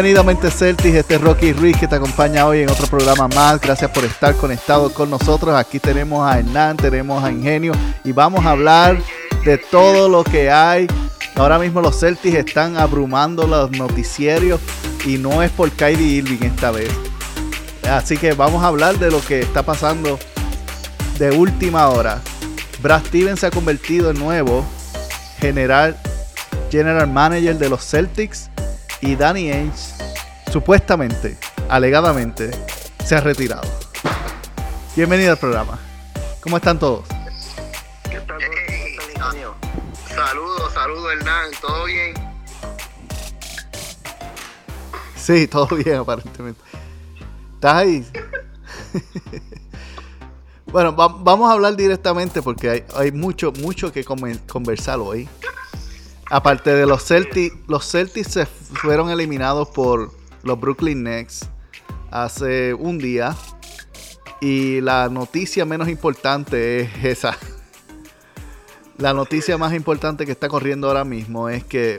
Bienvenido 0.00 0.22
a 0.22 0.24
Mente 0.24 0.50
Celtics, 0.50 0.94
este 0.94 1.16
es 1.16 1.20
Rocky 1.20 1.52
Ruiz 1.52 1.76
que 1.76 1.86
te 1.86 1.96
acompaña 1.96 2.46
hoy 2.46 2.60
en 2.60 2.70
otro 2.70 2.86
programa 2.86 3.28
más. 3.28 3.60
Gracias 3.60 3.90
por 3.90 4.02
estar 4.02 4.34
conectado 4.34 4.94
con 4.94 5.10
nosotros. 5.10 5.54
Aquí 5.54 5.78
tenemos 5.78 6.26
a 6.26 6.38
Hernán, 6.38 6.78
tenemos 6.78 7.22
a 7.22 7.30
Ingenio 7.30 7.74
y 8.02 8.12
vamos 8.12 8.46
a 8.46 8.52
hablar 8.52 8.96
de 9.44 9.58
todo 9.58 10.08
lo 10.08 10.24
que 10.24 10.50
hay. 10.50 10.86
Ahora 11.34 11.58
mismo 11.58 11.82
los 11.82 12.00
Celtics 12.00 12.34
están 12.34 12.78
abrumando 12.78 13.46
los 13.46 13.72
noticiarios 13.72 14.58
y 15.04 15.18
no 15.18 15.42
es 15.42 15.50
por 15.50 15.70
Kyrie 15.70 16.22
Irving 16.22 16.46
esta 16.46 16.70
vez. 16.70 16.90
Así 17.86 18.16
que 18.16 18.32
vamos 18.32 18.64
a 18.64 18.68
hablar 18.68 18.98
de 18.98 19.10
lo 19.10 19.20
que 19.20 19.40
está 19.40 19.62
pasando 19.64 20.18
de 21.18 21.30
última 21.30 21.88
hora. 21.88 22.22
Brad 22.80 23.04
Stevens 23.04 23.40
se 23.40 23.48
ha 23.48 23.50
convertido 23.50 24.12
en 24.12 24.18
nuevo 24.18 24.64
general, 25.40 25.94
general 26.70 27.06
manager 27.06 27.58
de 27.58 27.68
los 27.68 27.84
Celtics 27.84 28.49
y 29.00 29.16
Danny 29.16 29.50
Ainge 29.50 29.94
supuestamente, 30.52 31.38
alegadamente, 31.68 32.50
se 33.04 33.16
ha 33.16 33.20
retirado. 33.20 33.62
Bienvenido 34.96 35.32
al 35.32 35.38
programa. 35.38 35.78
¿Cómo 36.40 36.56
están 36.56 36.78
todos? 36.78 37.06
¿Qué 38.10 38.20
tal, 38.20 38.38
Hey, 38.40 38.96
saludos, 40.14 40.72
saludos 40.74 41.12
Hernán, 41.12 41.50
¿todo 41.60 41.84
bien? 41.84 42.14
Sí, 45.16 45.46
todo 45.46 45.66
bien 45.76 45.96
aparentemente. 45.96 46.60
¿Estás 47.54 47.74
ahí? 47.74 48.06
bueno, 50.66 50.96
va- 50.96 51.08
vamos 51.08 51.48
a 51.50 51.52
hablar 51.52 51.76
directamente 51.76 52.42
porque 52.42 52.70
hay, 52.70 52.84
hay 52.96 53.12
mucho, 53.12 53.52
mucho 53.52 53.92
que 53.92 54.02
conversar 54.04 54.98
hoy. 54.98 55.28
Aparte 56.30 56.70
de 56.74 56.86
los 56.86 57.04
Celtics, 57.04 57.56
los 57.68 57.90
Celtics 57.90 58.32
se 58.32 58.46
fueron 58.46 59.10
eliminados 59.10 59.68
por 59.70 60.12
los 60.42 60.60
Brooklyn 60.60 61.02
Nets 61.02 61.48
hace 62.10 62.72
un 62.74 62.98
día. 62.98 63.36
Y 64.40 64.80
la 64.80 65.08
noticia 65.10 65.64
menos 65.66 65.88
importante 65.88 66.80
es 66.80 67.04
esa. 67.04 67.36
La 68.96 69.14
noticia 69.14 69.56
más 69.56 69.72
importante 69.72 70.26
que 70.26 70.32
está 70.32 70.48
corriendo 70.48 70.86
ahora 70.88 71.04
mismo 71.04 71.48
es 71.48 71.64
que 71.64 71.98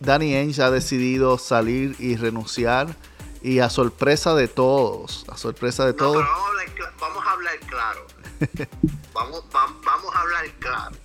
Danny 0.00 0.34
Ainge 0.34 0.60
ha 0.60 0.72
decidido 0.72 1.38
salir 1.38 1.94
y 2.00 2.16
renunciar. 2.16 2.88
Y 3.42 3.60
a 3.60 3.70
sorpresa 3.70 4.34
de 4.34 4.48
todos, 4.48 5.24
a 5.28 5.36
sorpresa 5.36 5.84
de 5.84 5.92
No, 5.92 5.96
todos, 5.98 6.16
vamos 6.24 6.40
a 6.40 6.48
hablar, 6.48 6.66
cla- 6.74 6.92
vamos 7.00 7.24
a 7.26 7.30
hablar 7.32 7.58
claro. 7.68 8.06
vamos, 9.14 9.44
vam- 9.52 9.80
vamos 9.84 10.14
a 10.16 10.20
hablar 10.20 10.44
claro. 10.58 10.96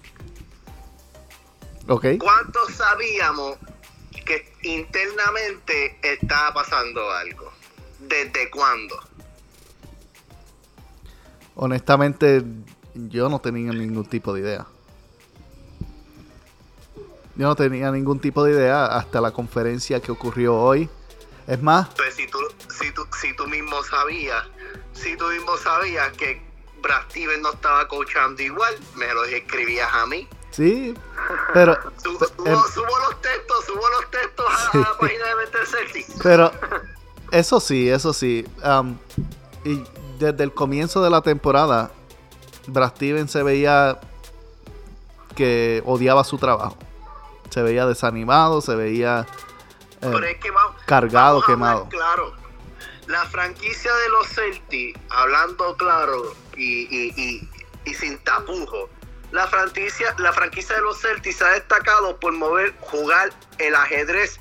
¿Ok? 1.87 2.05
¿Cuántos 2.19 2.73
sabíamos 2.73 3.57
que 4.25 4.53
internamente 4.63 5.97
estaba 6.01 6.53
pasando 6.53 7.09
algo? 7.11 7.51
¿Desde 7.99 8.49
cuándo? 8.49 8.99
Honestamente, 11.55 12.43
yo 12.93 13.29
no 13.29 13.39
tenía 13.39 13.71
ningún 13.71 14.05
tipo 14.05 14.33
de 14.33 14.41
idea. 14.41 14.67
Yo 17.35 17.47
no 17.47 17.55
tenía 17.55 17.91
ningún 17.91 18.19
tipo 18.19 18.43
de 18.43 18.51
idea 18.51 18.85
hasta 18.85 19.21
la 19.21 19.31
conferencia 19.31 19.99
que 20.01 20.11
ocurrió 20.11 20.55
hoy. 20.55 20.89
Es 21.47 21.61
más, 21.61 21.87
Pues 21.95 22.15
si 22.15 22.27
tú, 22.27 22.39
si 22.69 22.91
tú, 22.91 23.07
si 23.21 23.33
tú 23.35 23.47
mismo 23.47 23.81
sabías, 23.83 24.43
si 24.93 25.15
tú 25.15 25.25
mismo 25.27 25.55
sabías 25.57 26.11
que 26.13 26.41
Brad 26.81 27.03
Stevens 27.09 27.41
no 27.41 27.53
estaba 27.53 27.87
coachando 27.87 28.41
igual, 28.41 28.75
me 28.95 29.13
lo 29.13 29.23
escribías 29.23 29.89
a 29.93 30.05
mí. 30.07 30.27
Sí, 30.57 30.93
pero, 31.53 31.75
Su- 32.03 32.17
pe- 32.17 32.25
subo, 32.25 32.63
subo 32.67 32.99
los 33.07 33.21
textos, 33.21 33.65
subo 33.65 33.89
los 33.89 34.11
textos 34.11 34.45
a, 34.49 34.71
Sí. 34.71 34.77
a 34.77 34.81
la 34.81 34.97
página 34.97 35.25
de 35.27 35.35
Mente 35.35 35.57
Celtic. 35.65 36.07
pero 36.23 36.51
eso 37.31 37.59
sí, 37.59 37.89
eso 37.89 38.11
sí. 38.13 38.45
am, 38.63 38.97
y 39.63 39.83
desde 40.19 40.43
el 40.43 40.53
comienzo 40.53 41.01
de 41.03 41.09
la 41.09 41.21
temporada, 41.21 41.91
Brad 42.67 42.89
Stevens 42.95 43.31
se 43.31 43.43
veía 43.43 43.99
que 45.35 45.81
odiaba 45.85 46.23
su 46.23 46.37
trabajo. 46.37 46.77
Se 47.49 47.61
veía 47.61 47.85
desanimado, 47.85 48.59
se 48.61 48.75
veía 48.75 49.25
eh, 50.01 50.11
es 50.31 50.37
que 50.39 50.49
cargado, 50.85 51.35
vamos 51.41 51.45
quemado. 51.45 51.89
Claro, 51.89 52.33
la 53.07 53.23
franquicia 53.25 53.93
de 53.93 54.09
los 54.09 54.27
Celtics, 54.29 54.99
hablando 55.09 55.75
claro 55.77 56.33
y, 56.57 56.81
y, 56.89 57.13
y, 57.15 57.49
y 57.85 57.93
sin 57.93 58.17
tapujo, 58.19 58.89
la 59.31 59.47
franquicia, 59.47 60.15
la 60.19 60.31
franquicia 60.31 60.75
de 60.75 60.81
los 60.81 60.99
Celtics 61.01 61.37
se 61.37 61.43
ha 61.43 61.51
destacado 61.51 62.19
por 62.19 62.33
mover, 62.33 62.73
jugar 62.79 63.29
el 63.57 63.75
ajedrez 63.75 64.39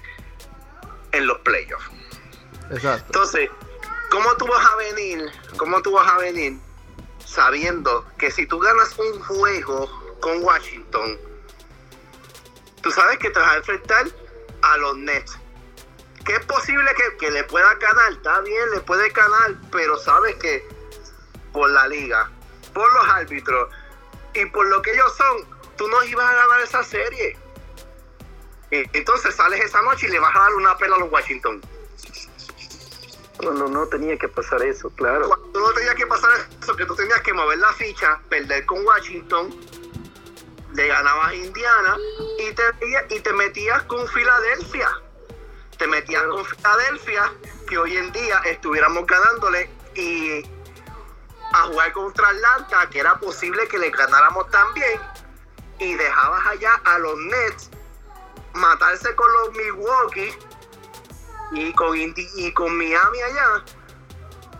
en 1.12 1.26
los 1.26 1.38
playoffs. 1.40 1.90
Exacto. 2.70 3.04
Entonces, 3.06 3.50
¿cómo 4.10 4.34
tú 4.36 4.46
vas 4.46 4.64
a 4.64 4.76
venir? 4.76 5.30
¿Cómo 5.56 5.82
tú 5.82 5.92
vas 5.92 6.08
a 6.08 6.18
venir 6.18 6.58
sabiendo 7.24 8.06
que 8.18 8.30
si 8.30 8.46
tú 8.46 8.58
ganas 8.58 8.96
un 8.98 9.20
juego 9.20 10.18
con 10.20 10.42
Washington, 10.42 11.18
tú 12.82 12.90
sabes 12.90 13.18
que 13.18 13.30
te 13.30 13.38
vas 13.38 13.52
a 13.52 13.56
enfrentar 13.56 14.06
a 14.62 14.76
los 14.78 14.96
Nets? 14.98 15.38
Que 16.24 16.34
es 16.34 16.44
posible 16.44 16.90
que, 16.96 17.16
que 17.18 17.30
le 17.30 17.44
pueda 17.44 17.72
ganar, 17.74 18.12
está 18.12 18.40
bien, 18.40 18.70
le 18.72 18.80
puede 18.80 19.08
ganar, 19.10 19.54
pero 19.70 19.96
sabes 19.96 20.34
que 20.36 20.66
por 21.52 21.70
la 21.70 21.86
liga, 21.86 22.30
por 22.74 22.92
los 22.92 23.08
árbitros 23.08 23.68
y 24.40 24.46
por 24.46 24.66
lo 24.66 24.82
que 24.82 24.92
ellos 24.92 25.14
son, 25.16 25.44
tú 25.76 25.88
no 25.88 26.02
ibas 26.04 26.28
a 26.30 26.34
ganar 26.34 26.60
esa 26.60 26.82
serie. 26.84 27.36
Y- 28.70 28.84
Entonces 28.98 29.34
sales 29.34 29.64
esa 29.64 29.80
noche 29.82 30.06
y 30.06 30.10
le 30.10 30.18
vas 30.18 30.34
a 30.34 30.40
dar 30.40 30.54
una 30.54 30.76
pela 30.76 30.96
a 30.96 30.98
los 30.98 31.10
Washington. 31.10 31.60
Cuando 33.38 33.68
no 33.68 33.86
tenía 33.86 34.16
que 34.16 34.28
pasar 34.28 34.62
eso, 34.62 34.88
claro. 34.90 35.28
Cuando 35.28 35.60
no 35.60 35.72
tenía 35.72 35.94
que 35.94 36.06
pasar 36.06 36.30
eso, 36.62 36.74
que 36.74 36.86
tú 36.86 36.96
tenías 36.96 37.20
que 37.20 37.32
mover 37.34 37.58
la 37.58 37.72
ficha, 37.74 38.18
perder 38.30 38.64
con 38.64 38.84
Washington, 38.84 39.54
le 40.74 40.86
ganabas 40.88 41.28
a 41.28 41.34
Indiana 41.34 41.96
y 42.38 42.52
te, 42.52 42.62
y 43.14 43.20
te 43.20 43.32
metías 43.34 43.82
con 43.84 44.06
Filadelfia. 44.08 44.90
Te 45.78 45.86
metías 45.86 46.22
con 46.24 46.44
Filadelfia, 46.46 47.32
que 47.68 47.76
hoy 47.76 47.96
en 47.98 48.10
día 48.12 48.40
estuviéramos 48.46 49.06
ganándole 49.06 49.68
y 49.94 50.42
a 51.56 51.62
jugar 51.66 51.92
contra 51.92 52.28
Atlanta, 52.28 52.88
que 52.90 53.00
era 53.00 53.14
posible 53.18 53.66
que 53.68 53.78
le 53.78 53.90
ganáramos 53.90 54.48
también, 54.50 55.00
y 55.78 55.94
dejabas 55.94 56.46
allá 56.46 56.74
a 56.84 56.98
los 56.98 57.16
Nets 57.18 57.70
matarse 58.54 59.14
con 59.14 59.30
los 59.32 59.52
Milwaukee 59.52 60.34
y 61.52 61.72
con, 61.74 61.88
Indi- 61.96 62.30
y 62.36 62.52
con 62.52 62.76
Miami 62.76 63.20
allá 63.22 63.64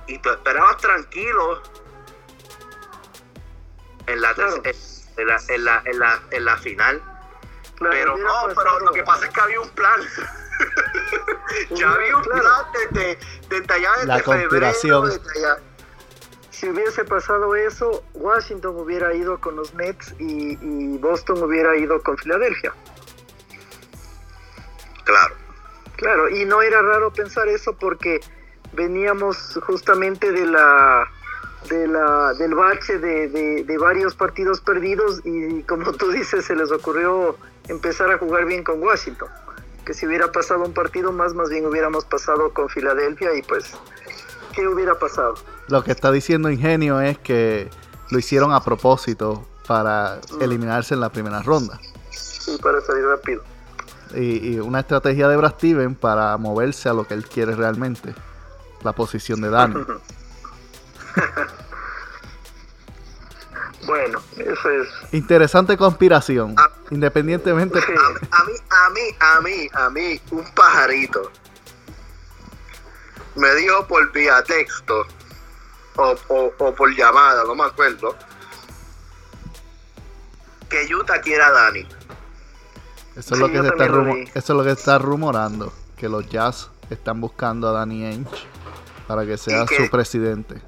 y 0.07 0.19
tú 0.19 0.31
esperabas 0.31 0.77
tranquilo 0.77 1.63
en 4.07 4.21
la, 4.21 4.35
Claro. 4.35 4.63
en 4.65 5.27
la, 5.27 5.37
en 5.49 5.65
la, 5.65 5.83
en 5.85 5.99
la, 5.99 6.23
en 6.31 6.45
la 6.45 6.57
final. 6.59 7.03
Claro, 7.77 7.93
pero 7.93 8.17
no, 8.19 8.33
pero 8.45 8.55
pasado- 8.55 8.81
lo 8.81 8.93
que 8.93 9.03
pasa 9.03 9.27
es 9.27 9.33
que 9.33 9.41
había 9.41 9.61
un 9.61 9.71
plan. 9.71 10.01
ya 11.71 11.91
había 11.91 12.17
un 12.17 12.23
plan 12.23 12.43
desde, 12.93 13.19
desde 13.49 13.75
allá, 13.75 13.91
desde 13.95 14.07
La 14.07 14.19
febrero, 14.19 14.41
conspiración. 14.49 15.09
desde 15.09 15.39
allá. 15.47 15.59
Si 16.59 16.67
hubiese 16.71 17.05
pasado 17.05 17.55
eso, 17.55 18.03
Washington 18.15 18.77
hubiera 18.79 19.13
ido 19.15 19.39
con 19.39 19.57
los 19.57 19.75
Nets 19.75 20.15
y, 20.19 20.57
y 20.63 20.97
Boston 20.97 21.43
hubiera 21.43 21.77
ido 21.77 22.03
con 22.03 22.17
Filadelfia. 22.17 22.73
Claro. 25.05 25.35
Claro, 25.97 26.29
y 26.31 26.47
no 26.47 26.63
era 26.63 26.81
raro 26.81 27.13
pensar 27.13 27.49
eso 27.49 27.75
porque 27.75 28.21
veníamos 28.73 29.59
justamente 29.67 30.33
de 30.33 30.47
la, 30.47 31.07
de 31.69 31.89
la 31.89 32.33
del 32.35 32.55
bache 32.55 32.99
de, 32.99 33.29
de- 33.29 33.65
de 33.65 33.79
varios 33.79 34.15
partidos 34.15 34.61
perdidos 34.63 35.21
y 35.25 35.63
como 35.65 35.93
tú 35.93 36.11
dices 36.11 36.45
se 36.47 36.55
les 36.57 36.71
ocurrió 36.73 37.37
empezar 37.69 38.11
a 38.11 38.19
jugar 38.19 38.47
bien 38.47 38.65
con 38.65 38.83
Washington. 38.83 39.29
Que 39.85 39.93
si 39.95 40.07
hubiera 40.07 40.33
pasado 40.33 40.65
un 40.65 40.73
partido 40.75 41.13
más, 41.13 41.35
más 41.35 41.49
bien 41.51 41.65
hubiéramos 41.67 42.05
pasado 42.07 42.53
con 42.55 42.69
Filadelfia 42.71 43.35
y 43.35 43.43
pues, 43.43 43.73
¿qué 44.57 44.67
hubiera 44.67 44.99
pasado? 44.99 45.35
Lo 45.69 45.85
que 45.85 45.93
está 45.93 46.11
diciendo 46.11 46.51
Ingenio 46.51 47.01
es 47.01 47.19
que 47.19 47.71
lo 48.11 48.19
hicieron 48.19 48.53
a 48.53 48.65
propósito 48.65 49.47
para 49.69 50.19
eliminarse 50.41 50.95
en 50.95 51.01
la 51.01 51.11
primera 51.11 51.43
ronda. 51.43 51.79
Y 52.47 52.57
para 52.59 52.81
salir 52.81 53.05
rápido. 53.05 53.43
Y, 54.15 54.55
y 54.55 54.61
una 54.61 54.81
estrategia 54.81 55.29
de 55.29 55.37
Brad 55.37 55.55
Steven 55.55 55.95
para 55.95 56.37
moverse 56.39 56.89
a 56.89 56.95
lo 56.95 57.07
que 57.07 57.15
él 57.15 57.27
quiere 57.27 57.55
realmente. 57.55 58.15
La 58.83 58.93
posición 58.93 59.41
de 59.41 59.51
Dani. 59.51 59.75
Bueno, 63.87 64.21
eso 64.37 64.69
es. 64.69 64.89
Interesante 65.13 65.77
conspiración. 65.77 66.57
Independientemente. 66.91 67.81
Sí. 67.81 67.93
A, 67.93 68.41
a 68.41 68.45
mí, 68.45 68.53
a 68.69 68.91
mí, 68.91 69.01
a 69.21 69.41
mí, 69.41 69.69
a 69.73 69.91
mí, 69.91 70.21
un 70.33 70.45
pajarito 70.57 71.31
me 73.37 73.55
dijo 73.55 73.87
por 73.87 74.11
vía 74.13 74.43
texto 74.45 75.07
o, 75.97 76.15
o- 76.29 76.53
o 76.59 76.75
por 76.75 76.95
llamada, 76.95 77.45
no 77.45 77.55
me 77.55 77.65
acuerdo, 77.65 78.17
que 80.69 80.95
Utah 80.95 81.21
quiera 81.21 81.47
a 81.49 81.51
Dani. 81.53 81.87
Eso 83.17 83.35
es 83.35 83.41
lo 83.41 83.49
que 83.49 83.61
se 83.63 83.69
está 83.69 83.87
rumo- 83.87 84.31
eso 84.35 84.53
es 84.53 84.57
lo 84.59 84.65
que 84.65 84.71
está 84.73 84.99
rumorando, 84.99 85.73
que 85.97 86.09
los 86.09 86.29
Jazz 86.29 86.71
están 86.91 87.21
buscando 87.21 87.69
a 87.69 87.73
Danny 87.73 88.05
Ainge 88.05 88.47
para 89.07 89.25
que 89.25 89.37
sea 89.39 89.65
su 89.85 89.91
presidente. 89.91 90.61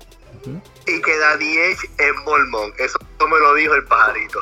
Y 0.87 1.03
que 1.03 1.19
Danny 1.19 1.59
Edge 1.59 1.91
es 1.99 2.13
mormón. 2.25 2.73
Eso 2.79 2.99
me 3.21 3.39
lo 3.39 3.55
dijo 3.55 3.75
el 3.75 3.85
pajarito. 3.85 4.41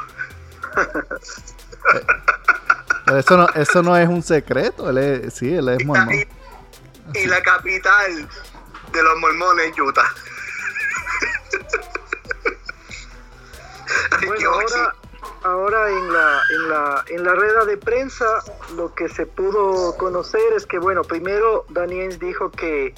Pero 3.07 3.19
eso 3.19 3.37
no, 3.37 3.49
eso 3.55 3.83
no 3.83 3.97
es 3.97 4.09
un 4.09 4.23
secreto, 4.23 4.91
él 4.91 4.99
es, 4.99 5.35
sí, 5.35 5.53
él 5.55 5.69
es 5.71 5.85
mormón. 5.85 6.15
Y, 6.15 6.27
y 7.15 7.27
la 7.27 7.43
capital 7.43 8.29
de 8.93 9.03
los 9.03 9.19
mormones 9.19 9.73
es 9.73 9.81
Utah. 9.81 10.15
Bueno, 14.27 14.51
ahora, 14.51 14.95
ahora 15.45 15.91
en 15.91 16.13
la, 16.13 16.41
en 16.51 16.69
la 16.69 17.05
en 17.09 17.25
la 17.25 17.35
rueda 17.35 17.65
de 17.65 17.77
prensa 17.77 18.43
lo 18.75 18.95
que 18.95 19.09
se 19.09 19.27
pudo 19.27 19.97
conocer 19.97 20.53
es 20.55 20.67
que 20.67 20.79
bueno, 20.79 21.03
primero 21.03 21.65
Daniels 21.69 22.19
dijo 22.19 22.51
que, 22.51 22.95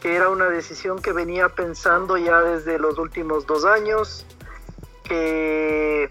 que 0.00 0.16
era 0.16 0.30
una 0.30 0.48
decisión 0.48 1.02
que 1.02 1.12
venía 1.12 1.50
pensando 1.50 2.16
ya 2.16 2.40
desde 2.40 2.78
los 2.78 2.98
últimos 2.98 3.46
dos 3.46 3.64
años, 3.64 4.24
que 5.04 6.10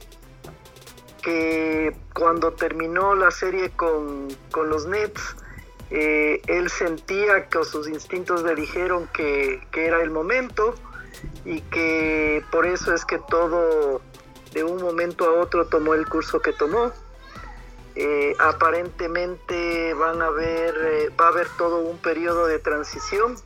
que 1.24 1.98
cuando 2.14 2.54
terminó 2.54 3.16
la 3.16 3.32
serie 3.32 3.72
con, 3.72 4.28
con 4.52 4.70
los 4.70 4.86
Nets, 4.86 5.36
eh, 5.92 6.42
él 6.48 6.70
sentía 6.70 7.48
que 7.48 7.64
sus 7.64 7.88
instintos 7.88 8.44
le 8.44 8.56
dijeron 8.56 9.08
que, 9.14 9.62
que 9.72 9.86
era 9.86 10.02
el 10.02 10.10
momento 10.10 10.76
y 11.44 11.62
que 11.62 12.44
por 12.52 12.66
eso 12.66 12.94
es 12.94 13.06
que 13.06 13.20
todo 13.30 14.02
de 14.54 14.64
un 14.64 14.82
momento 14.82 15.26
a 15.26 15.42
otro 15.42 15.68
tomó 15.68 15.94
el 15.94 16.08
curso 16.08 16.42
que 16.42 16.54
tomó. 16.54 16.92
Eh, 17.98 18.36
aparentemente 18.40 19.94
van 19.94 20.22
a 20.22 20.30
ver, 20.30 20.76
eh, 20.78 21.10
va 21.20 21.28
a 21.28 21.30
haber 21.30 21.48
todo 21.58 21.80
un 21.80 21.98
periodo 21.98 22.48
de 22.48 22.60
transición 22.60 23.38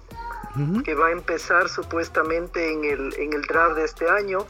que 0.84 0.94
va 0.94 1.08
a 1.08 1.12
empezar 1.12 1.70
supuestamente 1.70 2.74
en 2.74 2.84
el, 2.84 3.14
en 3.18 3.32
el 3.32 3.44
draft 3.44 3.76
de 3.76 3.86
este 3.86 4.10
año, 4.10 4.46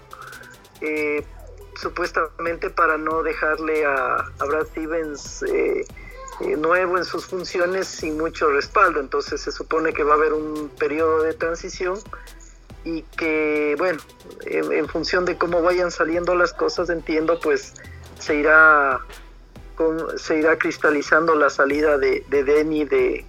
supuestamente 1.75 2.69
para 2.69 2.97
no 2.97 3.23
dejarle 3.23 3.85
a, 3.85 4.15
a 4.39 4.45
Brad 4.45 4.65
Stevens 4.67 5.43
eh, 5.43 5.85
eh, 6.41 6.55
nuevo 6.57 6.97
en 6.97 7.05
sus 7.05 7.25
funciones 7.25 7.87
sin 7.87 8.17
mucho 8.17 8.49
respaldo. 8.49 8.99
Entonces 8.99 9.41
se 9.41 9.51
supone 9.51 9.93
que 9.93 10.03
va 10.03 10.13
a 10.13 10.17
haber 10.17 10.33
un 10.33 10.69
periodo 10.79 11.23
de 11.23 11.33
transición 11.33 11.99
y 12.85 13.01
que, 13.17 13.75
bueno, 13.77 13.99
en, 14.45 14.71
en 14.71 14.87
función 14.87 15.25
de 15.25 15.37
cómo 15.37 15.61
vayan 15.61 15.91
saliendo 15.91 16.35
las 16.35 16.53
cosas, 16.53 16.89
entiendo, 16.89 17.39
pues 17.39 17.73
se 18.19 18.35
irá, 18.35 18.99
con- 19.75 20.17
se 20.17 20.39
irá 20.39 20.57
cristalizando 20.57 21.35
la 21.35 21.49
salida 21.49 21.97
de, 21.97 22.23
de 22.29 22.43
Denny 22.43 22.85
de, 22.85 23.25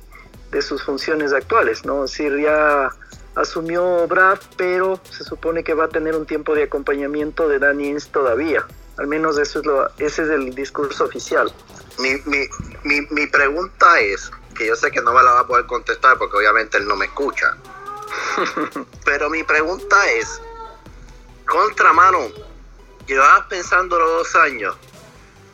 de 0.53 0.63
sus 0.63 0.83
funciones 0.85 1.33
actuales, 1.33 1.85
¿no? 1.85 2.05
Es 2.05 2.13
decir, 2.13 2.39
ya 2.39 2.91
asumió 3.35 4.07
Brad, 4.09 4.39
pero 4.57 5.01
se 5.11 5.25
supone 5.25 5.63
que 5.65 5.75
va 5.75 5.85
a 5.85 5.89
tener 5.89 6.15
un 6.15 6.27
tiempo 6.27 6.55
de 6.55 6.65
acompañamiento 6.65 7.49
de 7.49 7.59
Danny 7.59 7.89
Ainge 7.89 8.09
todavía. 8.11 8.65
Al 8.99 9.07
menos 9.07 9.39
eso 9.39 9.61
es 9.61 9.67
lo, 9.67 9.89
ese 9.99 10.23
es 10.25 10.29
el 10.31 10.55
discurso 10.55 11.05
oficial. 11.05 11.51
mi, 11.99 12.11
mi, 12.27 12.47
mi, 12.85 13.01
mi 13.11 13.27
pregunta 13.27 14.01
es, 14.01 14.31
que 14.55 14.67
yo 14.67 14.77
sé 14.77 14.91
que 14.91 15.01
no 15.01 15.13
me 15.13 15.23
la 15.23 15.33
va 15.33 15.41
a 15.41 15.47
poder 15.47 15.67
contestar 15.67 16.19
porque 16.19 16.37
obviamente 16.37 16.77
él 16.77 16.87
no 16.87 16.97
me 16.97 17.07
escucha. 17.07 17.57
Pero 19.05 19.31
mi 19.31 19.43
pregunta 19.43 19.97
es, 20.11 20.41
contra 21.47 21.93
mano, 21.93 22.29
llevabas 23.07 23.47
pensando 23.47 23.99
los 23.99 24.11
dos 24.11 24.37
años 24.37 24.77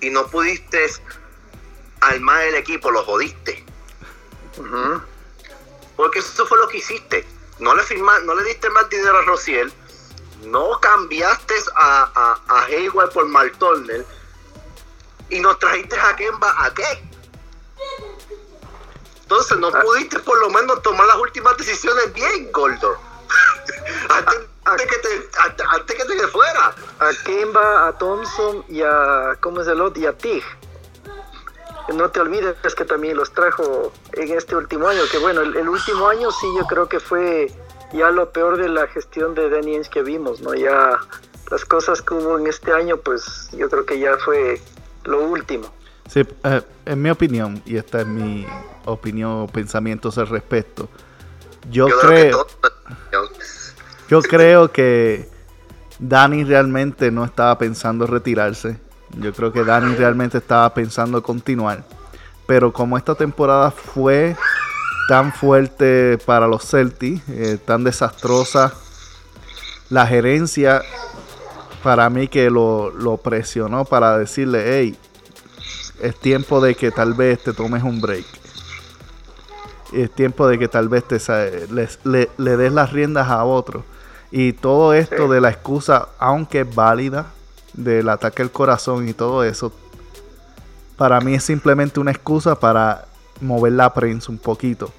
y 0.00 0.10
no 0.10 0.26
pudiste 0.26 0.90
armar 2.00 2.42
el 2.44 2.56
equipo, 2.56 2.90
lo 2.90 3.02
jodiste. 3.04 3.64
Porque 5.96 6.18
eso 6.18 6.46
fue 6.46 6.58
lo 6.58 6.68
que 6.68 6.78
hiciste. 6.78 7.26
No 7.58 7.74
le 7.74 7.82
firma, 7.82 8.18
no 8.20 8.34
le 8.34 8.44
diste 8.44 8.68
más 8.70 8.88
dinero 8.90 9.18
a 9.18 9.22
Rociel, 9.22 9.72
no 10.42 10.78
cambiaste 10.80 11.54
a, 11.76 12.10
a, 12.14 12.54
a 12.54 12.64
Hayward 12.64 13.12
por 13.12 13.26
Mark 13.26 13.56
Turner 13.58 14.04
y 15.30 15.40
nos 15.40 15.58
trajiste 15.58 15.98
a 15.98 16.14
Kemba 16.16 16.54
a 16.58 16.74
qué? 16.74 17.15
Entonces 19.26 19.58
no 19.58 19.68
Ah. 19.68 19.80
pudiste 19.82 20.20
por 20.20 20.38
lo 20.38 20.50
menos 20.50 20.80
tomar 20.82 21.04
las 21.06 21.16
últimas 21.16 21.56
decisiones 21.56 22.12
bien, 22.14 22.50
gordo. 22.52 22.96
antes, 24.08 24.40
antes 24.64 24.86
que 24.86 24.98
te, 24.98 25.28
antes, 25.40 25.66
antes 25.68 25.96
que 25.96 26.04
te 26.04 26.26
fuera. 26.28 26.72
a 27.00 27.10
Kemba, 27.24 27.88
a 27.88 27.98
Thompson 27.98 28.64
y 28.68 28.82
a, 28.82 29.36
¿cómo 29.40 29.62
es 29.62 29.66
el 29.66 29.80
otro? 29.80 30.00
Y 30.00 30.06
a 30.06 30.12
Tig. 30.16 30.44
No 31.92 32.08
te 32.10 32.20
olvides 32.20 32.56
que 32.74 32.84
también 32.84 33.16
los 33.16 33.32
trajo 33.32 33.92
en 34.12 34.32
este 34.36 34.54
último 34.56 34.88
año, 34.88 35.02
que 35.10 35.18
bueno, 35.18 35.40
el, 35.42 35.56
el 35.56 35.68
último 35.68 36.08
año 36.08 36.30
sí 36.30 36.46
yo 36.58 36.64
creo 36.66 36.88
que 36.88 36.98
fue 37.00 37.52
ya 37.92 38.10
lo 38.10 38.30
peor 38.30 38.56
de 38.58 38.68
la 38.68 38.86
gestión 38.88 39.34
de 39.34 39.50
Danny 39.50 39.74
Ainge 39.76 39.90
que 39.90 40.02
vimos, 40.02 40.40
¿no? 40.40 40.54
Ya 40.54 40.98
las 41.50 41.64
cosas 41.64 42.00
que 42.02 42.14
hubo 42.14 42.38
en 42.38 42.46
este 42.48 42.72
año, 42.72 42.96
pues 42.96 43.48
yo 43.52 43.68
creo 43.70 43.84
que 43.86 43.98
ya 44.00 44.16
fue 44.18 44.60
lo 45.04 45.20
último. 45.20 45.72
Sí, 46.08 46.20
eh, 46.44 46.62
en 46.84 47.02
mi 47.02 47.10
opinión, 47.10 47.60
y 47.66 47.76
esta 47.76 48.00
es 48.00 48.06
mi 48.06 48.46
opinión 48.84 49.30
o 49.32 49.46
pensamientos 49.46 50.18
al 50.18 50.28
respecto, 50.28 50.88
yo, 51.70 51.88
Yo 51.88 51.98
creo, 51.98 52.46
creo 52.46 52.46
que 53.10 53.46
yo 54.08 54.22
creo 54.22 54.70
que 54.70 55.28
Dani 55.98 56.44
realmente 56.44 57.10
no 57.10 57.24
estaba 57.24 57.58
pensando 57.58 58.06
retirarse. 58.06 58.78
Yo 59.18 59.32
creo 59.32 59.52
que 59.52 59.64
Dani 59.64 59.94
realmente 59.96 60.38
estaba 60.38 60.72
pensando 60.74 61.22
continuar. 61.22 61.84
Pero 62.46 62.72
como 62.72 62.96
esta 62.96 63.14
temporada 63.14 63.72
fue 63.72 64.36
tan 65.08 65.32
fuerte 65.32 66.18
para 66.24 66.46
los 66.46 66.64
Celtics, 66.68 67.22
eh, 67.28 67.58
tan 67.64 67.82
desastrosa, 67.82 68.72
la 69.90 70.06
gerencia 70.06 70.82
para 71.82 72.08
mí 72.10 72.28
que 72.28 72.50
lo, 72.50 72.90
lo 72.90 73.16
presionó 73.16 73.84
para 73.84 74.18
decirle, 74.18 74.64
hey, 74.66 74.96
es 76.00 76.16
tiempo 76.16 76.60
de 76.60 76.74
que 76.74 76.90
tal 76.90 77.14
vez 77.14 77.42
te 77.42 77.52
tomes 77.52 77.82
un 77.82 78.00
break. 78.00 78.24
Es 79.92 80.10
tiempo 80.10 80.46
de 80.48 80.58
que 80.58 80.68
tal 80.68 80.88
vez 80.88 81.04
te 81.04 81.18
les- 81.70 81.98
le, 82.04 82.28
le 82.36 82.56
des 82.56 82.72
las 82.72 82.92
riendas 82.92 83.28
a 83.28 83.44
otro. 83.44 83.84
Y 84.30 84.52
todo 84.52 84.92
esto 84.92 85.28
de 85.28 85.40
la 85.40 85.50
excusa, 85.50 86.08
aunque 86.18 86.60
es 86.62 86.74
válida, 86.74 87.26
del 87.72 88.08
ataque 88.08 88.42
al 88.42 88.50
corazón 88.50 89.08
y 89.08 89.12
todo 89.12 89.44
eso, 89.44 89.72
para 90.96 91.20
mí 91.20 91.34
es 91.34 91.44
simplemente 91.44 92.00
una 92.00 92.10
excusa 92.10 92.58
para 92.58 93.06
mover 93.40 93.72
la 93.72 93.92
prensa 93.94 94.32
un 94.32 94.38
poquito. 94.38 94.90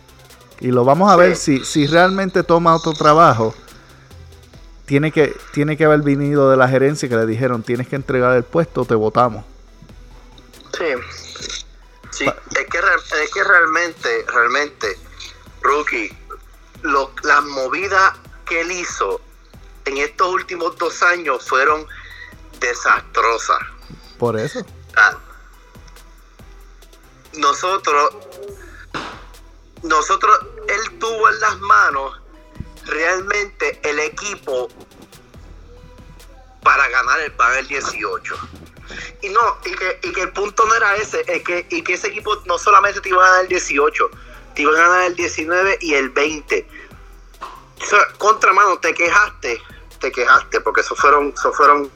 Y 0.60 0.68
lo 0.72 0.86
vamos 0.86 1.12
a 1.12 1.16
ver 1.16 1.36
si, 1.36 1.64
si 1.66 1.86
realmente 1.88 2.44
toma 2.44 2.76
otro 2.76 2.94
trabajo. 2.94 3.54
Tiene 4.86 5.12
que, 5.12 5.36
tiene 5.54 5.76
que 5.76 5.84
haber 5.86 6.02
venido 6.02 6.50
de 6.50 6.56
la 6.58 6.68
gerencia 6.70 7.10
que 7.10 7.16
le 7.18 7.26
dijeron 7.26 7.62
tienes 7.62 7.88
que 7.90 7.98
entregar 7.98 8.36
el 8.38 8.44
puesto 8.44 8.82
o 8.82 8.86
te 8.86 8.96
votamos. 8.96 9.44
Sí, 10.78 10.94
Sí, 12.12 12.26
es 12.26 12.66
que, 12.68 12.82
re- 12.82 13.24
es 13.24 13.32
que 13.34 13.44
realmente, 13.44 14.26
realmente, 14.28 14.98
Rookie, 15.62 16.18
lo- 16.82 17.12
las 17.24 17.44
movidas 17.44 18.14
que 18.46 18.62
él 18.62 18.72
hizo 18.72 19.22
en 19.86 19.98
estos 19.98 20.28
últimos 20.30 20.76
dos 20.78 21.04
años 21.04 21.46
fueron 21.48 21.86
desastrosas. 22.60 23.60
Por 24.18 24.40
eso. 24.40 24.66
Ah, 24.96 25.18
Nosotros, 27.34 28.16
nosotros, 29.84 30.40
él 30.70 31.00
tuvo 31.00 31.30
en 31.30 31.40
las 31.40 31.60
manos 31.60 32.20
realmente 32.86 33.80
el 33.84 34.00
equipo 34.00 34.70
para 36.64 36.88
ganar 36.90 37.20
el 37.20 37.32
para 37.34 37.60
el 37.60 37.68
18. 37.68 38.36
Y 39.22 39.30
no, 39.30 39.40
y 39.66 39.72
que, 39.74 40.00
y 40.04 40.14
que 40.14 40.22
el 40.22 40.32
punto 40.32 40.66
no 40.66 40.76
era 40.76 40.96
ese, 40.96 41.24
es 41.28 41.44
que, 41.44 41.66
y 41.70 41.82
que 41.84 41.94
ese 41.94 42.08
equipo 42.08 42.36
no 42.46 42.58
solamente 42.58 43.02
te 43.02 43.10
iba 43.10 43.24
a 43.24 43.28
ganar 43.28 43.42
el 43.44 43.48
18, 43.50 44.10
te 44.56 44.62
iba 44.62 44.72
a 44.72 44.76
ganar 44.82 45.02
el 45.04 45.16
19 45.16 45.78
y 45.82 45.94
el 45.96 46.10
20. 46.10 46.68
O 47.82 47.86
sea, 47.86 48.00
contra 48.18 48.54
mano, 48.54 48.78
te 48.80 48.94
quejaste, 48.94 49.62
te 50.00 50.12
quejaste, 50.12 50.62
porque 50.62 50.82
eso 50.82 50.96
fueron, 50.96 51.34
eso 51.38 51.52
fueron 51.54 51.92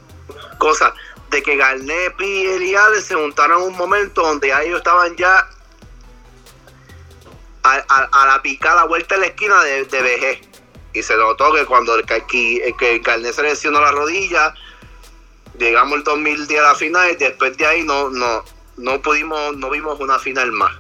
cosas 0.58 0.94
de 1.30 1.42
que 1.42 1.56
Garnett 1.56 2.20
y 2.20 2.46
Eliades 2.48 3.06
se 3.06 3.16
juntaron 3.16 3.62
en 3.62 3.68
un 3.70 3.78
momento 3.78 4.22
donde 4.22 4.50
ya 4.50 4.62
ellos 4.64 4.78
estaban 4.80 5.16
ya 5.16 5.48
a, 7.64 7.74
a- 7.88 8.10
a 8.12 8.26
la 8.28 8.42
picada 8.42 8.86
vuelta 8.86 9.16
de 9.16 9.22
la 9.22 9.28
esquina 9.28 9.62
de, 9.64 9.86
de. 9.86 10.42
Y 10.94 11.04
se 11.04 11.16
notó 11.16 11.54
que 11.54 11.66
cuando 11.66 11.96
el, 11.96 12.06
que, 12.06 12.76
que 12.78 13.00
Garnett 13.00 13.34
se 13.34 13.44
lesionó 13.44 13.80
la 13.82 13.92
rodilla, 13.92 14.54
llegamos 15.58 15.98
el 15.98 16.04
2010 16.04 16.60
a 16.60 16.64
la 16.64 16.76
final 16.76 17.12
y 17.12 17.16
después 17.16 17.58
de 17.58 17.66
ahí 17.66 17.84
no, 17.84 18.10
no, 18.10 18.44
no 18.78 19.02
pudimos, 19.02 19.56
no 19.58 19.70
vimos 19.70 20.00
una 20.00 20.20
final 20.20 20.52
más. 20.52 20.74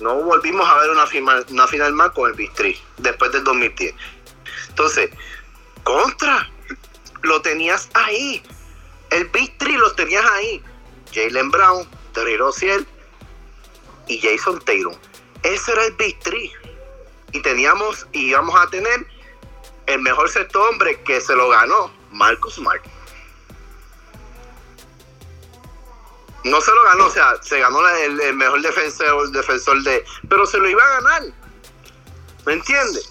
No 0.00 0.16
volvimos 0.16 0.68
a 0.68 0.78
ver 0.78 0.90
una 0.90 1.06
final, 1.06 1.46
una 1.50 1.66
final 1.66 1.92
más 1.92 2.10
con 2.10 2.28
el 2.28 2.36
Bistri 2.36 2.78
después 2.98 3.32
del 3.32 3.44
2010. 3.44 3.94
Entonces, 4.70 5.10
contra, 5.84 6.50
lo 7.22 7.40
tenías 7.42 7.88
ahí. 7.94 8.42
El 9.10 9.26
Big 9.26 9.56
Three 9.58 9.76
lo 9.76 9.92
tenías 9.94 10.24
ahí. 10.32 10.62
Jalen 11.12 11.50
Brown, 11.50 11.88
Terry 12.12 12.36
Rozier 12.36 12.84
y 14.08 14.18
Jason 14.18 14.60
Taylor. 14.64 14.96
Ese 15.42 15.72
era 15.72 15.84
el 15.84 15.92
Big 15.92 16.18
Three. 16.20 16.52
Y 17.32 17.40
teníamos, 17.40 18.06
y 18.12 18.30
íbamos 18.30 18.60
a 18.60 18.68
tener 18.68 19.06
el 19.86 20.00
mejor 20.00 20.28
sexto 20.28 20.62
hombre 20.68 21.00
que 21.02 21.20
se 21.20 21.34
lo 21.34 21.48
ganó, 21.48 21.92
Marcus 22.14 22.54
Smart. 22.54 22.82
No 26.44 26.60
se 26.60 26.74
lo 26.74 26.82
ganó, 26.84 27.06
o 27.06 27.10
sea, 27.10 27.42
se 27.42 27.58
ganó 27.58 27.86
el, 27.88 28.20
el 28.20 28.34
mejor 28.34 28.60
defensor, 28.60 29.30
defensor 29.30 29.82
de. 29.82 30.04
Pero 30.28 30.46
se 30.46 30.58
lo 30.58 30.68
iba 30.68 30.82
a 30.82 31.00
ganar. 31.00 31.22
¿Me 32.44 32.52
entiendes? 32.52 33.10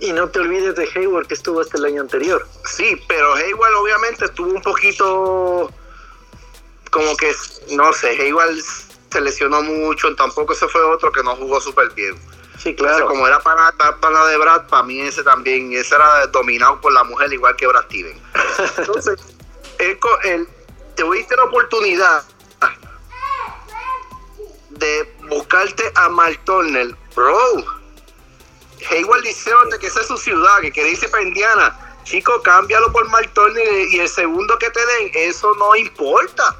Y 0.00 0.12
no 0.12 0.28
te 0.28 0.40
olvides 0.40 0.74
de 0.74 0.88
Hayward 0.94 1.28
que 1.28 1.34
estuvo 1.34 1.60
hasta 1.60 1.78
el 1.78 1.84
año 1.84 2.00
anterior. 2.00 2.46
Sí, 2.64 3.00
pero 3.06 3.34
Hayward 3.34 3.74
obviamente 3.74 4.24
estuvo 4.24 4.52
un 4.52 4.62
poquito 4.62 5.70
como 6.90 7.16
que, 7.16 7.32
no 7.70 7.92
sé, 7.92 8.08
Hayward 8.20 8.56
se 9.10 9.20
lesionó 9.20 9.62
mucho, 9.62 10.14
tampoco 10.16 10.52
ese 10.52 10.66
fue 10.68 10.82
otro 10.82 11.12
que 11.12 11.22
no 11.22 11.36
jugó 11.36 11.60
súper 11.60 11.90
bien. 11.90 12.16
Sí, 12.62 12.74
claro. 12.76 12.94
Entonces, 12.98 13.08
como 13.18 13.26
era 13.26 13.40
para, 13.40 13.72
para 14.00 14.26
de 14.26 14.36
Brad, 14.38 14.66
para 14.68 14.82
mí 14.84 15.00
ese 15.00 15.24
también, 15.24 15.72
ese 15.72 15.94
era 15.94 16.26
dominado 16.28 16.80
por 16.80 16.92
la 16.92 17.02
mujer 17.04 17.32
igual 17.32 17.56
que 17.56 17.66
Brad 17.66 17.84
Steven. 17.86 18.20
Entonces, 18.78 19.18
él, 19.78 19.98
él- 20.24 20.48
te 20.94 21.02
diste 21.10 21.34
la 21.36 21.44
oportunidad 21.44 22.22
de 24.70 25.14
buscarte 25.28 25.90
a 25.94 26.08
Mark 26.08 26.38
Turner, 26.44 26.94
bro. 27.14 27.64
Hayward 28.90 29.22
diciéndote 29.22 29.78
que 29.78 29.86
esa 29.86 30.00
es 30.00 30.08
su 30.08 30.16
ciudad, 30.16 30.60
que 30.60 30.72
quiere 30.72 30.90
irse 30.90 31.08
para 31.08 31.22
Indiana. 31.22 31.78
Chico, 32.04 32.42
cámbialo 32.42 32.90
por 32.92 33.08
Mark 33.08 33.30
Turner 33.32 33.88
y 33.90 34.00
el 34.00 34.08
segundo 34.08 34.58
que 34.58 34.70
te 34.70 34.84
den, 34.84 35.10
eso 35.14 35.54
no 35.54 35.74
importa. 35.76 36.56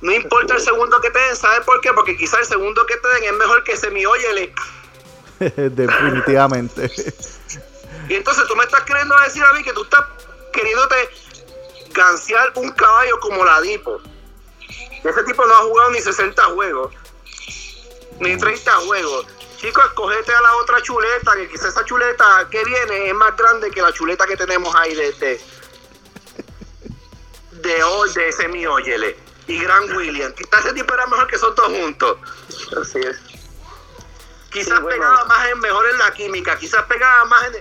No 0.00 0.12
importa 0.12 0.54
el 0.54 0.60
segundo 0.60 1.00
que 1.00 1.10
te 1.10 1.18
den, 1.18 1.36
¿sabes 1.36 1.60
por 1.60 1.80
qué? 1.80 1.92
Porque 1.92 2.16
quizá 2.16 2.38
el 2.38 2.46
segundo 2.46 2.84
que 2.86 2.96
te 2.96 3.08
den 3.08 3.24
es 3.24 3.32
mejor 3.34 3.62
que 3.64 3.76
Semi 3.76 4.04
Oyele. 4.04 4.52
Definitivamente. 5.56 6.90
Y 8.08 8.14
entonces 8.14 8.44
tú 8.48 8.56
me 8.56 8.64
estás 8.64 8.82
queriendo 8.82 9.14
decir 9.20 9.42
a 9.44 9.52
mí 9.52 9.62
que 9.62 9.72
tú 9.72 9.82
estás 9.82 10.04
queriéndote 10.52 11.10
gansear 11.92 12.52
un 12.56 12.70
caballo 12.72 13.20
como 13.20 13.44
la 13.44 13.60
Dipo. 13.60 14.00
Ese 15.04 15.22
tipo 15.24 15.46
no 15.46 15.54
ha 15.54 15.58
jugado 15.58 15.90
ni 15.90 16.00
60 16.00 16.42
juegos, 16.44 16.92
ni 18.20 18.36
30 18.36 18.72
juegos. 18.86 19.26
Chicos, 19.58 19.84
escogete 19.86 20.32
a 20.32 20.40
la 20.40 20.56
otra 20.56 20.80
chuleta, 20.82 21.34
que 21.34 21.48
quizás 21.48 21.70
esa 21.70 21.84
chuleta 21.84 22.48
que 22.50 22.64
viene 22.64 23.08
es 23.08 23.14
más 23.14 23.36
grande 23.36 23.70
que 23.70 23.82
la 23.82 23.92
chuleta 23.92 24.26
que 24.26 24.36
tenemos 24.36 24.74
ahí 24.76 24.94
de 24.94 25.12
de, 25.12 25.40
de, 27.52 27.82
hoy, 27.82 28.12
de 28.12 28.32
Semi 28.32 28.66
Oyele 28.66 29.16
y 29.48 29.58
Gran 29.58 29.90
William. 29.96 30.32
Quizás 30.32 30.64
ese 30.64 30.74
tipo 30.74 30.94
era 30.94 31.06
mejor 31.06 31.26
que 31.26 31.36
esos 31.36 31.54
dos 31.56 31.66
juntos. 31.66 32.18
Así 32.80 32.98
es. 33.00 33.37
Quizás 34.50 34.78
Sí, 34.78 34.82
bueno. 34.82 34.88
pegaba 34.88 35.24
más 35.26 35.48
en 35.48 35.60
mejor 35.60 35.86
en 35.90 35.98
la 35.98 36.12
química, 36.12 36.58
quizás 36.58 36.84
pegaba 36.84 37.24
más 37.26 37.44
en... 37.46 37.54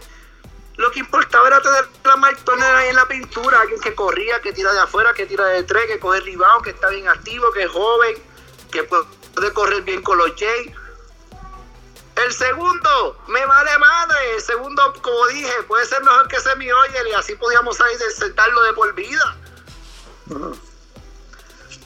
Lo 0.77 0.91
que 0.91 0.99
importaba 0.99 1.47
era 1.47 1.59
tener 1.59 1.89
la 2.03 2.15
Mark 2.17 2.37
Turner 2.45 2.75
ahí 2.75 2.89
en 2.89 2.95
la 2.95 3.07
pintura, 3.07 3.61
alguien 3.61 3.81
que 3.81 3.95
corría, 3.95 4.39
que 4.41 4.53
tira 4.53 4.71
de 4.73 4.79
afuera, 4.79 5.11
que 5.13 5.25
tira 5.25 5.45
de 5.47 5.63
tres, 5.63 5.87
que 5.87 5.99
coge 5.99 6.19
rebound, 6.21 6.63
que 6.63 6.69
está 6.69 6.89
bien 6.89 7.07
activo, 7.07 7.51
que 7.51 7.63
es 7.63 7.71
joven, 7.71 8.15
que 8.71 8.83
puede 8.83 9.53
correr 9.53 9.81
bien 9.81 10.03
con 10.03 10.19
los 10.19 10.33
Jays. 10.37 10.71
El 12.15 12.31
segundo, 12.33 13.19
me 13.27 13.43
vale 13.45 13.77
madre. 13.79 14.35
El 14.35 14.41
segundo, 14.41 14.93
como 15.01 15.27
dije, 15.27 15.51
puede 15.67 15.85
ser 15.87 16.03
mejor 16.03 16.27
que 16.27 16.39
Semi 16.39 16.71
Oyer 16.71 17.07
y 17.07 17.13
así 17.13 17.35
podíamos 17.35 17.81
ahí 17.81 17.97
de 17.97 18.11
sentarlo 18.11 18.61
de 18.61 18.73
por 18.73 18.93
vida. 18.93 19.35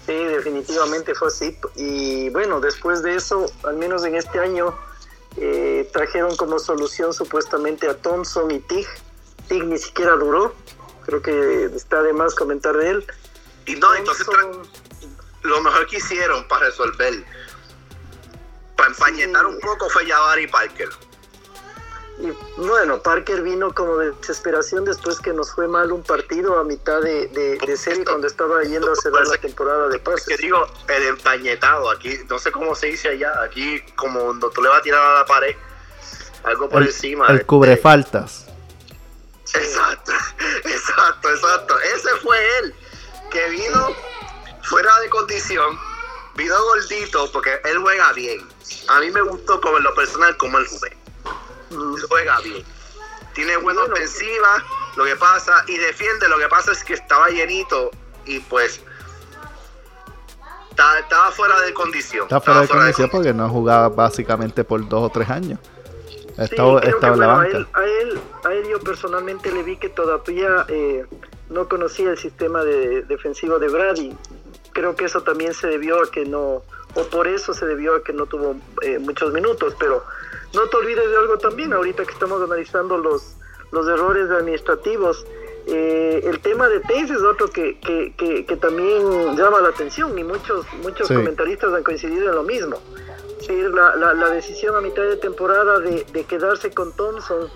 Sí, 0.05 0.13
definitivamente 0.13 1.13
fue 1.15 1.27
así. 1.29 1.57
Y 1.75 2.29
bueno, 2.29 2.59
después 2.59 3.03
de 3.03 3.15
eso, 3.15 3.45
al 3.63 3.75
menos 3.75 4.03
en 4.03 4.15
este 4.15 4.39
año, 4.39 4.77
eh, 5.37 5.89
trajeron 5.93 6.35
como 6.35 6.59
solución 6.59 7.13
supuestamente 7.13 7.87
a 7.87 7.95
Thompson 7.95 8.51
y 8.51 8.59
Tig. 8.59 8.87
Tig 9.47 9.63
ni 9.63 9.77
siquiera 9.77 10.13
duró. 10.15 10.53
Creo 11.05 11.21
que 11.21 11.65
está 11.75 12.01
de 12.03 12.13
más 12.13 12.35
comentar 12.35 12.75
de 12.77 12.89
él. 12.89 13.05
Y 13.65 13.75
no, 13.75 13.93
entonces 13.95 14.27
lo 15.43 15.61
mejor 15.61 15.87
que 15.87 15.97
hicieron 15.97 16.47
para 16.47 16.67
resolver, 16.67 17.23
para 18.75 18.89
empañetar 18.89 19.45
un 19.45 19.59
poco 19.59 19.89
fue 19.89 20.05
Jabari 20.05 20.47
Parker. 20.47 20.89
Y 22.19 22.31
bueno, 22.61 23.01
Parker 23.01 23.41
vino 23.41 23.73
como 23.73 23.97
de 23.97 24.11
desesperación 24.11 24.85
después 24.85 25.19
que 25.19 25.33
nos 25.33 25.51
fue 25.53 25.67
mal 25.67 25.91
un 25.91 26.03
partido 26.03 26.59
a 26.59 26.63
mitad 26.63 27.01
de, 27.01 27.27
de- 27.29 27.57
de 27.57 27.77
serie 27.77 28.03
cuando 28.05 28.27
estaba 28.27 28.61
yendo 28.63 28.91
a 28.91 28.95
cerrar 28.95 29.25
la 29.27 29.37
temporada 29.37 29.87
de 29.87 29.97
que 29.97 30.03
pases. 30.03 30.37
digo, 30.37 30.67
el 30.87 31.03
empañetado, 31.03 31.89
aquí, 31.89 32.19
no 32.29 32.37
sé 32.37 32.51
cómo 32.51 32.75
se 32.75 32.87
dice 32.87 33.09
allá, 33.09 33.31
aquí 33.43 33.81
como 33.95 34.19
cuando 34.25 34.49
tú 34.51 34.61
le 34.61 34.69
vas 34.69 34.79
a 34.79 34.81
tirar 34.83 35.01
a 35.01 35.19
la 35.19 35.25
pared, 35.25 35.55
algo 36.43 36.69
por 36.69 36.81
El, 36.83 36.89
encima. 36.89 37.25
el 37.27 37.43
cubre 37.45 37.75
faltas. 37.77 38.45
Exacto, 39.53 40.11
exacto, 40.65 41.29
exacto. 41.29 41.79
Ese 41.95 42.09
fue 42.21 42.37
él, 42.59 42.75
que 43.31 43.49
vino 43.49 43.87
fuera 44.63 44.99
de 44.99 45.09
condición, 45.09 45.75
vino 46.35 46.55
gordito, 46.65 47.31
porque 47.31 47.59
él 47.65 47.79
juega 47.79 48.13
bien. 48.13 48.47
A 48.89 48.99
mí 48.99 49.09
me 49.09 49.21
gustó 49.21 49.59
como 49.59 49.77
en 49.77 49.83
lo 49.83 49.95
personal 49.95 50.37
como 50.37 50.59
él 50.59 50.67
juega. 50.69 50.95
Mm, 51.71 51.95
juega 52.09 52.39
bien. 52.41 52.63
Tiene 53.33 53.57
buena 53.57 53.79
Bueno. 53.81 53.95
ofensiva, 53.95 54.63
lo 54.97 55.05
que 55.05 55.15
pasa, 55.15 55.63
y 55.67 55.77
defiende, 55.77 56.27
lo 56.27 56.37
que 56.37 56.47
pasa 56.49 56.71
es 56.73 56.83
que 56.83 56.93
estaba 56.93 57.29
llenito 57.29 57.91
y 58.25 58.39
pues 58.41 58.81
ta- 60.75 60.99
estaba 60.99 61.31
fuera 61.31 61.59
de 61.61 61.73
condición. 61.73 62.23
Está 62.23 62.41
fuera 62.41 62.59
de 62.59 62.65
Estaba 62.65 62.81
condición 62.81 63.09
porque 63.09 63.33
no 63.33 63.49
jugaba 63.49 63.89
básicamente 63.89 64.63
por 64.63 64.87
dos 64.87 65.03
o 65.03 65.09
tres 65.09 65.29
años. 65.29 65.59
Sí, 66.07 66.27
Estaba, 66.37 66.79
creo 66.81 66.95
estaba 66.95 67.13
que, 67.13 67.13
en 67.13 67.19
la 67.19 67.27
banca. 67.27 67.57
A 67.57 67.57
él, 67.57 67.67
a, 67.73 67.83
él, 67.83 68.21
a 68.45 68.53
él 68.53 68.67
yo 68.69 68.79
personalmente 68.79 69.51
le 69.51 69.63
vi 69.63 69.77
que 69.77 69.89
todavía 69.89 70.65
eh, 70.69 71.05
no 71.49 71.67
conocía 71.67 72.09
el 72.11 72.17
sistema 72.17 72.63
de, 72.63 73.03
defensivo 73.03 73.59
de 73.59 73.67
Brady. 73.69 74.17
Creo 74.73 74.95
que 74.95 75.05
eso 75.05 75.21
también 75.21 75.53
se 75.53 75.67
debió 75.67 76.01
a 76.03 76.09
que 76.11 76.25
no, 76.25 76.63
o 76.95 77.03
por 77.11 77.27
eso 77.27 77.53
se 77.53 77.65
debió 77.65 77.95
a 77.95 78.03
que 78.03 78.13
no 78.13 78.25
tuvo 78.25 78.55
eh, 78.81 78.99
muchos 78.99 79.31
minutos. 79.33 79.75
Pero 79.79 80.03
no 80.53 80.67
te 80.67 80.77
olvides 80.77 81.09
de 81.09 81.17
algo 81.17 81.37
también, 81.37 81.73
ahorita 81.73 82.05
que 82.05 82.11
estamos 82.13 82.41
analizando 82.41 82.97
los, 82.97 83.35
los 83.71 83.87
errores 83.87 84.29
administrativos. 84.29 85.25
eh, 85.67 86.21
el 86.25 86.39
tema 86.39 86.67
de 86.69 86.79
Tays 86.79 87.11
es 87.11 87.21
otro 87.21 87.47
que, 87.49 87.79
que, 87.79 88.13
que, 88.17 88.45
que 88.45 88.57
también 88.57 89.35
llama 89.37 89.61
la 89.61 89.69
atención 89.69 90.17
y 90.17 90.23
muchos, 90.23 90.65
muchos 90.81 91.07
Sí. 91.07 91.13
comentaristas 91.13 91.71
han 91.73 91.83
coincidido 91.83 92.29
en 92.29 92.35
lo 92.35 92.43
mismo. 92.43 92.79
Sí, 93.41 93.59
la, 93.73 93.95
la, 93.95 94.13
la 94.13 94.29
decisión 94.29 94.75
a 94.75 94.81
mitad 94.81 95.03
de 95.03 95.17
temporada 95.17 95.79
de, 95.79 96.03
de 96.11 96.23
quedarse 96.25 96.71
con 96.73 96.95
Thompson 96.95 97.47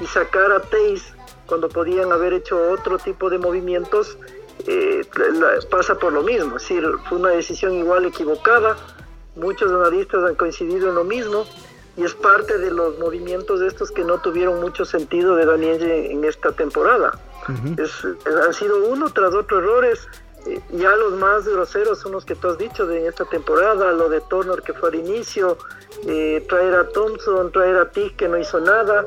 y 0.00 0.06
sacar 0.06 0.50
a 0.52 0.60
Tays 0.60 1.12
cuando 1.46 1.68
podían 1.68 2.10
haber 2.12 2.32
hecho 2.32 2.60
otro 2.72 2.98
tipo 2.98 3.30
de 3.30 3.38
movimientos 3.38 4.16
eh, 4.66 5.02
pasa 5.70 5.94
por 5.96 6.12
lo 6.12 6.22
mismo. 6.22 6.56
Es 6.56 6.62
decir, 6.62 6.84
fue 7.08 7.18
una 7.18 7.30
decisión 7.30 7.74
igual 7.74 8.04
equivocada. 8.06 8.76
Muchos 9.36 9.70
analistas 9.72 10.22
han 10.24 10.34
coincidido 10.36 10.88
en 10.90 10.94
lo 10.94 11.04
mismo 11.04 11.44
y 11.96 12.04
es 12.04 12.14
parte 12.14 12.58
de 12.58 12.70
los 12.70 12.98
movimientos 12.98 13.60
estos 13.62 13.90
que 13.90 14.04
no 14.04 14.18
tuvieron 14.20 14.60
mucho 14.60 14.84
sentido 14.84 15.34
de 15.36 15.46
Daniel 15.46 15.82
en 15.82 16.24
esta 16.24 16.52
temporada. 16.52 17.18
Es- 17.78 18.04
han 18.26 18.54
sido 18.54 18.86
uno 18.88 19.10
tras 19.10 19.34
otro 19.34 19.58
errores. 19.58 20.06
Eh, 20.46 20.60
ya 20.72 20.94
los 20.96 21.14
más 21.14 21.46
groseros 21.48 21.98
son 22.00 22.12
los 22.12 22.24
que 22.24 22.34
tú 22.34 22.48
has 22.48 22.58
dicho 22.58 22.86
de 22.86 23.06
esta 23.06 23.24
temporada, 23.24 23.92
lo 23.92 24.08
de 24.10 24.20
Turner 24.22 24.60
que 24.62 24.74
fue 24.74 24.90
al 24.90 24.94
inicio, 24.96 25.56
eh, 26.06 26.44
traer 26.48 26.74
a 26.74 26.88
Thompson, 26.88 27.50
traer 27.50 27.76
a 27.76 27.90
Tick 27.90 28.16
que 28.16 28.28
no 28.28 28.36
hizo 28.38 28.60
nada. 28.60 29.06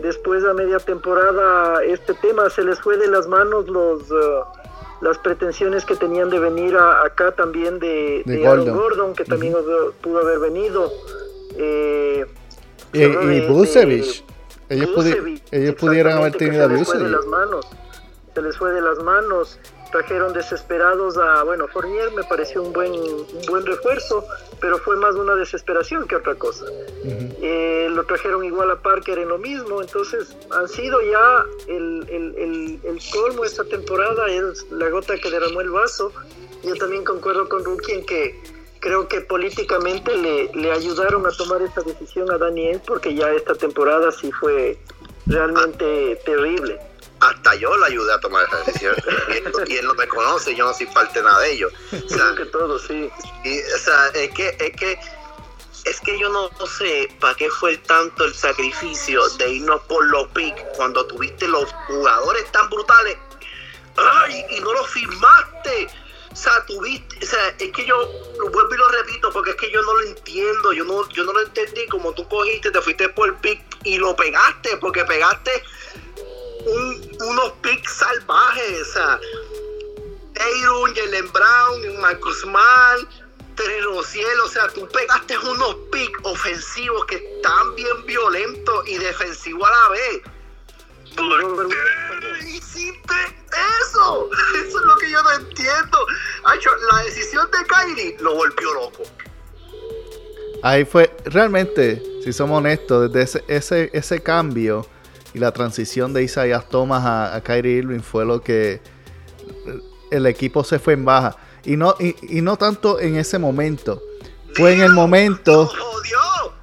Después 0.00 0.44
a 0.44 0.52
media 0.52 0.78
temporada 0.78 1.82
este 1.84 2.14
tema 2.14 2.48
se 2.50 2.62
les 2.62 2.78
fue 2.80 2.96
de 2.98 3.08
las 3.08 3.26
manos 3.26 3.66
los 3.68 4.02
eh, 4.02 4.40
las 5.00 5.18
pretensiones 5.18 5.84
que 5.84 5.96
tenían 5.96 6.30
de 6.30 6.38
venir 6.38 6.76
a- 6.76 7.02
acá 7.04 7.32
también 7.32 7.78
de, 7.78 8.22
De 8.24 8.36
de 8.38 8.46
Aaron 8.46 8.64
Gordon. 8.66 8.76
Gordon, 8.78 9.14
que 9.14 9.24
también 9.24 9.54
pudo 10.00 10.18
haber 10.20 10.38
venido. 10.38 10.92
Eh, 11.56 12.24
Y, 12.92 13.02
y 13.02 13.40
Busevich. 13.48 14.24
de- 14.68 14.74
Ellos, 14.76 14.88
pudi- 14.90 15.10
Busevich, 15.10 15.42
ellos 15.52 15.74
pudieran 15.76 16.18
haber 16.18 16.32
tenido 16.32 16.64
a 16.64 16.68
se 16.68 16.74
les 16.74 16.86
fue 16.86 16.96
de 16.98 17.04
Busevich. 17.04 17.16
las 17.20 17.26
manos 17.26 17.66
se 18.34 18.42
les 18.42 18.56
fue 18.58 18.72
de 18.72 18.80
las 18.80 18.98
manos 19.02 19.58
trajeron 19.96 20.34
desesperados 20.34 21.16
a 21.16 21.42
bueno 21.42 21.68
Fournier 21.68 22.12
me 22.12 22.22
pareció 22.24 22.62
un 22.62 22.70
buen 22.74 22.92
un 22.92 23.46
buen 23.48 23.64
refuerzo 23.64 24.26
pero 24.60 24.76
fue 24.76 24.94
más 24.96 25.14
una 25.14 25.34
desesperación 25.34 26.06
que 26.06 26.16
otra 26.16 26.34
cosa. 26.34 26.64
Eh, 27.42 27.88
lo 27.90 28.04
trajeron 28.04 28.44
igual 28.44 28.70
a 28.70 28.76
Parker 28.76 29.18
en 29.18 29.28
lo 29.28 29.38
mismo 29.38 29.80
entonces 29.80 30.36
han 30.50 30.68
sido 30.68 31.00
ya 31.00 31.46
el, 31.66 32.06
el, 32.10 32.34
el, 32.36 32.80
el 32.84 33.00
colmo 33.10 33.46
esta 33.46 33.64
temporada 33.64 34.28
es 34.28 34.70
la 34.70 34.90
gota 34.90 35.16
que 35.16 35.30
derramó 35.30 35.62
el 35.62 35.70
vaso 35.70 36.12
yo 36.62 36.74
también 36.74 37.02
concuerdo 37.02 37.48
con 37.48 37.64
Rookie 37.64 37.92
en 37.92 38.04
que 38.04 38.38
creo 38.80 39.08
que 39.08 39.22
políticamente 39.22 40.14
le, 40.14 40.52
le 40.52 40.72
ayudaron 40.72 41.24
a 41.26 41.30
tomar 41.30 41.62
esta 41.62 41.80
decisión 41.80 42.30
a 42.30 42.36
Daniel 42.36 42.82
porque 42.86 43.14
ya 43.14 43.30
esta 43.32 43.54
temporada 43.54 44.12
sí 44.12 44.30
fue 44.30 44.78
realmente 45.26 46.20
terrible. 46.24 46.78
Hasta 47.20 47.54
yo 47.54 47.76
le 47.78 47.86
ayudé 47.86 48.12
a 48.12 48.20
tomar 48.20 48.46
esa 48.46 48.58
decisión. 48.58 48.94
y, 49.66 49.76
él, 49.76 49.86
no 49.86 49.94
me 49.94 50.06
conoce, 50.06 50.54
yo 50.54 50.66
no 50.66 50.74
soy 50.74 50.86
parte 50.86 51.18
de 51.18 51.24
nada 51.24 51.40
de 51.40 51.52
ellos. 51.52 51.72
O 51.92 52.08
sea, 52.08 52.34
que 52.36 52.44
todo, 52.46 52.78
sí. 52.78 53.10
Y, 53.44 53.60
o 53.60 53.78
sea, 53.78 54.08
es 54.08 54.30
que, 54.32 54.48
es 54.58 54.76
que, 54.76 54.98
es 55.86 56.00
que 56.00 56.18
yo 56.18 56.28
no, 56.28 56.50
sé 56.66 57.08
para 57.20 57.34
qué 57.34 57.48
fue 57.48 57.78
tanto 57.78 58.24
el 58.24 58.34
sacrificio 58.34 59.26
de 59.38 59.50
irnos 59.50 59.80
por 59.82 60.04
los 60.06 60.28
picks 60.28 60.62
cuando 60.76 61.06
tuviste 61.06 61.48
los 61.48 61.72
jugadores 61.86 62.50
tan 62.52 62.68
brutales. 62.68 63.16
¡Ay! 63.96 64.44
Y 64.50 64.60
no 64.60 64.72
los 64.74 64.88
firmaste. 64.90 65.88
O 66.32 66.36
sea, 66.36 66.66
tuviste, 66.66 67.24
o 67.24 67.26
sea, 67.26 67.48
es 67.58 67.72
que 67.72 67.86
yo 67.86 67.96
lo 68.38 68.50
vuelvo 68.50 68.74
y 68.74 68.76
lo 68.76 68.88
repito 68.88 69.30
porque 69.32 69.52
es 69.52 69.56
que 69.56 69.70
yo 69.70 69.80
no 69.80 69.94
lo 69.94 70.06
entiendo, 70.06 70.70
yo 70.74 70.84
no, 70.84 71.08
yo 71.08 71.24
no 71.24 71.32
lo 71.32 71.40
entendí 71.40 71.86
como 71.86 72.12
tú 72.12 72.28
cogiste, 72.28 72.70
te 72.70 72.82
fuiste 72.82 73.08
por 73.08 73.30
el 73.30 73.36
pick 73.36 73.62
y 73.84 73.96
lo 73.96 74.14
pegaste, 74.14 74.76
porque 74.76 75.02
pegaste 75.06 75.62
unos 76.66 77.52
picks 77.62 77.92
salvajes, 77.92 78.80
o 78.80 78.92
sea, 78.92 79.20
Aaron, 80.38 80.94
Jalen 80.94 81.32
Brown, 81.32 82.00
Marcus 82.00 82.44
Mann, 82.46 83.08
Terry 83.56 83.80
Rociel, 83.80 84.40
o 84.44 84.48
sea, 84.48 84.68
tú 84.68 84.86
pegaste 84.88 85.38
unos 85.38 85.76
picks 85.90 86.20
ofensivos 86.24 87.04
que 87.06 87.16
están 87.16 87.74
bien 87.74 88.06
violentos 88.06 88.88
y 88.88 88.98
defensivos 88.98 89.68
a 89.68 89.72
la 89.72 89.88
vez. 89.90 90.22
¿Por 91.16 91.68
qué 91.68 92.48
hiciste 92.48 93.14
eso? 93.80 94.28
Eso 94.56 94.78
es 94.78 94.84
lo 94.84 94.96
que 94.96 95.10
yo 95.10 95.22
no 95.22 95.32
entiendo. 95.32 96.06
la 96.92 97.04
decisión 97.04 97.48
de 97.50 97.58
Kyrie 97.66 98.16
lo 98.20 98.34
volvió 98.34 98.74
loco. 98.74 99.02
Ahí 100.62 100.84
fue, 100.84 101.14
realmente, 101.24 102.02
si 102.22 102.32
somos 102.32 102.58
honestos, 102.58 103.12
desde 103.12 103.44
ese, 103.48 103.90
ese, 103.92 104.22
cambio 104.22 104.86
y 105.36 105.38
la 105.38 105.52
transición 105.52 106.14
de 106.14 106.22
Isaiah 106.22 106.60
Thomas 106.60 107.04
a, 107.04 107.36
a 107.36 107.42
Kyrie 107.42 107.76
Irving 107.76 108.00
fue 108.00 108.24
lo 108.24 108.40
que 108.40 108.80
el 110.10 110.24
equipo 110.24 110.64
se 110.64 110.78
fue 110.78 110.94
en 110.94 111.04
baja. 111.04 111.36
Y 111.62 111.76
no, 111.76 111.94
y, 112.00 112.40
no 112.40 112.56
tanto 112.56 112.98
en 113.00 113.16
ese 113.16 113.38
momento. 113.38 114.00
Fue 114.54 114.72
en 114.72 114.80
el 114.80 114.92
momento. 114.92 115.70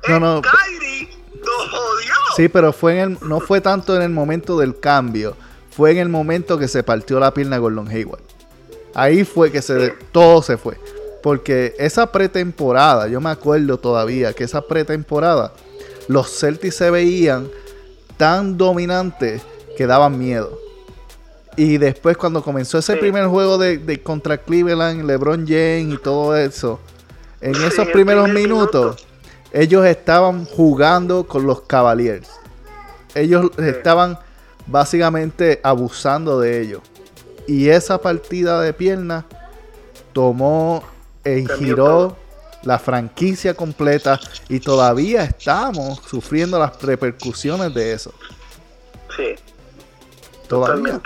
No, 0.10 0.20
no. 0.20 0.42
Kyrie 0.42 1.08
jodió. 1.44 2.14
Sí, 2.36 2.50
pero 2.50 2.74
fue 2.74 3.00
en 3.00 3.12
el, 3.12 3.18
no 3.22 3.40
fue 3.40 3.62
tanto 3.62 3.96
en 3.96 4.02
el 4.02 4.10
momento 4.10 4.58
del 4.58 4.80
cambio 4.80 5.36
fue 5.70 5.92
en 5.92 5.98
el 5.98 6.10
momento 6.10 6.58
que 6.58 6.68
se 6.68 6.84
partió 6.84 7.20
la 7.20 7.34
pierna 7.34 7.58
Gordon 7.58 7.88
Hayward. 7.88 8.22
Ahí 8.94 9.24
fue 9.24 9.52
que 9.52 9.62
se, 9.62 9.96
todo 10.12 10.42
se 10.44 10.58
fue. 10.58 10.80
Porque 11.24 11.74
esa 11.80 12.12
pretemporada, 12.12 13.08
yo 13.08 13.20
me 13.20 13.30
acuerdo 13.32 13.78
todavía 13.78 14.34
que 14.34 14.44
esa 14.44 14.62
pretemporada, 14.62 15.54
los 16.08 16.30
Celtics 16.40 16.76
se 16.76 16.92
veían 16.92 17.50
tan 18.18 18.58
dominantes 18.58 19.42
que 19.78 19.88
daban 19.88 20.18
miedo. 20.18 20.58
Y 21.56 21.78
después 21.78 22.18
cuando 22.18 22.44
comenzó 22.44 22.80
ese 22.80 22.96
primer 22.96 23.28
juego 23.28 23.58
de, 23.58 24.02
contra 24.02 24.38
Cleveland, 24.38 25.06
LeBron 25.06 25.46
James 25.48 25.94
y 25.94 25.98
todo 25.98 26.36
eso, 26.36 26.80
en 27.42 27.56
esos 27.56 27.88
primeros 27.90 28.30
minutos, 28.30 29.06
ellos 29.52 29.86
estaban 29.86 30.46
jugando 30.46 31.28
con 31.28 31.46
los 31.46 31.62
Cavaliers. 31.62 32.30
Ellos 33.14 33.52
estaban 33.58 34.18
básicamente 34.66 35.60
abusando 35.64 36.40
de 36.40 36.62
ellos. 36.62 36.82
Y 37.46 37.70
esa 37.70 38.00
partida 38.00 38.62
de 38.62 38.74
pierna 38.74 39.26
tomó 40.14 40.84
e 41.24 41.46
giró 41.60 42.16
la 42.64 42.80
franquicia 42.80 43.54
completa 43.54 44.20
y 44.50 44.60
todavía 44.60 45.24
estamos 45.24 46.00
sufriendo 46.08 46.60
las 46.60 46.82
repercusiones 46.82 47.74
de 47.74 47.94
eso. 47.94 48.14
Sí. 49.16 49.36
Todavía. 50.48 51.02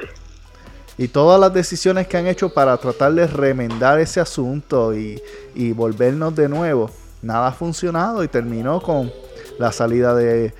Y 0.97 1.07
todas 1.09 1.39
las 1.39 1.53
decisiones 1.53 2.07
que 2.07 2.17
han 2.17 2.27
hecho 2.27 2.49
para 2.49 2.75
tratar 2.77 3.13
de 3.13 3.27
remendar 3.27 3.99
ese 3.99 4.19
asunto 4.19 4.95
y, 4.95 5.21
y 5.53 5.71
volvernos 5.71 6.35
de 6.35 6.49
nuevo, 6.49 6.89
nada 7.21 7.47
ha 7.47 7.51
funcionado 7.51 8.23
y 8.23 8.27
terminó 8.27 8.81
con 8.81 9.11
la 9.59 9.71
salida 9.71 10.15
de 10.15 10.53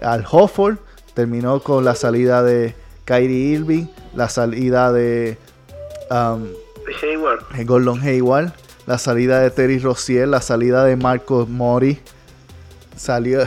Al 0.00 0.24
Hofford 0.30 0.78
terminó 1.14 1.60
con 1.60 1.84
la 1.84 1.94
salida 1.94 2.42
de 2.42 2.74
Kyrie 3.04 3.54
Irving, 3.54 3.86
la 4.14 4.28
salida 4.28 4.92
de 4.92 5.36
um, 6.10 6.48
Hayward. 7.02 7.44
Gordon 7.66 8.00
Hayward, 8.00 8.52
la 8.86 8.98
salida 8.98 9.40
de 9.40 9.50
Terry 9.50 9.78
Rozier, 9.78 10.28
la 10.28 10.40
salida 10.40 10.84
de 10.84 10.96
Marcos 10.96 11.48
Mori. 11.48 12.00
Salió. 12.96 13.46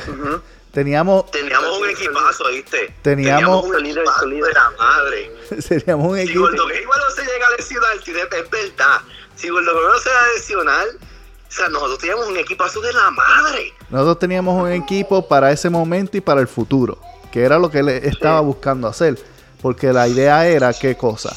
Teníamos, 0.72 1.32
teníamos 1.32 1.80
un 1.80 1.90
equipazo, 1.90 2.50
¿viste? 2.50 2.94
Teníamos, 3.02 3.66
un 3.66 3.86
equipazo 3.86 4.28
de 4.28 4.54
la 4.54 4.72
madre. 4.78 5.32
Teníamos 5.70 6.12
un 6.12 6.18
equipo. 6.18 6.34
Si 6.34 6.58
Gordon 6.58 6.72
Hayward 6.72 7.00
no 7.00 7.16
se 7.16 7.22
llega 7.22 7.48
a 7.48 7.56
lesionar, 7.56 7.96
es 7.96 8.50
verdad. 8.50 9.02
Si 9.36 9.50
Gordon 9.50 9.74
no 9.74 10.00
se 10.00 10.10
va 10.10 10.22
a 10.22 10.34
lesionar, 10.34 10.88
o 10.88 11.52
sea, 11.52 11.70
nosotros 11.70 12.00
teníamos 12.00 12.28
un 12.28 12.38
equipazo 12.38 12.82
de 12.82 12.92
la 12.92 13.12
madre. 13.12 13.74
Nosotros 13.90 14.20
teníamos 14.20 14.62
un 14.62 14.72
equipo 14.72 15.28
para 15.28 15.52
ese 15.52 15.70
momento 15.70 16.18
y 16.18 16.22
para 16.22 16.42
el 16.42 16.48
futuro 16.48 17.00
que 17.36 17.44
era 17.44 17.60
lo 17.60 17.70
que 17.70 17.80
él 17.80 17.90
estaba 17.90 18.40
buscando 18.40 18.88
hacer. 18.88 19.20
Porque 19.62 19.92
la 19.92 20.08
idea 20.08 20.48
era, 20.48 20.72
¿qué 20.72 20.96
cosa? 20.96 21.36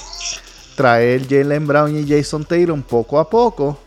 Traer 0.77 1.27
Jalen 1.29 1.67
Brown 1.67 1.99
y 1.99 2.09
Jason 2.09 2.45
Taylor 2.45 2.81
poco 2.85 3.19
a 3.19 3.29
poco, 3.29 3.81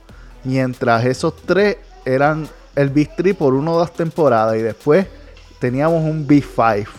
mientras 0.43 1.05
esos 1.05 1.35
tres 1.35 1.77
eran 2.05 2.47
el 2.75 2.89
Big 2.89 3.15
3 3.15 3.35
por 3.35 3.53
una 3.53 3.71
o 3.71 3.79
dos 3.79 3.93
temporadas 3.93 4.57
y 4.57 4.61
después 4.61 5.07
teníamos 5.59 6.03
un 6.03 6.25
Big 6.25 6.43
5. 6.43 6.89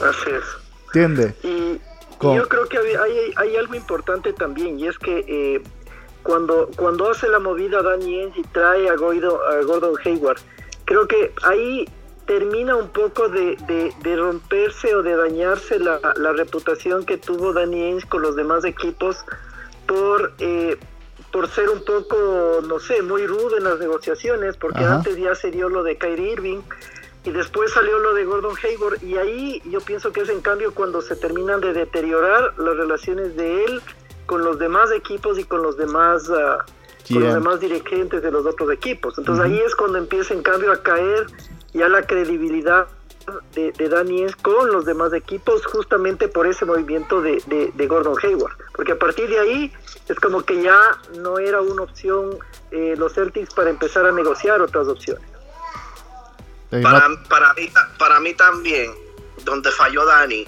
Así 0.00 0.30
es. 0.30 0.44
¿Entiendes? 0.86 1.34
Y, 1.42 1.80
yo 2.22 2.48
creo 2.48 2.66
que 2.66 2.78
hay, 2.78 3.56
algo 3.56 3.74
importante 3.74 4.32
también, 4.32 4.80
y 4.80 4.86
es 4.86 4.98
que 4.98 5.24
eh, 5.28 5.62
cuando, 6.22 6.70
cuando 6.76 7.10
hace 7.10 7.28
la 7.28 7.38
movida 7.38 7.82
Danny 7.82 8.20
Ainge 8.20 8.40
y 8.40 8.42
trae 8.44 8.88
a, 8.88 8.92
a 8.92 8.96
Gordon 8.96 9.94
Hayward, 10.02 10.40
creo 10.86 11.06
que 11.06 11.32
ahí 11.42 11.86
termina 12.26 12.74
un 12.74 12.88
poco 12.88 13.28
de, 13.28 13.56
de, 14.02 14.16
romperse 14.16 14.94
o 14.94 15.02
de 15.02 15.14
dañarse 15.14 15.78
la, 15.78 16.00
la, 16.16 16.32
reputación 16.32 17.04
que 17.04 17.18
tuvo 17.18 17.52
Danny 17.52 17.82
Ainge 17.82 18.08
con 18.08 18.22
los 18.22 18.34
demás 18.34 18.64
equipos 18.64 19.24
por, 19.86 20.32
eh, 20.38 20.76
por 21.36 21.50
ser 21.50 21.68
un 21.68 21.84
poco, 21.84 22.62
no 22.66 22.80
sé, 22.80 23.02
muy 23.02 23.26
rudo 23.26 23.58
en 23.58 23.64
las 23.64 23.78
negociaciones, 23.78 24.56
porque 24.56 24.82
antes 24.82 25.18
ya 25.18 25.34
se 25.34 25.50
dio 25.50 25.68
lo 25.68 25.82
de 25.82 25.98
Kyrie 25.98 26.32
Irving 26.32 26.60
y 27.24 27.30
después 27.30 27.72
salió 27.72 27.98
lo 27.98 28.14
de 28.14 28.24
Gordon 28.24 28.54
Hayward 28.64 29.02
y 29.02 29.18
ahí 29.18 29.62
yo 29.66 29.82
pienso 29.82 30.12
que 30.12 30.22
es 30.22 30.30
en 30.30 30.40
cambio 30.40 30.72
cuando 30.72 31.02
se 31.02 31.14
terminan 31.14 31.60
de 31.60 31.74
deteriorar 31.74 32.58
las 32.58 32.74
relaciones 32.74 33.36
de 33.36 33.66
él 33.66 33.82
con 34.24 34.44
los 34.44 34.58
demás 34.58 34.90
equipos 34.92 35.38
y 35.38 35.44
con 35.44 35.62
los 35.62 35.76
demás... 35.76 36.26
Uh, 36.30 37.12
con 37.12 37.22
los 37.22 37.34
demás 37.34 37.60
dirigentes 37.60 38.22
de 38.22 38.32
los 38.32 38.46
otros 38.46 38.72
equipos. 38.72 39.18
Entonces 39.18 39.44
ahí 39.44 39.58
es 39.58 39.76
cuando 39.76 39.98
empieza 39.98 40.32
en 40.32 40.42
cambio 40.42 40.72
a 40.72 40.82
caer 40.82 41.26
ya 41.74 41.88
la 41.88 42.02
credibilidad 42.02 42.88
de, 43.54 43.72
de 43.72 44.34
con 44.42 44.70
los 44.70 44.84
demás 44.84 45.12
equipos 45.12 45.64
justamente 45.66 46.28
por 46.28 46.46
ese 46.46 46.64
movimiento 46.64 47.20
de, 47.20 47.72
Gordon 47.86 48.16
Hayward. 48.22 48.56
Porque 48.74 48.92
a 48.92 48.98
partir 48.98 49.28
de 49.28 49.38
ahí 49.38 49.72
es 50.08 50.20
como 50.20 50.42
que 50.44 50.62
ya 50.62 50.78
no 51.16 51.38
era 51.38 51.60
una 51.60 51.82
opción 51.82 52.38
eh, 52.70 52.94
los 52.96 53.14
Celtics 53.14 53.54
para 53.54 53.70
empezar 53.70 54.06
a 54.06 54.12
negociar 54.12 54.60
otras 54.60 54.86
opciones. 54.88 55.28
Para, 56.70 57.08
para, 57.28 57.54
mí, 57.54 57.72
para 57.98 58.20
mí 58.20 58.34
también, 58.34 58.92
donde 59.44 59.70
falló 59.70 60.04
Dani, 60.04 60.46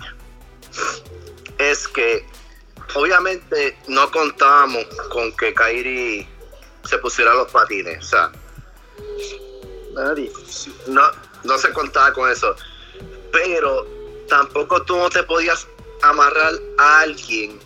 es 1.59 1.89
que 1.89 2.27
obviamente 2.95 3.79
no 3.87 4.11
contábamos 4.11 4.85
con 5.11 5.35
que 5.37 5.55
Kairi 5.55 6.29
se 6.85 6.99
pusiera 6.99 7.35
los 7.35 7.51
patines. 7.51 8.05
O 8.05 8.09
sea, 8.09 8.33
Nadie. 9.99 10.31
No, 10.87 11.03
no 11.45 11.59
se 11.59 11.73
contaba 11.73 12.13
con 12.13 12.31
eso. 12.31 12.55
Pero 13.33 13.87
tampoco 14.29 14.83
tú 14.83 14.97
no 14.97 15.11
te 15.11 15.23
podías 15.23 15.67
amarrar 16.03 16.55
a 16.79 17.01
alguien 17.01 17.59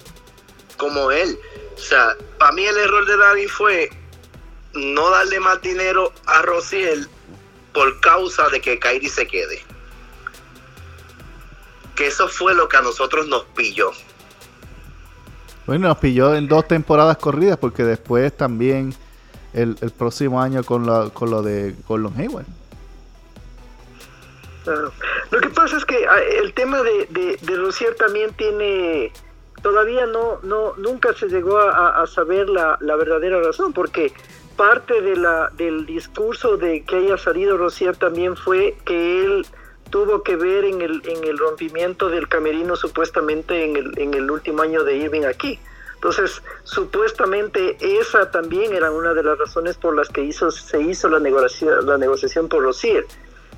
como 0.76 1.10
él. 1.10 1.38
O 1.82 1.84
sea, 1.84 2.16
para 2.38 2.52
mí 2.52 2.64
el 2.64 2.76
error 2.76 3.04
de 3.06 3.16
David 3.16 3.48
fue 3.48 3.90
no 4.72 5.10
darle 5.10 5.40
más 5.40 5.60
dinero 5.62 6.12
a 6.26 6.42
Rociel 6.42 7.08
por 7.74 7.98
causa 8.00 8.48
de 8.50 8.60
que 8.60 8.78
Kairi 8.78 9.08
se 9.08 9.26
quede. 9.26 9.60
Que 11.96 12.06
eso 12.06 12.28
fue 12.28 12.54
lo 12.54 12.68
que 12.68 12.76
a 12.76 12.82
nosotros 12.82 13.26
nos 13.26 13.42
pilló. 13.56 13.90
Bueno, 15.66 15.88
nos 15.88 15.98
pilló 15.98 16.36
en 16.36 16.46
dos 16.46 16.68
temporadas 16.68 17.16
corridas 17.18 17.58
porque 17.58 17.82
después 17.82 18.36
también 18.36 18.94
el, 19.52 19.74
próximo 19.98 20.40
año 20.40 20.62
con, 20.62 21.10
con 21.10 21.30
lo 21.30 21.42
de 21.42 21.74
Gordon 21.88 22.14
Hayward. 22.16 22.46
Lo 25.32 25.40
que 25.40 25.48
pasa 25.48 25.76
es 25.76 25.84
que 25.84 26.06
ah, 26.06 26.20
el 26.40 26.54
tema 26.54 26.80
de, 26.82 27.38
de, 27.40 27.56
Rosier 27.56 27.96
también 27.96 28.32
tiene, 28.34 29.12
todavía 29.62 30.06
no, 30.06 30.40
no, 30.42 30.74
nunca 30.76 31.14
se 31.14 31.28
llegó 31.28 31.58
a, 31.58 32.06
saber 32.06 32.48
la, 32.48 32.76
verdadera 32.80 33.40
razón, 33.40 33.72
porque 33.72 34.12
parte 34.56 35.00
de 35.00 35.16
la, 35.16 35.50
del 35.56 35.86
discurso 35.86 36.56
de 36.56 36.84
que 36.84 36.96
haya 36.96 37.16
salido 37.16 37.56
Rosier 37.56 37.96
también 37.96 38.36
fue 38.36 38.76
que 38.84 39.24
él 39.24 39.46
tuvo 39.90 40.22
que 40.22 40.36
ver 40.36 40.64
en 40.64 40.80
el, 40.80 41.02
en 41.06 41.24
el 41.24 41.38
rompimiento 41.38 42.08
del 42.08 42.28
camerino 42.28 42.76
supuestamente 42.76 43.64
en 43.64 43.76
el, 43.76 43.98
en 43.98 44.14
el 44.14 44.30
último 44.30 44.62
año 44.62 44.84
de 44.84 44.96
Irving 44.96 45.24
aquí. 45.24 45.58
Entonces, 46.02 46.42
supuestamente 46.64 47.76
esa 47.78 48.28
también 48.32 48.72
era 48.72 48.90
una 48.90 49.14
de 49.14 49.22
las 49.22 49.38
razones 49.38 49.76
por 49.76 49.94
las 49.94 50.08
que 50.08 50.32
se 50.32 50.82
hizo 50.82 51.08
la 51.08 51.20
negociación, 51.20 51.86
la 51.86 51.96
negociación 51.96 52.48
por 52.48 52.64
Rosier. 52.64 53.06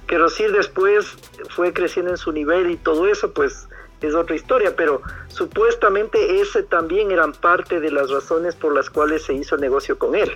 Que 0.06 0.18
Rosier 0.18 0.52
después 0.52 1.06
fue 1.48 1.72
creciendo 1.72 2.10
en 2.10 2.18
su 2.18 2.32
nivel 2.32 2.70
y 2.70 2.76
todo 2.76 3.06
eso, 3.06 3.32
pues 3.32 3.66
es 4.04 4.14
otra 4.14 4.36
historia, 4.36 4.74
pero 4.76 5.02
supuestamente 5.28 6.40
ese 6.40 6.62
también 6.62 7.10
eran 7.10 7.32
parte 7.32 7.80
de 7.80 7.90
las 7.90 8.10
razones 8.10 8.54
por 8.54 8.74
las 8.74 8.90
cuales 8.90 9.24
se 9.24 9.34
hizo 9.34 9.54
el 9.54 9.60
negocio 9.60 9.98
con 9.98 10.14
él. 10.14 10.30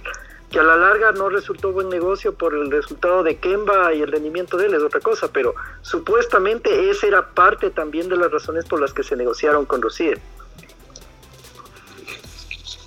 Que 0.50 0.59
a 0.59 0.62
la 0.62 0.76
larga 0.76 1.12
no 1.12 1.28
resultó 1.28 1.72
buen 1.72 1.90
negocio 1.90 2.35
por 2.35 2.54
el 2.54 2.70
resultado 2.70 3.22
de 3.22 3.37
Kemba 3.37 3.92
y 3.92 4.00
el 4.00 4.11
rendimiento 4.11 4.57
de 4.57 4.66
él 4.66 4.74
es 4.74 4.83
otra 4.83 5.00
cosa, 5.00 5.28
pero 5.31 5.54
supuestamente 5.83 6.90
esa 6.90 7.07
era 7.07 7.28
parte 7.28 7.70
también 7.70 8.09
de 8.09 8.16
las 8.16 8.31
razones 8.33 8.64
por 8.64 8.81
las 8.81 8.94
que 8.94 9.02
se 9.02 9.14
negociaron 9.14 9.66
con 9.66 9.83
Rosier. 9.83 10.18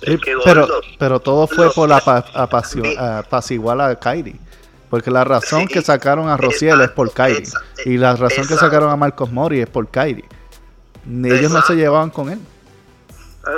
Sí, 0.04 0.18
pero, 0.44 0.66
pero 0.98 1.20
todo 1.20 1.46
fue 1.46 1.70
por 1.72 1.88
la 1.88 1.98
apaciguar 2.34 3.80
a 3.80 3.94
Kyrie. 3.96 4.40
Porque 4.90 5.10
la 5.10 5.24
razón 5.24 5.68
que 5.68 5.80
sacaron 5.80 6.28
a 6.28 6.36
Rosier 6.36 6.78
es 6.82 6.90
por 6.90 7.12
Kyrie. 7.12 7.44
Y 7.86 7.96
la 7.96 8.14
razón 8.14 8.46
que 8.46 8.56
sacaron 8.56 8.90
a 8.90 8.96
Marcos 8.96 9.32
Mori 9.32 9.60
es 9.60 9.68
por 9.70 9.88
Kyrie. 9.88 10.24
Ellos 11.06 11.50
no 11.50 11.62
se 11.62 11.74
llevaban 11.74 12.10
con 12.10 12.30
él. 12.30 12.38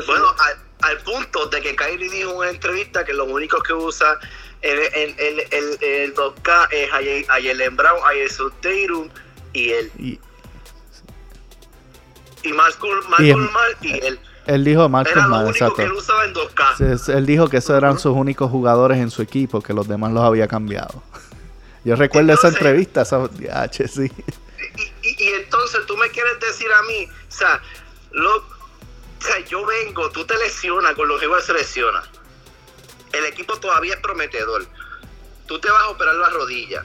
Bueno, 0.07 0.27
al, 0.81 0.99
punto 0.99 1.47
de 1.49 1.61
que 1.61 1.77
Kyrie 1.77 2.11
dijo 2.11 2.31
en 2.31 2.37
una 2.37 2.51
entrevista 2.51 3.05
que 3.05 3.13
los 3.13 3.29
únicos 3.29 3.63
que 3.63 3.73
usa 3.73 4.19
el, 4.63 4.79
el, 4.79 5.15
el, 5.51 5.79
el 5.83 6.15
2K 6.15 6.69
es 6.71 7.29
Ayelen 7.29 7.77
Brown, 7.77 7.99
Ayesu 8.07 8.51
Teirum 8.61 9.09
y 9.53 9.71
él. 9.71 9.93
Y, 9.99 10.21
y 12.43 12.53
Marcus, 12.53 13.05
y, 13.19 13.87
y 13.87 13.93
él. 13.93 14.19
Él 14.47 14.65
dijo 14.65 14.89
Marcus 14.89 15.27
Mal, 15.27 15.49
exacto. 15.49 15.77
Que 15.77 15.85
él, 15.85 15.93
usaba 15.93 16.25
en 16.25 16.35
2K. 16.35 17.15
él 17.15 17.27
dijo 17.27 17.49
que 17.49 17.59
esos 17.59 17.77
eran 17.77 17.99
sus 17.99 18.15
únicos 18.15 18.51
jugadores 18.51 18.99
en 18.99 19.11
su 19.11 19.23
equipo, 19.23 19.63
que 19.63 19.73
los 19.73 19.89
demás 19.89 20.13
los 20.13 20.23
había 20.23 20.47
cambiado. 20.49 21.03
Yo 21.85 21.97
recuerdo 21.97 22.33
esa 22.33 22.49
entrevista, 22.49 23.03
esa 23.03 23.29
H, 23.53 23.89
sí. 23.89 24.11
Y, 25.03 25.29
entonces 25.29 25.81
tú 25.87 25.97
me 25.97 26.09
quieres 26.09 26.41
decir 26.41 26.67
a 26.73 26.83
mí, 26.83 27.09
o 27.35 27.37
sea, 27.37 27.61
lo, 28.13 28.37
o 28.37 28.45
sea 29.19 29.41
yo 29.41 29.67
vengo, 29.67 30.09
tú 30.11 30.25
te 30.25 30.37
lesionas 30.39 30.95
con 30.95 31.09
los 31.09 31.21
que 31.21 31.29
se 31.43 31.53
lesiona. 31.53 32.03
El 33.13 33.25
equipo 33.27 33.59
todavía 33.59 33.95
es 33.95 34.01
prometedor. 34.01 34.65
Tú 35.47 35.59
te 35.59 35.69
vas 35.69 35.83
a 35.83 35.89
operar 35.89 36.15
la 36.15 36.29
rodilla 36.31 36.85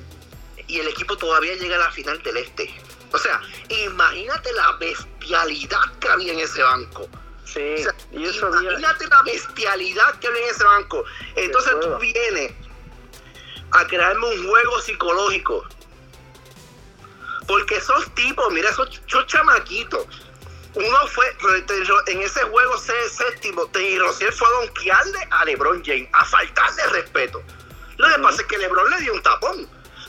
y 0.67 0.79
el 0.79 0.87
equipo 0.87 1.15
todavía 1.17 1.53
llega 1.55 1.75
a 1.75 1.79
la 1.79 1.91
final 1.91 2.21
del 2.23 2.37
este. 2.37 2.81
O 3.11 3.17
sea, 3.19 3.41
imagínate 3.69 4.51
la 4.53 4.71
bestialidad 4.73 5.99
que 5.99 6.09
había 6.09 6.33
en 6.33 6.39
ese 6.39 6.63
banco. 6.63 7.07
Sí, 7.45 7.75
y 8.11 8.25
eso 8.25 8.47
imagínate 8.49 9.07
la 9.07 9.21
bestialidad 9.23 10.19
que 10.19 10.27
había 10.27 10.43
en 10.45 10.49
ese 10.49 10.63
banco. 10.63 11.03
Entonces 11.35 11.79
tú 11.79 11.95
vienes 11.99 12.53
a 13.71 13.85
crearme 13.85 14.27
un 14.27 14.47
juego 14.47 14.81
psicológico 14.81 15.67
porque 17.49 17.77
esos 17.77 18.13
tipos, 18.13 18.53
mira, 18.53 18.69
esos, 18.69 19.01
chamaquitos. 19.25 20.05
Uno 20.75 21.07
fue, 21.07 21.25
en 22.07 22.21
ese 22.21 22.41
juego 22.43 22.77
séptimo, 22.77 23.69
y 23.73 23.97
Rosier 23.97 24.31
fue 24.31 24.47
a 24.47 24.51
donkearle 24.51 25.27
a 25.31 25.45
LeBron 25.45 25.83
James, 25.83 26.07
a 26.13 26.23
faltarle 26.25 26.85
respeto. 26.87 27.41
Lo 27.97 28.07
que 28.07 28.19
pasa 28.21 28.41
es 28.41 28.47
que 28.47 28.57
LeBron 28.57 28.89
le 28.91 29.01
dio 29.01 29.13
un 29.13 29.23
tapón. 29.23 29.67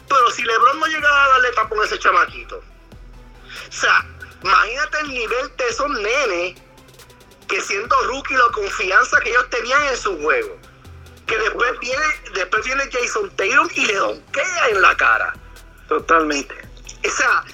Pero 0.08 0.30
si 0.30 0.42
LeBron 0.42 0.80
no 0.80 0.86
llegaba 0.86 1.24
a 1.24 1.28
darle 1.30 1.52
tapón 1.52 1.80
a 1.80 1.84
ese 1.84 1.98
chamaquito. 1.98 2.56
O 2.58 3.72
sea, 3.72 4.04
imagínate 4.42 5.00
el 5.00 5.08
nivel 5.08 5.56
de 5.56 5.68
esos 5.68 5.90
nenes 5.90 6.60
que 7.48 7.60
siendo 7.60 7.96
rookie 8.04 8.34
la 8.34 8.48
confianza 8.52 9.20
que 9.20 9.30
ellos 9.30 9.48
tenían 9.50 9.82
en 9.84 9.96
su 9.96 10.20
juego. 10.20 10.58
Que 11.26 11.38
después 11.38 11.78
viene, 11.80 12.04
después 12.34 12.64
viene 12.64 12.88
Jason 12.92 13.30
Taylor 13.36 13.68
y 13.74 13.86
le 13.86 13.94
donkea 13.94 14.68
en 14.68 14.82
la 14.82 14.96
cara. 14.96 15.32
Totalmente. 15.88 16.54
O 17.04 17.10
sea, 17.10 17.44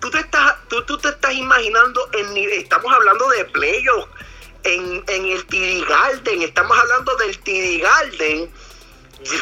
tú 0.00 0.10
te 0.10 0.20
estás, 0.20 0.56
tú, 0.68 0.98
te 0.98 1.08
estás 1.08 1.32
imaginando, 1.32 2.08
estamos 2.12 2.92
hablando 2.92 3.28
de 3.30 3.44
playoffs 3.46 4.08
en, 4.64 5.04
en 5.06 5.26
el 5.26 5.44
TD 5.46 5.88
Garden, 5.88 6.42
estamos 6.42 6.78
hablando 6.78 7.16
del 7.16 7.38
TD 7.38 7.82
Garden 7.82 8.50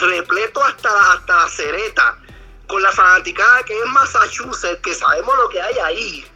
repleto 0.00 0.62
hasta, 0.64 1.12
hasta 1.12 1.36
la 1.36 1.48
cereta, 1.48 2.18
con 2.66 2.82
la 2.82 2.92
fanaticada 2.92 3.62
que 3.62 3.78
es 3.78 3.86
Massachusetts, 3.86 4.80
que 4.82 4.94
sabemos 4.94 5.36
lo 5.36 5.48
que 5.48 5.60
hay 5.60 5.78
ahí. 5.78 6.26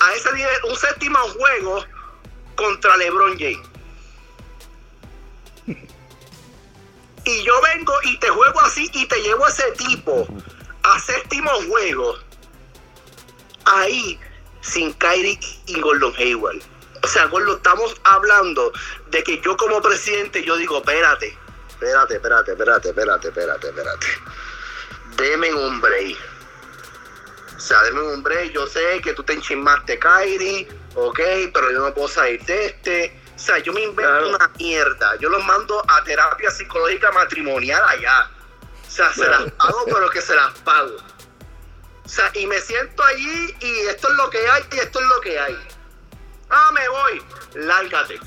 A 0.00 0.12
ese 0.14 0.32
nivel, 0.32 0.64
un 0.68 0.76
séptimo 0.76 1.18
juego 1.18 1.84
contra 2.56 2.96
LeBron 2.96 3.38
James. 3.38 3.68
Y 7.26 7.42
yo 7.42 7.60
vengo 7.62 7.92
y 8.02 8.18
te 8.18 8.28
juego 8.28 8.60
así 8.60 8.90
y 8.92 9.06
te 9.06 9.16
llevo 9.22 9.46
a 9.46 9.48
ese 9.48 9.70
tipo 9.72 10.26
a 10.82 11.00
séptimo 11.00 11.50
juego, 11.68 12.18
ahí 13.66 14.18
sin 14.60 14.92
Kyrie 14.94 15.38
y 15.66 15.80
Gordon 15.80 16.14
Hayward. 16.16 16.60
O 17.02 17.06
sea, 17.06 17.26
Gordon, 17.26 17.56
estamos 17.56 17.94
hablando 18.04 18.72
de 19.10 19.22
que 19.22 19.40
yo 19.42 19.56
como 19.56 19.82
presidente, 19.82 20.42
yo 20.42 20.56
digo, 20.56 20.78
espérate, 20.78 21.36
espérate, 21.68 22.14
espérate, 22.14 22.52
espérate, 22.52 22.88
espérate, 22.88 23.28
espérate, 23.28 23.68
espérate. 23.68 24.06
Deme 25.16 25.52
un 25.52 25.80
break. 25.80 26.16
O 27.56 27.60
sea, 27.60 27.82
deme 27.82 28.00
un 28.00 28.22
break. 28.22 28.52
Yo 28.52 28.66
sé 28.66 29.00
que 29.02 29.12
tú 29.12 29.22
te 29.22 29.34
enchismaste 29.34 29.98
Kyrie, 29.98 30.68
ok, 30.94 31.20
pero 31.52 31.70
yo 31.70 31.80
no 31.80 31.94
puedo 31.94 32.08
salir 32.08 32.42
de 32.44 32.66
este. 32.66 33.20
O 33.36 33.38
sea, 33.38 33.58
yo 33.58 33.72
me 33.72 33.82
invento 33.82 34.28
una 34.28 34.50
mierda. 34.58 35.16
Yo 35.16 35.28
los 35.28 35.44
mando 35.44 35.82
a 35.88 36.02
terapia 36.04 36.50
psicológica 36.50 37.12
matrimonial 37.12 37.82
allá. 37.86 38.30
O 38.86 38.90
sea, 38.90 39.12
se 39.12 39.28
las 39.28 39.50
pago, 39.52 39.84
pero 39.86 40.08
que 40.08 40.22
se 40.22 40.34
las 40.34 40.52
pago. 40.60 40.96
O 42.04 42.08
sea, 42.08 42.30
y 42.34 42.46
me 42.46 42.60
siento 42.60 43.02
allí 43.02 43.54
y 43.60 43.78
esto 43.86 44.08
es 44.08 44.14
lo 44.14 44.30
que 44.30 44.46
hay 44.46 44.62
y 44.72 44.78
esto 44.78 45.00
es 45.00 45.06
lo 45.06 45.20
que 45.20 45.38
hay. 45.38 45.56
Ah, 46.50 46.70
me 46.72 46.88
voy. 46.88 47.22
Lárgate. 47.54 48.20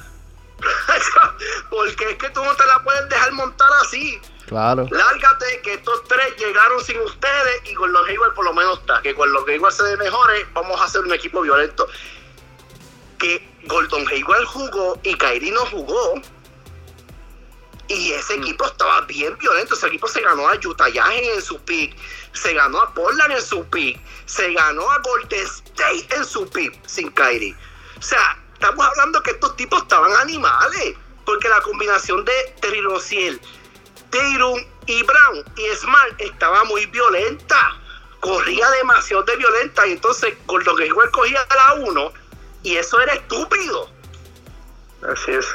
Porque 1.70 2.12
es 2.12 2.18
que 2.18 2.30
tú 2.32 2.44
no 2.44 2.56
te 2.56 2.66
la 2.66 2.84
puedes 2.84 3.08
dejar 3.10 3.32
montar 3.34 3.70
así. 3.84 4.20
Claro. 4.48 4.88
Lárgate 4.90 5.62
que 5.62 5.74
estos 5.74 6.04
tres 6.06 6.36
llegaron 6.38 6.84
sin 6.84 7.00
ustedes 7.02 7.62
y 7.70 7.74
con 7.76 7.92
los 7.92 8.08
Hayward 8.08 8.34
por 8.34 8.46
lo 8.46 8.54
menos 8.54 8.80
está. 8.80 9.02
Que 9.02 9.14
con 9.14 9.32
los 9.32 9.48
Hayward 9.48 9.74
se 9.74 9.84
de 9.84 9.98
mejores, 9.98 10.48
vamos 10.54 10.80
a 10.82 10.86
hacer 10.86 11.02
un 11.02 11.14
equipo 11.14 11.42
violento. 11.42 11.88
Que 13.20 13.48
Gordon 13.66 14.08
Hayward 14.08 14.46
jugó 14.46 15.00
y 15.04 15.14
Kairi 15.16 15.52
no 15.52 15.66
jugó. 15.68 16.22
Y 17.88 18.12
ese 18.12 18.38
mm. 18.38 18.44
equipo 18.44 18.66
estaba 18.66 19.02
bien 19.02 19.38
violento. 19.38 19.74
Ese 19.74 19.88
equipo 19.88 20.08
se 20.08 20.22
ganó 20.22 20.48
a 20.48 20.56
Utah 20.56 20.90
Jazz 20.90 21.12
en 21.12 21.42
su 21.42 21.60
pick, 21.62 21.96
se 22.34 22.54
ganó 22.54 22.82
a 22.82 22.94
Portland 22.94 23.32
en 23.32 23.42
su 23.42 23.66
pick, 23.70 24.00
se 24.26 24.54
ganó 24.54 24.90
a 24.92 25.00
Golden 25.00 25.46
State 25.46 26.08
en 26.16 26.26
su 26.26 26.50
pick 26.50 26.78
sin 26.86 27.12
Kyrie. 27.12 27.56
O 27.98 28.02
sea, 28.02 28.38
estamos 28.54 28.86
hablando 28.86 29.22
que 29.24 29.32
estos 29.32 29.56
tipos 29.56 29.82
estaban 29.82 30.12
animales, 30.18 30.96
porque 31.26 31.50
la 31.50 31.62
combinación 31.62 32.26
de 32.26 32.56
Terry 32.62 32.82
Tatum 34.10 34.64
y 34.86 35.04
Brown 35.04 35.44
y 35.58 35.76
Smart 35.76 36.20
estaba 36.20 36.64
muy 36.66 36.86
violenta. 36.88 37.78
Corría 38.20 38.70
demasiado 38.72 39.24
de 39.24 39.36
violenta 39.36 39.86
y 39.86 39.92
entonces 39.92 40.34
con 40.46 40.64
lo 40.64 40.76
que 40.76 40.88
igual 40.88 41.12
cogía 41.12 41.40
a 41.50 41.56
la 41.56 41.74
uno 41.86 42.12
y 42.64 42.76
eso 42.76 43.00
era 43.00 43.14
estúpido. 43.14 43.90
Así 45.04 45.32
es. 45.32 45.46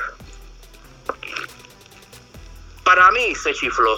Para 2.85 3.11
mí 3.13 3.35
se 3.35 3.53
chifló. 3.53 3.97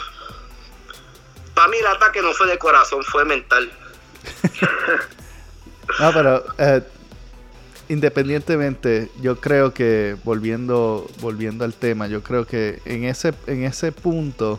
Para 1.55 1.69
mí 1.69 1.77
el 1.79 1.87
ataque 1.87 2.21
no 2.21 2.33
fue 2.33 2.47
de 2.49 2.59
corazón, 2.59 3.03
fue 3.05 3.25
mental. 3.25 3.73
no, 6.01 6.13
pero 6.13 6.45
eh, 6.59 6.83
independientemente, 7.89 9.11
yo 9.21 9.41
creo 9.41 9.73
que 9.73 10.17
volviendo, 10.25 11.07
volviendo 11.21 11.65
al 11.65 11.75
tema, 11.75 12.07
yo 12.07 12.23
creo 12.23 12.47
que 12.47 12.81
en 12.85 13.05
ese, 13.05 13.35
en 13.47 13.65
ese 13.65 13.93
punto, 13.93 14.59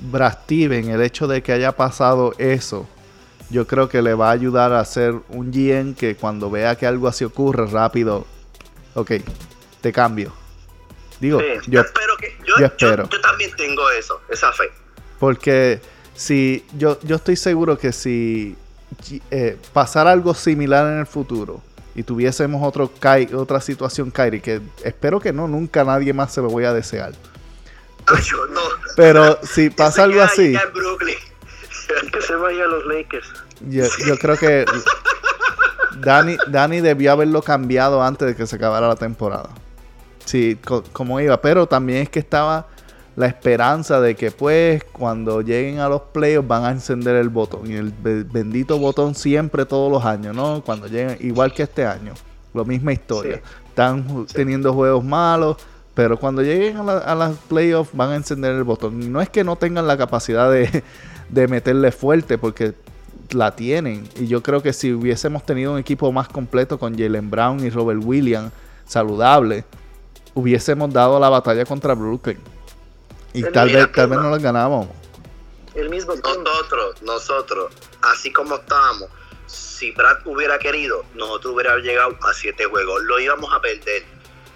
Brad 0.00 0.42
Steven, 0.42 0.90
el 0.90 1.02
hecho 1.02 1.26
de 1.26 1.42
que 1.42 1.52
haya 1.52 1.72
pasado 1.72 2.34
eso, 2.38 2.88
yo 3.50 3.66
creo 3.66 3.88
que 3.88 4.02
le 4.02 4.14
va 4.14 4.28
a 4.28 4.32
ayudar 4.32 4.72
a 4.72 4.80
hacer 4.80 5.14
un 5.28 5.52
GM 5.52 5.94
que 5.94 6.16
cuando 6.16 6.50
vea 6.50 6.76
que 6.76 6.86
algo 6.86 7.08
así 7.08 7.24
ocurre 7.24 7.66
rápido, 7.66 8.26
ok, 8.94 9.12
te 9.80 9.92
cambio. 9.92 10.43
Digo, 11.24 11.40
yo, 11.66 11.80
espero 11.80 12.18
que, 12.18 12.36
yo, 12.46 12.66
espero. 12.66 13.08
Yo, 13.08 13.20
también 13.22 13.50
tengo 13.56 13.88
eso, 13.92 14.20
esa 14.28 14.52
fe. 14.52 14.70
Porque 15.18 15.80
si 16.14 16.66
yo, 16.76 16.98
yo 17.00 17.16
estoy 17.16 17.36
seguro 17.36 17.78
que 17.78 17.92
si 17.92 18.58
eh, 19.30 19.56
pasara 19.72 20.12
algo 20.12 20.34
similar 20.34 20.86
en 20.92 20.98
el 20.98 21.06
futuro 21.06 21.62
y 21.94 22.02
tuviésemos 22.02 22.62
otro 22.62 22.92
otra 23.34 23.62
situación 23.62 24.10
Kyrie, 24.10 24.42
que 24.42 24.60
espero 24.82 25.18
que 25.18 25.32
no, 25.32 25.48
nunca 25.48 25.82
nadie 25.82 26.12
más 26.12 26.34
se 26.34 26.42
lo 26.42 26.50
voy 26.50 26.64
a 26.64 26.74
desear. 26.74 27.12
yo 28.26 28.46
no. 28.48 28.60
Pero 28.96 29.38
si 29.44 29.70
pasa 29.70 30.02
algo 30.02 30.20
así, 30.20 30.54
Que 32.12 32.20
se 32.20 32.34
vaya 32.34 32.64
a 32.64 32.66
los 32.66 32.84
Lakers. 32.84 33.26
Yo, 33.70 33.84
yo 34.06 34.18
creo 34.18 34.36
que 34.36 34.66
Dani, 36.00 36.36
Dani 36.48 36.82
debió 36.82 37.12
haberlo 37.12 37.40
cambiado 37.40 38.02
antes 38.02 38.28
de 38.28 38.36
que 38.36 38.46
se 38.46 38.56
acabara 38.56 38.88
la 38.88 38.96
temporada. 38.96 39.48
Sí, 40.24 40.56
co- 40.64 40.82
como 40.92 41.20
iba. 41.20 41.40
Pero 41.40 41.66
también 41.66 42.02
es 42.02 42.08
que 42.10 42.18
estaba 42.18 42.66
la 43.16 43.26
esperanza 43.26 44.00
de 44.00 44.16
que 44.16 44.30
pues 44.32 44.82
cuando 44.84 45.40
lleguen 45.40 45.78
a 45.78 45.88
los 45.88 46.00
playoffs 46.12 46.48
van 46.48 46.64
a 46.64 46.70
encender 46.70 47.16
el 47.16 47.28
botón. 47.28 47.70
Y 47.70 47.74
el 47.74 47.90
be- 47.92 48.24
bendito 48.24 48.78
botón 48.78 49.14
siempre 49.14 49.64
todos 49.66 49.90
los 49.90 50.04
años, 50.04 50.34
¿no? 50.34 50.62
Cuando 50.64 50.86
lleguen, 50.88 51.16
igual 51.20 51.52
que 51.52 51.62
este 51.64 51.86
año. 51.86 52.14
La 52.52 52.64
misma 52.64 52.92
historia. 52.92 53.36
Sí. 53.36 53.42
Están 53.68 54.26
teniendo 54.32 54.72
juegos 54.72 55.04
malos. 55.04 55.56
Pero 55.94 56.18
cuando 56.18 56.42
lleguen 56.42 56.78
a, 56.78 56.82
la- 56.82 56.98
a 56.98 57.14
las 57.14 57.36
playoffs 57.48 57.90
van 57.94 58.10
a 58.10 58.16
encender 58.16 58.54
el 58.54 58.64
botón. 58.64 59.00
Y 59.02 59.06
no 59.06 59.20
es 59.20 59.28
que 59.28 59.44
no 59.44 59.54
tengan 59.56 59.86
la 59.86 59.96
capacidad 59.96 60.50
de, 60.50 60.82
de 61.28 61.48
meterle 61.48 61.92
fuerte, 61.92 62.36
porque 62.36 62.74
la 63.30 63.54
tienen. 63.54 64.08
Y 64.18 64.26
yo 64.26 64.42
creo 64.42 64.60
que 64.60 64.72
si 64.72 64.92
hubiésemos 64.92 65.46
tenido 65.46 65.72
un 65.72 65.78
equipo 65.78 66.10
más 66.10 66.28
completo 66.28 66.78
con 66.80 66.98
Jalen 66.98 67.30
Brown 67.30 67.64
y 67.64 67.70
Robert 67.70 68.00
Williams 68.04 68.50
saludable, 68.86 69.64
hubiésemos 70.34 70.92
dado 70.92 71.18
la 71.18 71.28
batalla 71.28 71.64
contra 71.64 71.94
Brooklyn. 71.94 72.38
Y 73.32 73.42
Pero 73.42 73.52
tal 73.52 73.70
vez, 73.70 73.92
tal 73.92 74.08
vez 74.08 74.18
no 74.18 74.30
la 74.30 74.38
ganábamos. 74.38 74.88
El 75.74 75.90
mismo. 75.90 76.14
Nosotros, 76.14 77.02
nosotros, 77.02 77.72
así 78.02 78.32
como 78.32 78.56
estábamos, 78.56 79.08
si 79.46 79.90
Brad 79.90 80.18
hubiera 80.24 80.58
querido, 80.58 81.04
nosotros 81.14 81.54
hubiéramos 81.54 81.82
llegado 81.82 82.16
a 82.22 82.32
siete 82.32 82.64
juegos. 82.66 83.02
Lo 83.02 83.18
íbamos 83.18 83.52
a 83.52 83.60
perder. 83.60 84.04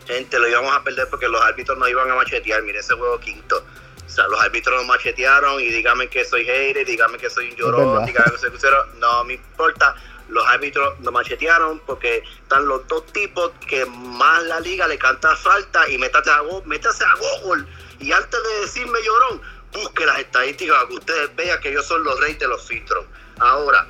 Gente, 0.07 0.39
lo 0.39 0.49
íbamos 0.49 0.75
a 0.75 0.83
perder 0.83 1.09
porque 1.11 1.29
los 1.29 1.41
árbitros 1.43 1.77
nos 1.79 1.89
iban 1.89 2.11
a 2.11 2.15
machetear. 2.15 2.63
Mire 2.63 2.79
ese 2.79 2.95
juego 2.95 3.19
quinto. 3.19 3.63
O 4.07 4.11
sea, 4.11 4.27
los 4.29 4.41
árbitros 4.41 4.75
nos 4.77 4.87
machetearon 4.87 5.61
y 5.61 5.69
dígame 5.69 6.09
que 6.09 6.25
soy 6.25 6.45
hater, 6.45 6.87
dígame 6.87 7.19
que 7.19 7.29
soy 7.29 7.51
un 7.51 7.57
llorón, 7.57 8.07
dígame 8.07 8.31
que 8.33 8.39
soy 8.39 8.51
crucero. 8.51 8.87
No 8.99 9.25
me 9.25 9.35
importa. 9.35 9.95
Los 10.29 10.47
árbitros 10.47 11.01
nos 11.01 11.13
machetearon 11.13 11.81
porque 11.87 12.23
están 12.43 12.67
los 12.67 12.87
dos 12.87 13.07
tipos 13.13 13.51
que 13.67 13.87
más 13.87 14.43
la 14.45 14.61
liga 14.61 14.87
le 14.87 14.99
canta 14.99 15.35
falta 15.37 15.89
y 15.89 15.97
métase 15.99 16.31
a, 16.31 16.41
go- 16.41 16.63
métase 16.67 17.05
a 17.05 17.15
Google. 17.43 17.65
Y 17.99 18.13
antes 18.13 18.39
de 18.43 18.61
decirme 18.61 18.99
llorón, 19.05 19.41
busque 19.73 20.05
las 20.07 20.19
estadísticas 20.21 20.77
para 20.77 20.89
que 20.89 20.95
ustedes 20.95 21.37
vean 21.37 21.61
que 21.61 21.71
ellos 21.71 21.87
son 21.87 22.05
los 22.05 22.21
reyes 22.21 22.39
de 22.39 22.49
los 22.49 22.67
filtros. 22.67 23.05
Ahora, 23.39 23.87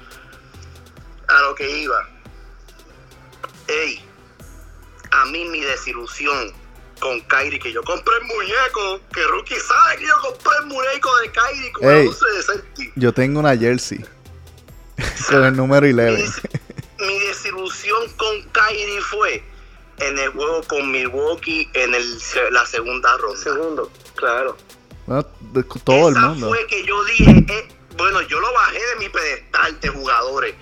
a 1.29 1.43
lo 1.43 1.55
que 1.55 1.69
iba. 1.69 2.09
Ey, 3.67 4.03
a 5.11 5.25
mí 5.27 5.45
mi 5.47 5.61
desilusión 5.61 6.53
con 7.01 7.21
Kyrie, 7.23 7.59
que 7.61 7.73
yo 7.73 7.83
compré 7.85 8.15
el 8.17 8.25
muñeco, 8.25 9.01
que 9.13 9.23
Rookie 9.27 9.55
sabe 9.61 9.99
que 9.99 10.07
yo 10.07 10.15
compré 10.21 10.53
el 10.61 10.67
muñeco 10.67 11.17
de 11.19 11.31
Kyrie 11.33 11.73
con 11.73 11.85
Ey. 11.91 12.05
la 12.05 12.11
11 12.11 12.25
de 12.37 12.43
Celtic. 12.43 12.93
Yo 12.97 13.13
tengo 13.13 13.41
una 13.41 13.57
jersey 13.57 14.05
con 15.29 15.45
el 15.45 15.57
número 15.57 15.87
Mi, 15.87 15.93
11. 15.93 16.23
des- 16.23 16.43
mi 16.99 17.19
desilusión 17.21 18.09
con 18.17 18.43
Kyrie 18.53 19.01
fue 19.03 19.43
en 19.99 20.19
el 20.19 20.31
juego 20.31 20.63
con 20.65 20.91
Milwaukee 20.91 21.69
en 21.75 21.95
el, 21.95 22.19
la 22.51 22.67
segunda 22.67 23.17
ronda. 23.19 23.41
Segundo, 23.43 23.91
claro. 24.17 24.57
De- 25.41 25.63
todo 25.85 26.09
el 26.11 26.17
mundo. 26.17 26.49
fue 26.49 26.67
que 26.67 26.85
yo 26.85 27.03
dije, 27.05 27.45
eh, 27.49 27.69
bueno, 27.97 28.21
yo 28.23 28.39
lo 28.41 28.53
bajé 28.53 28.79
de 28.79 28.97
mi 28.99 29.09
pedestal 29.09 29.81
de 29.81 29.89
jugadores. 29.89 30.55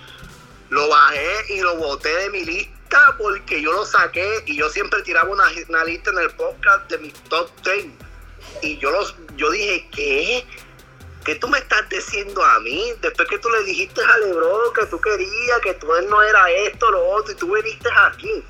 Lo 0.70 0.88
bajé 0.88 1.54
y 1.54 1.60
lo 1.60 1.76
boté 1.76 2.08
de 2.08 2.30
mi 2.30 2.44
lista 2.44 3.14
porque 3.18 3.60
yo 3.62 3.72
lo 3.72 3.84
saqué 3.84 4.42
y 4.46 4.56
yo 4.56 4.68
siempre 4.70 5.02
tiraba 5.02 5.30
una, 5.30 5.44
una 5.68 5.84
lista 5.84 6.10
en 6.10 6.18
el 6.18 6.30
podcast 6.30 6.88
de 6.90 6.98
mis 6.98 7.12
top 7.28 7.50
10. 7.64 7.86
Y 8.62 8.78
yo 8.78 8.90
los 8.90 9.14
yo 9.36 9.50
dije, 9.50 9.88
¿qué? 9.92 10.46
¿Qué 11.26 11.34
tú 11.34 11.48
me 11.48 11.58
estás 11.58 11.88
diciendo 11.88 12.42
a 12.44 12.60
mí? 12.60 12.92
Después 13.02 13.28
que 13.28 13.38
tú 13.38 13.50
le 13.50 13.64
dijiste 13.64 14.00
a 14.00 14.18
Lebron 14.18 14.72
que 14.72 14.86
tú 14.86 15.00
querías, 15.00 15.60
que 15.60 15.74
tú 15.74 15.92
él 15.96 16.08
no 16.08 16.22
era 16.22 16.48
esto, 16.52 16.88
lo 16.88 17.04
otro, 17.04 17.32
y 17.32 17.34
tú 17.34 17.52
viniste 17.52 17.88
aquí 18.04 18.44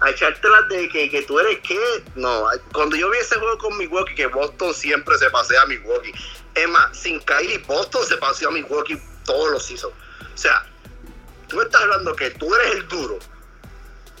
a 0.00 0.10
echártelas 0.10 0.68
de 0.68 0.88
que, 0.88 1.24
tú 1.26 1.40
eres 1.40 1.58
qué. 1.66 2.04
No, 2.14 2.44
cuando 2.72 2.94
yo 2.94 3.10
vi 3.10 3.18
ese 3.18 3.34
juego 3.36 3.58
con 3.58 3.76
Milwaukee, 3.78 4.14
que 4.14 4.26
Boston 4.26 4.72
siempre 4.74 5.18
se 5.18 5.28
pasea 5.30 5.62
a 5.62 5.66
Milwaukee. 5.66 6.12
Es 6.54 6.68
más, 6.68 6.96
sin 6.96 7.18
Kyrie, 7.20 7.58
Boston 7.58 8.04
se 8.06 8.16
paseó 8.18 8.50
a 8.50 8.52
Milwaukee 8.52 9.02
todos 9.24 9.50
los 9.50 9.68
hizo. 9.68 9.88
O 9.88 10.38
sea, 10.38 10.64
tú 11.48 11.56
me 11.56 11.64
estás 11.64 11.82
hablando 11.82 12.14
que 12.14 12.30
tú 12.30 12.54
eres 12.54 12.76
el 12.76 12.86
duro. 12.86 13.18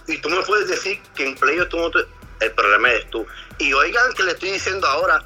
Y 0.08 0.18
tú 0.18 0.30
me 0.30 0.42
puedes 0.42 0.66
decir 0.66 1.00
que 1.14 1.28
en 1.28 1.36
playoff 1.36 1.68
tú 1.68 1.78
no 1.78 1.90
te... 1.92 2.00
El 2.40 2.52
problema 2.52 2.90
eres 2.90 3.08
tú. 3.10 3.24
Y 3.58 3.72
oigan 3.72 4.12
que 4.14 4.24
le 4.24 4.32
estoy 4.32 4.50
diciendo 4.50 4.86
ahora, 4.86 5.24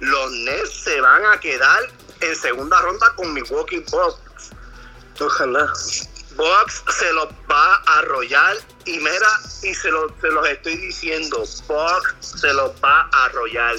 los 0.00 0.30
Nets 0.32 0.72
se 0.84 1.00
van 1.00 1.24
a 1.26 1.38
quedar 1.40 1.80
en 2.20 2.36
segunda 2.36 2.80
ronda 2.80 3.12
con 3.16 3.32
Milwaukee 3.32 3.84
Bucks. 3.90 4.50
Ojalá. 5.20 5.72
Bucks 6.36 6.82
se 6.98 7.12
los 7.14 7.28
va 7.50 7.74
a 7.76 7.98
arrollar 8.00 8.56
y 8.84 8.98
mira, 8.98 9.28
y 9.62 9.74
se, 9.74 9.90
lo- 9.90 10.14
se 10.20 10.28
los 10.28 10.46
estoy 10.46 10.76
diciendo, 10.76 11.38
Bucks 11.66 12.14
se 12.40 12.52
los 12.52 12.72
va 12.84 13.08
a 13.12 13.24
arrollar. 13.24 13.74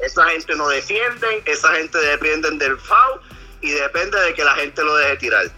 Esa 0.00 0.24
gente 0.30 0.54
no 0.54 0.68
defienden, 0.68 1.42
esa 1.44 1.72
gente 1.74 1.98
dependen 1.98 2.56
del 2.58 2.78
foul 2.78 3.20
y 3.60 3.70
depende 3.72 4.18
de 4.20 4.32
que 4.34 4.44
la 4.44 4.54
gente 4.54 4.82
lo 4.82 4.94
deje 4.96 5.16
tirar. 5.18 5.50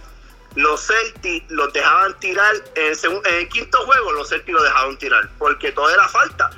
Los 0.57 0.85
Celtics 0.85 1.49
los 1.51 1.73
dejaban 1.73 2.19
tirar 2.19 2.57
en 2.75 2.87
el, 2.87 2.97
segun- 2.99 3.25
en 3.29 3.35
el 3.35 3.49
quinto 3.49 3.79
juego, 3.87 4.13
los 4.13 4.29
Celtics 4.29 4.53
lo 4.53 4.63
dejaban 4.65 4.99
tirar 4.99 5.29
porque 5.39 5.71
todo 5.71 5.89
era 5.91 6.09
falta. 6.09 6.51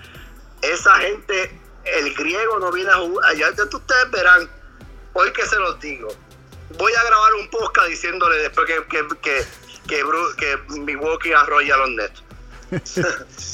Esa 0.62 0.94
gente, 1.00 1.60
el 1.84 2.14
griego 2.14 2.58
no 2.58 2.72
viene 2.72 2.90
a 2.90 2.96
jugar. 2.96 3.30
Allá 3.30 3.50
ustedes 3.50 4.10
verán, 4.10 4.48
hoy 5.12 5.32
que 5.32 5.46
se 5.46 5.56
los 5.56 5.80
digo, 5.80 6.08
voy 6.78 6.92
a 6.92 7.04
grabar 7.04 7.34
un 7.34 7.50
podcast 7.50 7.88
diciéndole 7.88 8.36
después 8.36 8.66
que, 8.66 8.84
que, 8.88 9.06
que, 9.20 9.44
que, 9.88 10.02
que 10.36 10.80
Milwaukee 10.80 11.32
arrolla 11.32 11.74
a 11.74 11.78
los 11.78 11.90
Nets. 11.90 12.22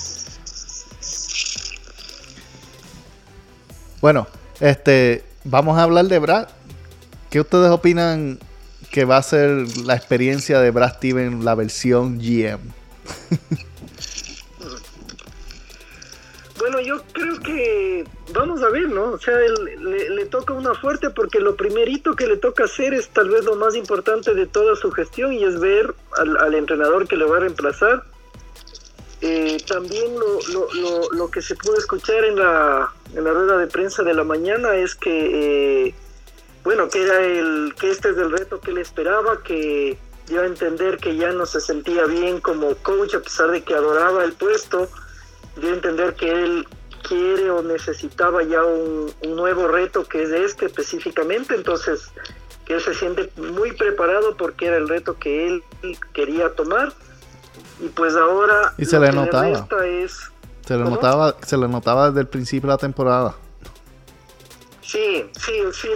Bueno, 4.01 4.29
este, 4.61 5.25
vamos 5.43 5.77
a 5.77 5.83
hablar 5.83 6.07
de 6.07 6.21
Brad. 6.21 6.47
¿Qué 7.31 7.41
ustedes 7.41 7.71
opinan 7.71 8.39
que 8.93 9.05
va 9.05 9.17
a 9.17 9.23
ser 9.23 9.67
la 9.79 9.97
experiencia 9.97 10.61
de 10.61 10.71
Brad 10.71 10.95
Steven, 10.95 11.45
la 11.45 11.57
versión 11.57 12.19
GM? 12.19 12.61
Bueno, 16.71 16.83
yo 16.83 17.03
creo 17.15 17.41
que 17.41 18.05
vamos 18.35 18.63
a 18.63 18.69
ver, 18.69 18.91
¿no? 18.91 19.13
O 19.13 19.19
sea, 19.19 19.41
él- 19.41 19.79
le, 19.81 20.11
le 20.11 20.27
toca 20.27 20.53
una 20.53 20.75
fuerte 20.75 21.09
porque 21.09 21.41
lo 21.41 21.57
primerito 21.57 22.15
que 22.15 22.27
le 22.27 22.37
toca 22.37 22.65
hacer 22.65 22.93
es 22.93 23.09
tal 23.09 23.31
vez 23.31 23.47
lo 23.47 23.57
más 23.57 23.75
importante 23.75 24.35
de 24.35 24.45
toda 24.45 24.77
su 24.77 24.91
gestión 24.91 25.33
y 25.33 25.45
es 25.45 25.59
ver 25.59 25.95
al, 26.19 26.55
entrenador 26.55 27.09
que 27.09 27.17
le 27.17 27.25
va 27.25 27.39
a 27.39 27.41
reemplazar. 27.41 28.05
Eh, 29.23 29.57
también 29.67 30.15
lo, 31.13 31.31
que 31.31 31.41
se 31.41 31.57
pudo 31.57 31.79
escuchar 31.79 32.23
en 32.25 32.37
la, 32.37 32.93
rueda 33.15 33.57
de 33.57 33.67
prensa 33.67 34.03
de 34.03 34.13
la 34.13 34.25
mañana 34.25 34.77
es 34.77 34.95
que, 34.95 35.87
eh, 35.87 35.95
bueno, 36.65 36.91
que 36.91 37.03
era 37.03 37.19
el 37.23 37.75
que 37.81 37.91
este 37.91 38.11
es 38.11 38.19
el 38.19 38.31
reto 38.31 38.61
que 38.61 38.73
él 38.73 38.79
esperaba, 38.79 39.43
que 39.43 39.97
dio 40.27 40.43
a 40.43 40.47
entender 40.47 40.99
que 40.99 41.17
ya 41.17 41.33
no 41.33 41.47
se 41.47 41.63
sentía 41.63 42.05
bien 42.05 42.43
como 42.43 42.75
coach 42.75 43.15
a 43.15 43.21
pesar 43.21 43.53
de 43.53 43.63
que 43.63 43.73
adoraba 43.73 44.23
el 44.23 44.35
puesto 44.35 44.91
dio 45.59 45.71
a 45.71 45.75
entender 45.75 46.15
que 46.15 46.31
él 46.31 46.67
quiere 47.07 47.51
o 47.51 47.63
necesitaba 47.63 48.43
ya 48.43 48.65
un, 48.65 49.13
un 49.23 49.37
nuevo 49.37 49.69
reto 49.69 50.05
que 50.05 50.23
es 50.23 50.31
este 50.31 50.67
específicamente, 50.67 51.55
entonces 51.55 52.11
que 52.65 52.75
él 52.75 52.81
se 52.83 52.95
siente 52.95 53.31
muy 53.37 53.73
preparado 53.73 54.37
porque 54.37 54.67
era 54.67 54.77
el 54.77 54.89
reto 54.89 55.19
que 55.19 55.47
él 55.49 55.63
quería 56.13 56.55
tomar 56.55 56.93
y 57.81 57.89
pues 57.89 58.15
ahora 58.17 58.75
Y 58.77 58.85
se 58.85 58.99
le 58.99 59.11
notaba. 59.13 59.67
es 59.87 60.19
Se 60.67 60.75
le 60.77 60.83
¿Cómo? 60.85 60.97
notaba, 60.97 61.37
se 61.47 61.57
le 61.57 61.67
notaba 61.69 62.09
desde 62.09 62.21
el 62.21 62.29
principio 62.29 62.69
de 62.69 62.75
la 62.75 62.79
temporada. 62.79 63.35
Sí, 64.83 65.31
sí, 65.39 65.53
sí, 65.73 65.89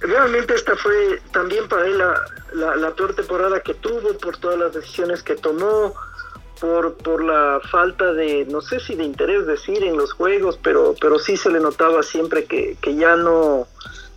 realmente 0.00 0.54
esta 0.54 0.76
fue 0.76 1.20
también 1.32 1.68
para 1.68 1.84
él 1.86 1.98
la, 1.98 2.20
la, 2.54 2.76
la 2.76 2.94
peor 2.94 3.14
temporada 3.14 3.60
que 3.60 3.74
tuvo 3.74 4.16
por 4.18 4.36
todas 4.38 4.58
las 4.58 4.72
decisiones 4.72 5.22
que 5.24 5.34
tomó, 5.34 5.94
por, 6.60 6.94
por 6.94 7.24
la 7.24 7.60
falta 7.70 8.12
de, 8.12 8.46
no 8.46 8.60
sé 8.60 8.80
si 8.80 8.94
de 8.94 9.04
interés 9.04 9.46
decir 9.46 9.82
en 9.84 9.96
los 9.96 10.12
juegos, 10.12 10.58
pero, 10.62 10.94
pero 11.00 11.18
sí 11.18 11.36
se 11.36 11.50
le 11.50 11.60
notaba 11.60 12.02
siempre 12.02 12.44
que, 12.44 12.76
que 12.80 12.94
ya 12.94 13.16
no 13.16 13.66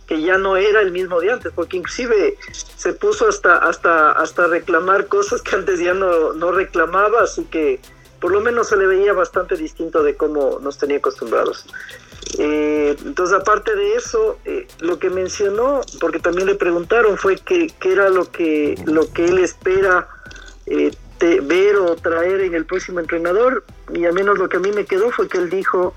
que 0.06 0.20
ya 0.20 0.38
no 0.38 0.56
era 0.56 0.80
el 0.80 0.90
mismo 0.90 1.20
de 1.20 1.30
antes, 1.30 1.52
porque 1.54 1.76
inclusive 1.76 2.36
se 2.52 2.92
puso 2.94 3.28
hasta 3.28 3.58
hasta 3.58 4.10
hasta 4.12 4.48
reclamar 4.48 5.06
cosas 5.06 5.40
que 5.40 5.54
antes 5.54 5.78
ya 5.78 5.94
no, 5.94 6.32
no 6.32 6.50
reclamaba, 6.50 7.22
así 7.22 7.44
que 7.44 7.80
por 8.20 8.32
lo 8.32 8.40
menos 8.40 8.68
se 8.68 8.76
le 8.76 8.86
veía 8.86 9.12
bastante 9.12 9.56
distinto 9.56 10.02
de 10.02 10.16
cómo 10.16 10.58
nos 10.60 10.78
tenía 10.78 10.98
acostumbrados. 10.98 11.64
Eh, 12.38 12.96
entonces, 13.04 13.36
aparte 13.36 13.74
de 13.74 13.94
eso, 13.94 14.38
eh, 14.44 14.68
lo 14.80 14.98
que 14.98 15.10
mencionó, 15.10 15.80
porque 16.00 16.20
también 16.20 16.46
le 16.46 16.54
preguntaron, 16.54 17.16
fue 17.16 17.36
que, 17.36 17.68
que 17.80 17.92
era 17.92 18.08
lo 18.10 18.30
que, 18.30 18.76
lo 18.84 19.10
que 19.12 19.24
él 19.24 19.38
espera 19.38 20.06
eh, 20.66 20.92
te- 21.20 21.40
ver 21.40 21.76
o 21.76 21.94
traer 21.94 22.40
en 22.40 22.54
el 22.54 22.64
próximo 22.66 22.98
entrenador. 22.98 23.62
Y 23.94 24.04
al 24.06 24.14
menos 24.14 24.38
lo 24.38 24.48
que 24.48 24.56
a 24.56 24.60
mí 24.60 24.72
me 24.72 24.84
quedó 24.86 25.10
fue 25.12 25.28
que 25.28 25.38
él 25.38 25.48
dijo 25.50 25.94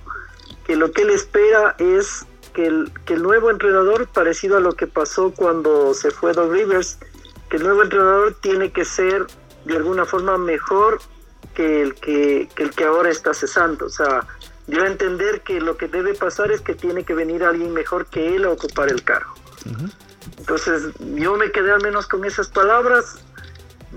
que 0.67 0.75
lo 0.75 0.91
que 0.91 1.01
él 1.01 1.09
espera 1.09 1.75
es 1.79 2.25
que 2.53 2.67
el, 2.67 2.91
que 3.05 3.15
el 3.15 3.23
nuevo 3.23 3.49
entrenador, 3.49 4.05
parecido 4.07 4.57
a 4.57 4.59
lo 4.59 4.73
que 4.73 4.85
pasó 4.85 5.31
cuando 5.31 5.93
se 5.95 6.11
fue 6.11 6.33
Doug 6.33 6.51
Rivers, 6.51 6.99
que 7.49 7.57
el 7.57 7.63
nuevo 7.63 7.81
entrenador 7.81 8.35
tiene 8.41 8.71
que 8.71 8.85
ser 8.85 9.25
de 9.65 9.75
alguna 9.77 10.05
forma 10.05 10.37
mejor 10.37 10.99
que 11.55 11.81
el 11.81 11.95
que, 11.95 12.49
que 12.55 12.63
el 12.63 12.71
que 12.71 12.83
ahora 12.83 13.09
está 13.09 13.33
cesando. 13.33 13.85
O 13.85 13.89
sea, 13.89 14.27
dio 14.67 14.83
a 14.83 14.87
entender 14.87 15.41
que 15.41 15.59
lo 15.61 15.77
que 15.77 15.87
debe 15.87 16.13
pasar 16.13 16.51
es 16.51 16.61
que 16.61 16.75
tiene 16.75 17.03
que 17.05 17.13
venir 17.13 17.43
alguien 17.43 17.73
mejor 17.73 18.05
que 18.07 18.35
él 18.35 18.45
a 18.45 18.49
ocupar 18.49 18.89
el 18.89 19.03
cargo. 19.03 19.33
Entonces, 20.37 20.83
yo 20.99 21.35
me 21.37 21.51
quedé 21.51 21.71
al 21.71 21.81
menos 21.81 22.07
con 22.07 22.23
esas 22.25 22.49
palabras. 22.49 23.23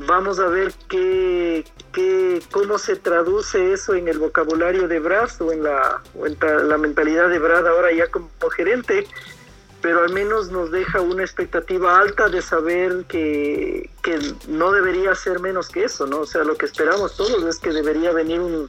Vamos 0.07 0.39
a 0.39 0.49
ver 0.49 0.73
qué, 0.89 1.65
qué, 1.93 2.43
cómo 2.51 2.79
se 2.79 2.97
traduce 2.97 3.73
eso 3.73 3.95
en 3.95 4.09
el 4.09 4.19
vocabulario 4.19 4.89
de 4.89 5.01
Brad 5.01 5.31
o 5.41 5.53
en 5.53 5.63
la, 5.63 6.03
en 6.23 6.69
la 6.69 6.77
mentalidad 6.77 7.31
de 7.31 7.39
Brad 7.39 7.67
ahora 7.67 7.93
ya 7.93 8.07
como 8.09 8.29
gerente 8.55 9.07
pero 9.87 10.03
al 10.03 10.13
menos 10.13 10.51
nos 10.51 10.73
deja 10.73 11.01
una 11.01 11.23
expectativa 11.23 12.01
alta 12.01 12.29
de 12.29 12.43
saber 12.43 13.05
que, 13.09 13.89
que, 14.03 14.19
no 14.49 14.73
debería 14.73 15.15
ser 15.15 15.39
menos 15.39 15.69
que 15.69 15.85
eso, 15.85 16.07
¿no? 16.07 16.23
O 16.23 16.27
sea, 16.27 16.43
lo 16.43 16.57
que 16.57 16.67
esperamos 16.67 17.17
todos 17.17 17.45
es 17.45 17.59
que 17.61 17.71
debería 17.71 18.11
venir 18.11 18.41
un, 18.41 18.69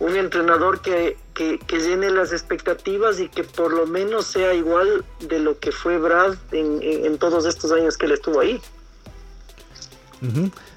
un 0.00 0.16
entrenador 0.16 0.80
que, 0.80 1.16
que, 1.34 1.58
llene 1.70 2.10
las 2.10 2.32
expectativas 2.32 3.20
y 3.20 3.28
que 3.28 3.44
por 3.44 3.72
lo 3.72 3.86
menos 3.86 4.26
sea 4.26 4.52
igual 4.52 5.04
de 5.20 5.38
lo 5.38 5.60
que 5.60 5.70
fue 5.70 5.98
Brad 5.98 6.34
en, 6.50 6.80
en, 6.82 7.18
todos 7.18 7.46
estos 7.46 7.70
años 7.70 7.96
que 7.96 8.06
él 8.06 8.12
estuvo 8.12 8.40
ahí. 8.40 8.60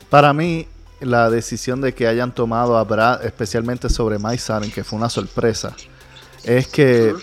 Para 0.10 0.34
mí, 0.34 0.68
la 1.00 1.30
decisión 1.30 1.82
de 1.82 1.94
que 1.94 2.08
hayan 2.08 2.34
tomado 2.34 2.78
a 2.78 2.84
Brad, 2.84 3.26
especialmente 3.26 3.90
sobre 3.90 4.18
Mike 4.18 4.72
que 4.74 4.84
fue 4.84 4.98
una 4.98 5.10
sorpresa, 5.10 5.76
es 6.44 6.68
que 6.68 7.14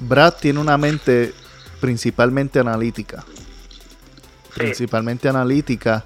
Brad 0.00 0.34
tiene 0.40 0.58
una 0.58 0.76
mente 0.76 1.34
principalmente 1.80 2.58
analítica. 2.58 3.24
Principalmente 4.54 5.28
analítica. 5.28 6.04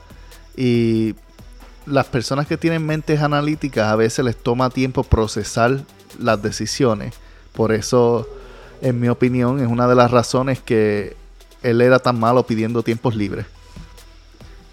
Y 0.57 1.15
las 1.87 2.07
personas 2.07 2.47
que 2.47 2.57
tienen 2.57 2.85
mentes 2.85 3.21
analíticas 3.21 3.87
a 3.87 3.97
veces 3.97 4.25
les 4.25 4.37
toma 4.37 4.71
tiempo 4.71 5.05
procesar 5.05 5.81
las 6.19 6.43
decisiones. 6.43 7.15
Por 7.53 7.73
eso, 7.73 8.29
en 8.83 9.01
mi 9.01 9.09
opinión, 9.09 9.61
es 9.61 9.69
una 9.69 9.87
de 9.87 9.95
las 9.95 10.11
razones 10.11 10.61
que 10.61 11.17
él 11.63 11.81
era 11.81 11.99
tan 11.99 12.19
malo 12.19 12.47
pidiendo 12.47 12.83
tiempos 12.83 13.15
libres. 13.15 13.47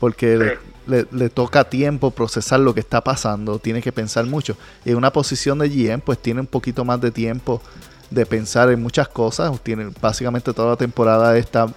Porque 0.03 0.57
le, 0.85 1.07
le, 1.13 1.29
toca 1.29 1.63
tiempo 1.63 2.11
procesar 2.11 2.59
lo 2.59 2.73
que 2.73 2.81
está 2.81 2.99
pasando, 2.99 3.57
tiene 3.57 3.81
que 3.81 3.93
pensar 3.93 4.25
mucho. 4.25 4.57
Y 4.83 4.89
en 4.89 4.97
una 4.97 5.13
posición 5.13 5.59
de 5.59 5.69
GM, 5.69 6.01
pues 6.01 6.21
tiene 6.21 6.41
un 6.41 6.47
poquito 6.47 6.83
más 6.83 6.99
de 6.99 7.09
tiempo 7.09 7.61
de 8.09 8.25
pensar 8.25 8.69
en 8.69 8.83
muchas 8.83 9.07
cosas. 9.07 9.57
Tiene, 9.63 9.93
básicamente 10.01 10.51
toda 10.51 10.71
la 10.71 10.75
temporada 10.75 11.37
está 11.37 11.67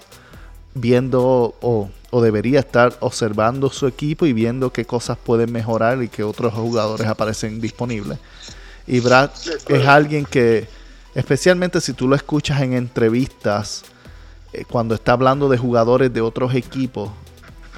viendo 0.74 1.54
o, 1.60 1.88
debería 2.20 2.58
estar 2.58 2.96
observando 2.98 3.70
su 3.70 3.86
equipo 3.86 4.26
y 4.26 4.32
viendo 4.32 4.72
qué 4.72 4.84
cosas 4.84 5.16
pueden 5.16 5.52
mejorar 5.52 6.02
y 6.02 6.08
qué 6.08 6.24
otros 6.24 6.52
jugadores 6.52 7.06
aparecen 7.06 7.60
disponibles. 7.60 8.18
Y 8.88 8.98
Brad 8.98 9.30
es 9.68 9.86
alguien 9.86 10.24
que, 10.24 10.66
especialmente 11.14 11.80
si 11.80 11.92
tú 11.92 12.08
lo 12.08 12.16
escuchas 12.16 12.60
en 12.60 12.72
entrevistas, 12.72 13.84
eh, 14.52 14.64
cuando 14.68 14.96
está 14.96 15.12
hablando 15.12 15.48
de 15.48 15.58
jugadores 15.58 16.12
de 16.12 16.20
otros 16.22 16.56
equipos, 16.56 17.12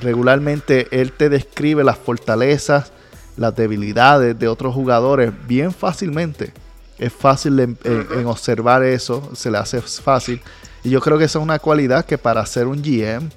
regularmente 0.01 0.89
él 0.91 1.13
te 1.13 1.29
describe 1.29 1.85
las 1.85 1.99
fortalezas, 1.99 2.93
las 3.37 3.55
debilidades 3.55 4.39
de 4.39 4.49
otros 4.49 4.75
jugadores 4.75 5.33
bien 5.47 5.73
fácilmente 5.73 6.53
es 6.99 7.13
fácil 7.13 7.61
en, 7.61 8.27
observar 8.27 8.83
eso, 8.83 9.31
se 9.35 9.51
le 9.51 9.59
hace 9.59 9.81
fácil. 9.81 10.41
Y 10.83 10.91
yo 10.91 11.01
creo 11.01 11.17
que 11.17 11.25
esa 11.25 11.39
es 11.39 11.43
una 11.43 11.59
cualidad 11.59 12.05
que 12.05 12.19
para 12.19 12.45
ser 12.45 12.67
un 12.67 12.83
GM 12.83 13.31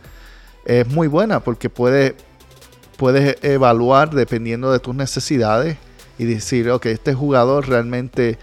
es 0.65 0.87
muy 0.87 1.07
buena 1.07 1.39
porque 1.39 1.69
puedes 1.69 2.13
puedes 2.97 3.43
evaluar 3.43 4.11
dependiendo 4.11 4.71
de 4.71 4.77
tus 4.77 4.93
necesidades 4.93 5.77
y 6.19 6.25
decir, 6.25 6.69
ok, 6.69 6.85
este 6.87 7.15
jugador 7.15 7.67
realmente 7.67 8.37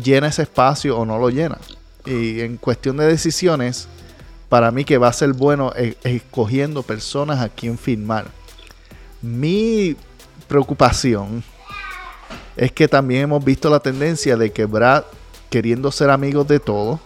llena 0.00 0.28
ese 0.28 0.42
espacio 0.42 0.96
o 0.96 1.04
no 1.04 1.18
lo 1.18 1.30
llena. 1.30 1.58
Y 2.06 2.42
en 2.42 2.58
cuestión 2.58 2.96
de 2.96 3.06
decisiones, 3.06 3.88
para 4.50 4.72
mí 4.72 4.84
que 4.84 4.98
va 4.98 5.08
a 5.08 5.12
ser 5.12 5.32
bueno 5.32 5.72
escogiendo 6.02 6.82
personas 6.82 7.40
a 7.40 7.48
quien 7.48 7.78
firmar. 7.78 8.26
Mi 9.22 9.96
preocupación 10.48 11.44
es 12.56 12.72
que 12.72 12.88
también 12.88 13.22
hemos 13.22 13.44
visto 13.44 13.70
la 13.70 13.78
tendencia 13.78 14.36
de 14.36 14.50
que 14.50 14.64
Brad, 14.66 15.04
queriendo 15.50 15.92
ser 15.92 16.10
amigos 16.10 16.48
de 16.48 16.58
todos, 16.58 16.98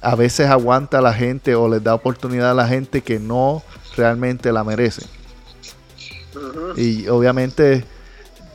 a 0.00 0.16
veces 0.16 0.48
aguanta 0.48 0.98
a 0.98 1.02
la 1.02 1.12
gente 1.12 1.54
o 1.54 1.68
les 1.68 1.84
da 1.84 1.94
oportunidad 1.94 2.50
a 2.50 2.54
la 2.54 2.66
gente 2.66 3.02
que 3.02 3.20
no 3.20 3.62
realmente 3.94 4.50
la 4.50 4.64
merece. 4.64 5.06
Y 6.76 7.08
obviamente 7.08 7.84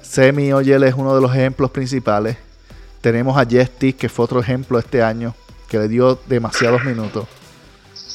Semi 0.02 0.52
Oyel 0.52 0.84
es 0.84 0.96
uno 0.96 1.14
de 1.14 1.22
los 1.22 1.32
ejemplos 1.32 1.70
principales. 1.70 2.38
Tenemos 3.02 3.38
a 3.38 3.46
Jesty, 3.46 3.94
que 3.94 4.10
fue 4.10 4.26
otro 4.26 4.40
ejemplo 4.40 4.80
este 4.80 5.04
año, 5.04 5.36
que 5.70 5.78
le 5.78 5.88
dio 5.88 6.18
demasiados 6.28 6.84
minutos. 6.84 7.28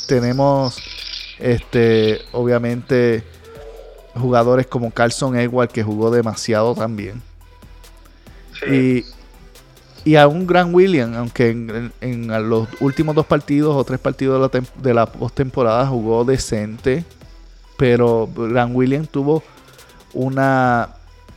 Tenemos, 0.06 0.78
este, 1.38 2.22
obviamente, 2.32 3.24
jugadores 4.14 4.66
como 4.66 4.90
Carlson 4.90 5.36
Edward, 5.36 5.70
que 5.70 5.82
jugó 5.82 6.10
demasiado 6.10 6.74
también. 6.74 7.22
Y, 8.70 9.04
y 10.04 10.16
a 10.16 10.28
un 10.28 10.46
Gran 10.46 10.74
William, 10.74 11.14
aunque 11.14 11.50
en, 11.50 12.48
los 12.48 12.68
últimos 12.80 13.14
dos 13.14 13.26
partidos 13.26 13.74
o 13.74 13.84
tres 13.84 13.98
partidos 13.98 14.50
de 14.50 14.60
la, 14.60 14.66
de 14.82 14.94
la 14.94 15.06
postemporada 15.06 15.86
jugó 15.86 16.24
decente, 16.24 17.04
pero 17.76 18.28
Gran 18.34 18.74
William 18.74 19.06
tuvo 19.06 19.42
una 20.12 20.90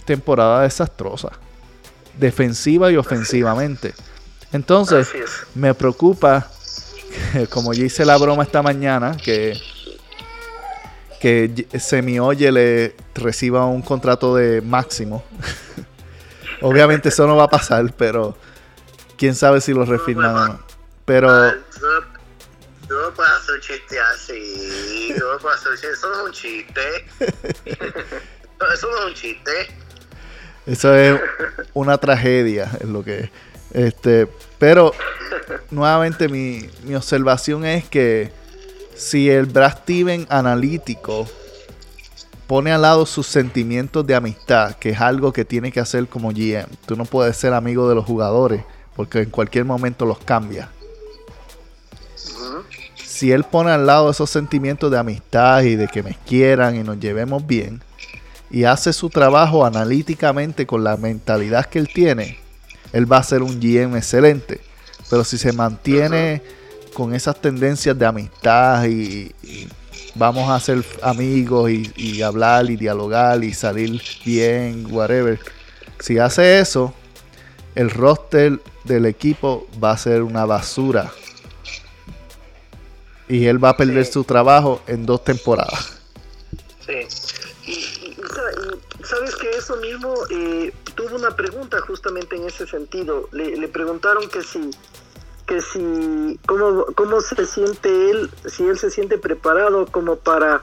temporada 0.05 0.61
desastrosa, 0.61 1.29
defensiva 2.17 2.91
y 2.91 2.97
ofensivamente. 2.97 3.93
Entonces, 4.51 5.09
me 5.53 5.73
preocupa, 5.73 6.47
como 7.49 7.73
yo 7.73 7.85
hice 7.85 8.05
la 8.05 8.17
broma 8.17 8.43
esta 8.43 8.61
mañana, 8.61 9.17
que 9.17 9.59
que 11.19 11.67
Semioye 11.79 12.51
le 12.51 12.95
reciba 13.15 13.65
un 13.65 13.81
contrato 13.81 14.35
de 14.35 14.61
máximo 14.61 15.23
Obviamente 16.61 17.09
eso 17.09 17.27
no 17.27 17.35
va 17.35 17.45
a 17.45 17.47
pasar, 17.47 17.93
pero 17.97 18.37
quién 19.17 19.35
sabe 19.35 19.61
si 19.61 19.73
lo 19.73 19.85
refirman 19.85 20.35
o 20.35 20.47
no. 20.47 20.65
Pero. 21.05 21.51
Tú 22.87 22.93
no 22.93 23.11
puedes 23.15 23.31
hacer 23.31 23.55
un 23.55 23.61
chiste 23.61 23.99
así. 23.99 25.13
No 25.17 25.37
puedes 25.39 25.59
hacer 25.59 25.71
un 25.71 25.77
chiste. 25.77 25.91
Eso 25.91 26.09
no 26.09 26.15
es 26.15 26.25
un 26.25 26.33
chiste. 26.33 27.05
Eso 28.73 28.89
no 28.89 28.97
es 28.97 29.05
un 29.05 29.13
chiste. 29.13 29.51
Eso 30.65 30.95
es 30.95 31.21
una 31.73 31.97
tragedia, 31.97 32.71
es 32.79 32.87
lo 32.87 33.03
que 33.03 33.19
es. 33.19 33.29
Este, 33.75 34.25
pero 34.57 34.93
nuevamente 35.69 36.29
mi, 36.29 36.69
mi 36.85 36.95
observación 36.95 37.65
es 37.65 37.83
que 37.83 38.31
si 38.95 39.29
el 39.29 39.47
Brad 39.47 39.79
Steven 39.79 40.25
analítico 40.29 41.27
pone 42.47 42.71
al 42.71 42.83
lado 42.83 43.05
sus 43.05 43.27
sentimientos 43.27 44.07
de 44.07 44.15
amistad, 44.15 44.75
que 44.75 44.91
es 44.91 45.01
algo 45.01 45.33
que 45.33 45.43
tiene 45.43 45.73
que 45.73 45.81
hacer 45.81 46.07
como 46.07 46.29
GM. 46.29 46.67
Tú 46.85 46.95
no 46.95 47.03
puedes 47.03 47.35
ser 47.35 47.53
amigo 47.53 47.89
de 47.89 47.95
los 47.95 48.05
jugadores 48.05 48.63
porque 48.95 49.19
en 49.23 49.29
cualquier 49.29 49.65
momento 49.65 50.05
los 50.05 50.19
cambia. 50.19 50.69
Si 52.95 53.33
él 53.33 53.43
pone 53.43 53.71
al 53.71 53.85
lado 53.85 54.09
esos 54.09 54.29
sentimientos 54.29 54.89
de 54.89 54.99
amistad 54.99 55.63
y 55.63 55.75
de 55.75 55.89
que 55.89 56.01
me 56.01 56.17
quieran 56.25 56.77
y 56.77 56.83
nos 56.83 56.97
llevemos 56.97 57.45
bien 57.45 57.81
y 58.49 58.63
hace 58.63 58.93
su 58.93 59.09
trabajo 59.09 59.65
analíticamente 59.65 60.65
con 60.65 60.85
la 60.85 60.95
mentalidad 60.95 61.65
que 61.65 61.79
él 61.79 61.89
tiene, 61.93 62.44
él 62.93 63.11
va 63.11 63.17
a 63.17 63.23
ser 63.23 63.41
un 63.41 63.59
GM 63.59 63.97
excelente. 63.97 64.61
Pero 65.09 65.23
si 65.23 65.37
se 65.37 65.51
mantiene 65.51 66.41
con 66.93 67.13
esas 67.13 67.39
tendencias 67.39 67.97
de 67.97 68.05
amistad 68.05 68.85
y 68.85 69.33
vamos 70.15 70.49
a 70.49 70.59
ser 70.59 70.83
amigos 71.01 71.69
y, 71.69 72.21
hablar 72.21 72.69
y 72.69 72.77
dialogar 72.77 73.43
y 73.43 73.53
salir 73.53 74.01
bien, 74.25 74.87
whatever. 74.89 75.39
Si 75.99 76.17
hace 76.17 76.59
eso, 76.59 76.93
el 77.75 77.89
roster 77.89 78.59
del 78.83 79.05
equipo 79.05 79.67
va 79.83 79.91
a 79.91 79.97
ser 79.97 80.23
una 80.23 80.45
basura. 80.45 81.11
Y 83.27 83.45
él 83.45 83.63
va 83.63 83.69
a 83.69 83.77
perder 83.77 84.05
su 84.05 84.23
trabajo 84.23 84.81
en 84.87 85.05
dos 85.05 85.23
temporadas. 85.23 85.97
Sí. 86.85 87.24
Eso 89.65 89.77
mismo 89.77 90.13
eh, 90.29 90.71
tuvo 90.93 91.15
una 91.15 91.31
pregunta 91.31 91.81
justamente 91.81 92.35
en 92.35 92.43
ese 92.43 92.67
sentido. 92.67 93.27
Le, 93.31 93.67
preguntaron 93.67 94.29
que 94.29 94.43
si 94.43 94.69
que 95.47 95.59
si 95.59 96.39
cómo, 96.45 96.85
cómo 96.93 97.19
se 97.19 97.47
siente 97.47 98.11
él, 98.11 98.29
si 98.45 98.63
él 98.63 98.77
se 98.77 98.91
siente 98.91 99.17
preparado 99.17 99.87
como 99.87 100.17
para 100.17 100.61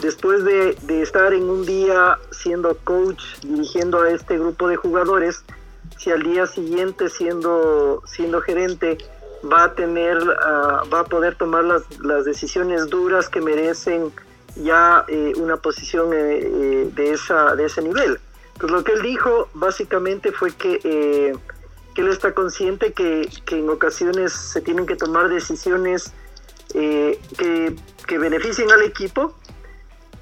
después 0.00 0.44
de, 0.44 0.76
estar 1.02 1.32
en 1.32 1.42
un 1.42 1.66
día 1.66 2.20
siendo 2.30 2.76
coach, 2.84 3.20
dirigiendo 3.42 4.02
a 4.02 4.10
este 4.10 4.38
grupo 4.38 4.68
de 4.68 4.76
jugadores, 4.76 5.42
si 5.98 6.12
al 6.12 6.22
día 6.22 6.46
siguiente 6.46 7.08
siendo, 7.08 8.00
siendo 8.06 8.40
gerente 8.42 8.98
va 9.52 9.64
a 9.64 9.74
tener, 9.74 10.18
ah, 10.40 10.84
va 10.94 11.00
a 11.00 11.04
poder 11.04 11.34
tomar 11.34 11.64
las, 11.64 11.82
las 11.98 12.24
decisiones 12.24 12.86
duras 12.90 13.28
que 13.28 13.40
merecen 13.40 14.12
ya 14.54 15.04
eh, 15.08 15.32
una 15.36 15.56
posición 15.56 16.12
eh, 16.12 16.38
eh, 16.42 16.90
de, 16.94 17.10
esa, 17.10 17.56
de 17.56 17.64
ese 17.64 17.82
nivel. 17.82 18.20
Pues 18.58 18.72
lo 18.72 18.84
que 18.84 18.92
él 18.92 19.02
dijo 19.02 19.48
básicamente 19.54 20.32
fue 20.32 20.50
que, 20.52 20.78
que 21.94 22.00
él 22.00 22.08
está 22.08 22.32
consciente 22.32 22.92
que, 22.92 23.28
en 23.50 23.68
ocasiones 23.68 24.32
se 24.32 24.60
tienen 24.60 24.86
que 24.86 24.96
tomar 24.96 25.28
decisiones 25.28 26.12
que, 26.72 27.76
que, 28.06 28.18
beneficien 28.18 28.70
al 28.70 28.82
equipo, 28.82 29.34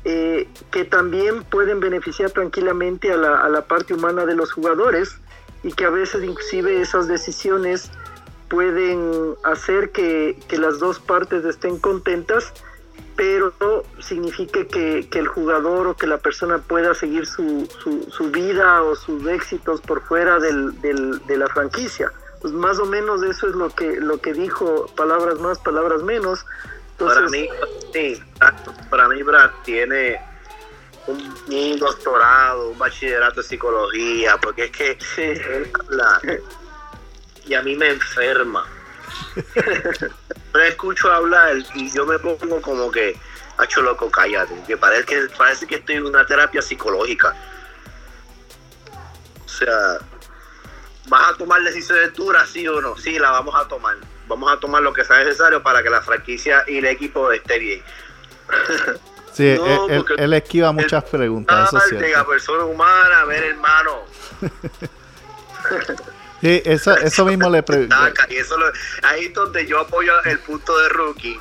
que 0.03 0.85
también 0.91 1.45
pueden 1.45 1.81
beneficiar 1.81 2.31
tranquilamente 2.31 3.13
a 3.13 3.17
la, 3.17 3.63
parte 3.67 3.95
humana 3.95 4.27
de 4.27 4.35
los 4.35 4.53
jugadores 4.53 5.17
y 5.63 5.73
que 5.73 5.85
a 5.85 5.91
veces 5.91 6.25
inclusive 6.25 6.81
esas 6.81 7.09
decisiones 7.09 7.91
pueden 8.51 9.35
hacer 9.45 9.91
que 9.91 10.37
las 10.51 10.81
dos 10.81 10.99
partes 10.99 11.45
estén 11.45 11.79
contentas 11.79 12.53
pero 13.17 13.53
signifique 14.01 14.67
que, 14.67 15.09
que, 15.09 15.19
el 15.19 15.29
jugador 15.29 15.87
o 15.87 15.97
que 15.97 16.07
la 16.07 16.19
persona 16.19 16.59
pueda 16.59 16.95
seguir 16.95 17.27
su, 17.27 17.69
su, 18.11 18.31
vida 18.31 18.83
o 18.83 18.97
sus 18.97 19.27
éxitos 19.27 19.81
por 19.81 20.03
fuera 20.03 20.39
del, 20.39 20.81
del, 20.81 21.25
de 21.27 21.39
la 21.39 21.49
franquicia. 21.49 22.13
Pues 22.41 22.53
más 22.53 22.79
o 22.79 22.87
menos 22.87 23.23
eso 23.23 23.49
es 23.49 23.55
lo 23.55 23.71
que, 23.71 23.97
lo 24.01 24.21
que 24.21 24.33
dijo, 24.33 24.87
palabras 24.97 25.39
más, 25.39 25.59
palabras 25.59 26.03
menos. 26.03 26.45
para 26.99 27.29
mí, 27.29 27.49
sí, 27.93 28.23
para 28.91 29.09
mí 29.09 29.23
Brad 29.23 29.51
tiene 29.65 30.21
un, 31.07 31.35
un, 31.53 31.79
doctorado, 31.79 32.71
un 32.71 32.79
bachillerato 32.79 33.43
de 33.43 33.47
psicología, 33.47 34.37
porque 34.43 34.65
es 34.65 34.71
que 34.71 34.99
él 35.19 35.71
habla 35.75 36.21
y 37.47 37.55
a 37.55 37.63
mí 37.63 37.77
me 37.77 37.91
enferma 37.91 38.65
me 40.55 40.69
escucho 40.69 41.13
hablar 41.13 41.57
y 41.75 41.91
yo 41.91 42.07
me 42.07 42.19
pongo 42.19 42.63
como 42.63 42.91
que, 42.91 43.19
hacho 43.59 43.83
loco, 43.83 44.11
cállate, 44.11 44.55
que 44.67 44.77
parece 44.77 45.05
que, 45.05 45.29
parece 45.37 45.67
que 45.67 45.77
estoy 45.77 45.97
en 45.97 46.07
una 46.07 46.25
terapia 46.25 46.63
psicológica. 46.63 47.35
O 49.45 49.49
sea, 49.49 49.99
¿vas 51.09 51.33
a 51.33 51.37
tomar 51.37 51.61
decisiones 51.63 52.15
duras, 52.15 52.49
sí 52.49 52.67
o 52.69 52.81
no? 52.81 52.97
Sí, 52.97 53.19
la 53.19 53.31
vamos 53.31 53.55
a 53.57 53.67
tomar. 53.67 53.97
Vamos 54.29 54.51
a 54.51 54.59
tomar 54.59 54.83
lo 54.83 54.93
que 54.93 55.05
sea 55.05 55.19
necesario 55.19 55.63
para 55.63 55.83
que 55.83 55.91
la 55.91 56.01
franquicia 56.01 56.65
y 56.67 56.79
el 56.79 56.87
equipo 56.87 57.31
esté 57.33 57.59
bien. 57.59 57.83
Sí, 59.33 59.59
él, 60.19 60.33
esquiva 60.33 60.73
muchas 60.73 61.05
preguntas, 61.05 61.69
eso 61.69 61.79
es 61.79 61.89
cierto. 61.89 62.27
persona 62.29 62.65
humana, 62.65 63.25
ver 63.25 63.45
hermano. 63.45 64.05
Sí, 66.45 66.61
eso, 66.67 66.95
eso 66.99 67.25
mismo 67.25 67.49
le 67.49 67.63
pregunto. 67.63 67.97
ahí 69.03 69.25
es 69.25 69.33
donde 69.33 69.67
yo 69.67 69.81
apoyo 69.81 70.13
el 70.25 70.39
punto 70.41 70.77
de 70.79 70.91
Rookie, 70.91 71.41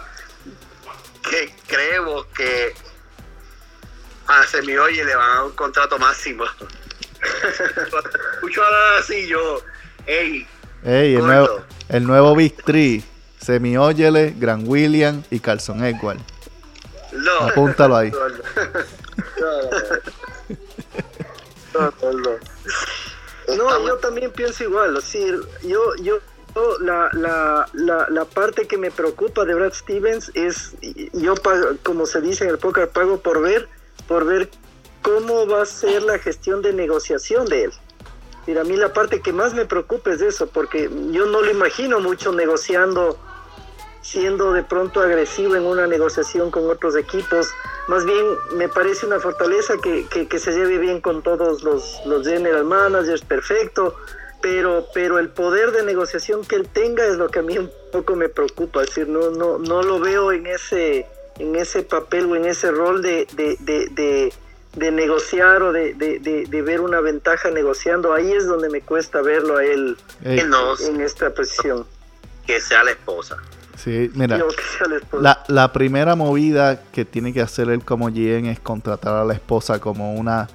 que 1.30 1.54
creo 1.68 2.26
que 2.32 2.74
a 4.28 4.48
Semioye 4.48 5.04
le 5.04 5.14
van 5.14 5.30
a 5.30 5.34
dar 5.34 5.44
un 5.44 5.52
contrato 5.52 6.00
máximo. 6.00 6.46
Escucho 8.36 8.62
así 8.98 9.28
yo, 9.28 9.62
ey, 10.06 10.48
el, 10.86 11.18
nuevo, 11.18 11.66
el 11.90 12.08
nuevo 12.08 12.34
Big 12.34 12.56
Three, 12.64 13.04
Semióyele, 13.42 14.34
Gran 14.38 14.64
William 14.66 15.22
y 15.30 15.42
Carson 15.42 15.84
Edward. 15.84 16.20
No. 17.12 17.40
Apúntalo 17.50 17.98
ahí. 17.98 18.14
No, 21.74 21.92
yo 23.48 23.98
también 23.98 24.32
pienso 24.32 24.64
igual. 24.64 24.96
decir, 24.96 25.40
yo, 25.64 25.96
yo, 25.96 26.20
la, 26.82 27.10
la, 27.14 27.68
la, 27.74 28.08
la, 28.10 28.26
parte 28.26 28.68
que 28.68 28.78
me 28.78 28.92
preocupa 28.92 29.44
de 29.46 29.56
Brad 29.56 29.74
Stevens 29.74 30.32
es, 30.34 30.76
yo 31.14 31.34
como 31.84 32.06
se 32.06 32.22
dice 32.22 32.44
en 32.44 32.52
el 32.52 32.58
póker, 32.58 32.90
pago 32.90 33.20
por 33.20 33.42
ver, 33.42 33.68
por 34.08 34.26
ver 34.26 34.50
cómo 35.02 35.48
va 35.48 35.64
a 35.64 35.66
ser 35.66 36.04
la 36.04 36.20
gestión 36.20 36.62
de 36.62 36.74
negociación 36.74 37.46
de 37.48 37.66
él. 37.66 37.72
Mira, 38.46 38.62
a 38.62 38.64
mí 38.64 38.76
la 38.76 38.92
parte 38.92 39.22
que 39.22 39.32
más 39.32 39.54
me 39.54 39.66
preocupa 39.66 40.12
es 40.12 40.22
eso, 40.22 40.48
porque 40.48 40.90
yo 41.12 41.26
no 41.28 41.42
lo 41.42 41.50
imagino 41.50 42.00
mucho 42.00 42.32
negociando, 42.34 43.18
siendo 44.04 44.54
de 44.54 44.62
pronto 44.62 45.00
agresivo 45.02 45.56
en 45.56 45.64
una 45.64 45.88
negociación 45.88 46.52
con 46.52 46.70
otros 46.70 46.96
equipos 46.96 47.50
más 47.88 48.06
bien 48.06 48.26
me 48.56 48.70
parece 48.70 49.06
una 49.06 49.20
fortaleza 49.20 49.76
que, 49.78 50.06
que, 50.08 50.40
se 50.40 50.52
lleve 50.52 50.78
bien 50.78 51.02
con 51.02 51.22
todos 51.22 51.64
los, 51.64 52.02
los 52.06 52.26
general 52.26 52.64
managers, 52.64 53.22
perfecto, 53.24 53.96
pero, 54.42 54.88
pero 54.94 55.20
el 55.20 55.30
poder 55.30 55.72
de 55.72 55.84
negociación 55.84 56.46
que 56.46 56.56
él 56.56 56.68
tenga 56.72 57.06
es 57.06 57.16
lo 57.16 57.30
que 57.30 57.40
a 57.40 57.42
mí 57.42 57.58
un 57.58 57.70
poco 57.92 58.16
me 58.16 58.30
preocupa, 58.30 58.82
es 58.82 58.88
decir, 58.88 59.10
no, 59.10 59.32
no, 59.32 59.58
no 59.58 59.84
lo 59.84 60.00
veo 60.00 60.32
en 60.32 60.48
ese, 60.48 61.08
en 61.40 61.56
ese 61.58 61.84
papel 61.84 62.26
o 62.28 62.36
en 62.38 62.46
ese 62.46 62.72
rol 62.72 63.02
de, 63.02 63.28
de, 63.34 63.58
de, 63.60 64.34
de, 64.76 64.92
negociar 64.92 65.62
o 65.62 65.74
de, 65.74 65.94
de, 65.94 66.62
ver 66.62 66.80
una 66.80 67.02
ventaja 67.02 67.52
negociando, 67.52 68.14
ahí 68.14 68.32
es 68.32 68.48
donde 68.48 68.70
me 68.70 68.82
cuesta 68.82 69.22
verlo 69.22 69.58
a 69.58 69.66
él 69.66 69.98
en 70.24 71.02
esta 71.02 71.34
posición. 71.34 71.86
Que 72.48 72.60
sea 72.60 72.84
la 72.84 72.92
esposa. 72.92 73.38
Sí, 73.84 74.10
mira, 74.14 74.40
la, 75.12 75.44
la, 75.50 75.74
primera 75.74 76.16
movida 76.16 76.82
que 76.92 77.04
tiene 77.04 77.34
que 77.34 77.42
hacer 77.42 77.70
él 77.70 77.84
como 77.84 78.08
GM 78.08 78.50
es 78.50 78.60
contratar 78.62 79.14
a 79.14 79.26
la 79.26 79.34
esposa 79.34 79.80
como 79.80 80.14
una... 80.14 80.48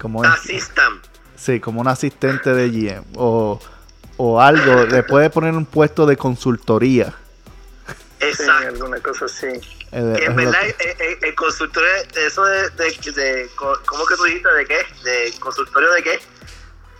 Como 0.00 0.24
Assistant. 0.24 1.04
Sí, 1.36 1.60
como 1.60 1.82
un 1.82 1.88
asistente 1.88 2.54
de 2.54 2.70
GM 2.70 3.04
o, 3.14 3.60
o 4.16 4.40
algo. 4.40 4.86
le 4.86 5.02
puede 5.02 5.28
poner 5.28 5.52
un 5.52 5.66
puesto 5.66 6.06
de 6.06 6.16
consultoría. 6.16 7.12
Exacto. 8.20 8.68
alguna 8.68 9.00
cosa 9.00 9.26
así. 9.26 9.48
en 9.92 10.36
verdad, 10.36 10.60
el, 10.64 11.24
el, 11.24 11.34
consultorio, 11.34 11.90
eso 12.26 12.42
de, 12.44 12.70
de, 12.70 13.12
de, 13.12 13.50
¿cómo 13.54 14.06
que 14.06 14.16
tú 14.16 14.24
dijiste? 14.24 14.48
¿De 14.54 14.64
qué? 14.64 14.78
¿De 15.04 15.34
consultorio 15.40 15.92
de 15.92 16.02
qué? 16.02 16.20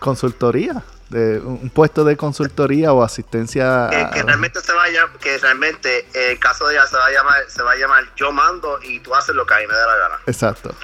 Consultoría 0.00 0.84
de 1.08 1.38
un 1.38 1.70
puesto 1.70 2.04
de 2.04 2.16
consultoría 2.16 2.92
o 2.92 3.02
asistencia 3.02 3.88
que, 4.12 4.22
realmente 4.22 4.60
se 4.60 4.72
vaya 4.72 5.08
que 5.20 5.38
realmente 5.38 6.06
el 6.14 6.38
caso 6.40 6.66
de 6.66 6.74
ella 6.74 6.86
se 6.86 6.96
va 6.96 7.06
a 7.06 7.10
llamar 7.10 7.44
se 7.48 7.62
va 7.62 7.72
a 7.72 7.76
llamar 7.76 8.04
yo 8.16 8.32
mando 8.32 8.80
y 8.82 8.98
tú 9.00 9.14
haces 9.14 9.34
lo 9.34 9.46
que 9.46 9.54
a 9.54 9.58
mí 9.58 9.66
me 9.66 9.74
da 9.74 9.86
la 9.86 9.96
gana. 9.96 10.18
Exacto. 10.26 10.74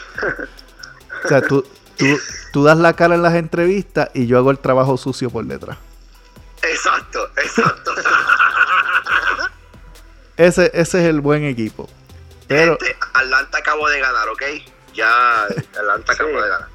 O 1.25 1.29
sea 1.29 1.43
tú, 1.43 1.67
tú, 1.97 2.21
tú 2.53 2.65
das 2.65 2.79
la 2.79 2.95
cara 2.95 3.15
en 3.15 3.23
las 3.23 3.35
entrevistas 3.35 4.11
y 4.15 4.27
yo 4.27 4.39
hago 4.39 4.51
el 4.51 4.59
trabajo 4.59 4.97
sucio 4.97 5.31
por 5.31 5.45
detrás. 5.45 5.77
Exacto 6.63 7.29
exacto. 7.37 7.95
Ese, 10.37 10.71
ese 10.73 11.03
es 11.03 11.09
el 11.09 11.21
buen 11.21 11.45
equipo. 11.45 11.91
Pero 12.49 12.73
este, 12.73 12.97
Atlanta 13.13 13.59
acabó 13.59 13.89
de 13.89 14.01
ganar 14.01 14.29
¿ok? 14.31 14.43
ya 14.95 15.45
Atlanta 15.45 16.13
acabó 16.13 16.43
de 16.43 16.49
ganar 16.49 16.69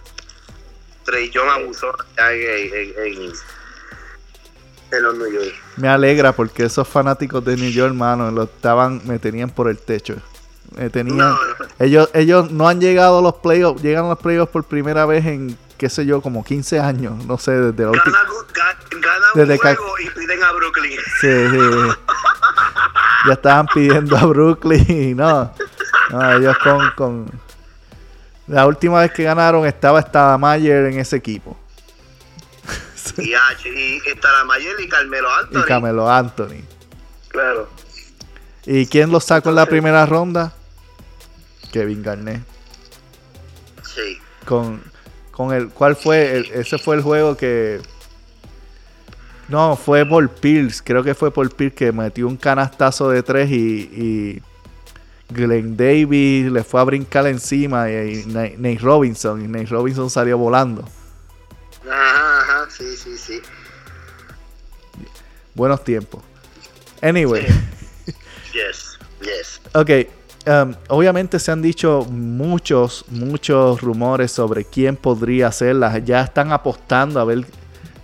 Trey 1.07 1.31
John 1.33 1.49
abusó 1.49 1.87
en, 2.17 3.31
los 5.01 5.17
New 5.17 5.31
York. 5.31 5.55
Me 5.77 5.87
alegra 5.87 6.33
porque 6.33 6.65
esos 6.65 6.85
fanáticos 6.85 7.43
de 7.45 7.55
New 7.55 7.71
York, 7.71 7.91
hermano, 7.91 8.29
lo 8.29 8.43
estaban, 8.43 9.01
me 9.05 9.17
tenían 9.17 9.49
por 9.49 9.69
el 9.69 9.77
techo. 9.77 10.17
Me 10.75 10.89
tenían, 10.89 11.33
Ellos, 11.79 12.09
ellos 12.13 12.51
no 12.51 12.67
han 12.67 12.81
llegado 12.81 13.19
a 13.19 13.21
los 13.21 13.35
playoffs, 13.35 13.81
llegan 13.81 14.05
a 14.05 14.09
los 14.09 14.19
playoffs 14.19 14.51
por 14.51 14.65
primera 14.65 15.05
vez 15.05 15.25
en, 15.25 15.57
qué 15.77 15.89
sé 15.89 16.05
yo, 16.05 16.21
como 16.21 16.43
15 16.43 16.81
años, 16.81 17.25
no 17.25 17.37
sé, 17.37 17.51
desde 17.51 17.83
la 17.85 17.91
última. 17.91 18.17
Gana, 18.53 19.53
un 19.53 19.57
juego 19.57 19.99
y 19.99 20.09
piden 20.09 20.43
a 20.43 20.51
Brooklyn. 20.51 20.99
Sí, 21.21 21.29
sí. 21.51 21.57
ya 23.27 23.33
estaban 23.33 23.65
pidiendo 23.73 24.17
a 24.17 24.25
Brooklyn, 24.25 25.15
no. 25.15 25.53
No, 26.09 26.33
ellos 26.33 26.57
con, 26.57 26.91
con 26.97 27.46
la 28.47 28.65
última 28.65 29.01
vez 29.01 29.11
que 29.11 29.23
ganaron 29.23 29.65
estaba 29.65 30.37
Mayer 30.37 30.85
en 30.85 30.99
ese 30.99 31.17
equipo. 31.17 31.57
y, 33.17 33.33
y 33.33 34.01
Mayer 34.45 34.75
y 34.79 34.89
Carmelo 34.89 35.29
Anthony. 35.29 35.59
Y 35.59 35.63
Carmelo 35.63 36.09
Anthony. 36.09 36.63
Claro. 37.27 37.69
¿Y 38.65 38.85
quién 38.87 39.11
lo 39.11 39.19
sacó 39.19 39.49
en 39.49 39.55
la 39.55 39.65
primera 39.65 40.05
ronda? 40.05 40.53
Kevin 41.71 42.01
Garnett. 42.01 42.41
Sí. 43.83 44.19
Con, 44.45 44.81
con 45.31 45.53
el. 45.53 45.69
¿Cuál 45.69 45.95
fue? 45.95 46.49
ese 46.53 46.77
fue 46.77 46.95
el 46.95 47.01
juego 47.01 47.35
que. 47.35 47.81
No, 49.49 49.75
fue 49.77 50.05
por 50.05 50.29
Pierce. 50.29 50.81
Creo 50.83 51.03
que 51.03 51.15
fue 51.15 51.31
por 51.31 51.49
Pierce 51.53 51.75
que 51.75 51.91
metió 51.91 52.27
un 52.27 52.37
canastazo 52.37 53.09
de 53.09 53.23
tres 53.23 53.49
y 53.49 54.41
Glenn 55.29 55.75
Davis 55.75 56.51
le 56.51 56.63
fue 56.63 56.79
a 56.79 56.83
brincar 56.83 57.27
encima 57.27 57.89
y, 57.91 58.25
Nate 58.25 58.79
Robinson 58.79 59.43
y 59.43 59.47
Nate 59.47 59.65
Robinson 59.65 60.09
salió 60.09 60.37
volando. 60.37 60.87
Ajá, 61.89 62.41
ajá, 62.41 62.67
sí, 62.69 62.95
sí, 62.95 63.17
sí. 63.17 63.41
Buenos 65.53 65.83
tiempos. 65.83 66.23
Anyway. 67.01 67.45
Yes, 68.53 68.97
yes. 69.21 69.61
Ok, 69.75 70.09
um, 70.47 70.73
obviamente 70.87 71.37
se 71.37 71.51
han 71.51 71.61
dicho 71.61 72.07
muchos, 72.09 73.05
muchos 73.09 73.81
rumores 73.81 74.31
sobre 74.31 74.65
quién 74.65 74.95
podría 74.95 75.47
hacerlas. 75.47 76.03
Ya 76.05 76.21
están 76.21 76.51
apostando 76.51 77.19
a 77.19 77.25
ver 77.25 77.45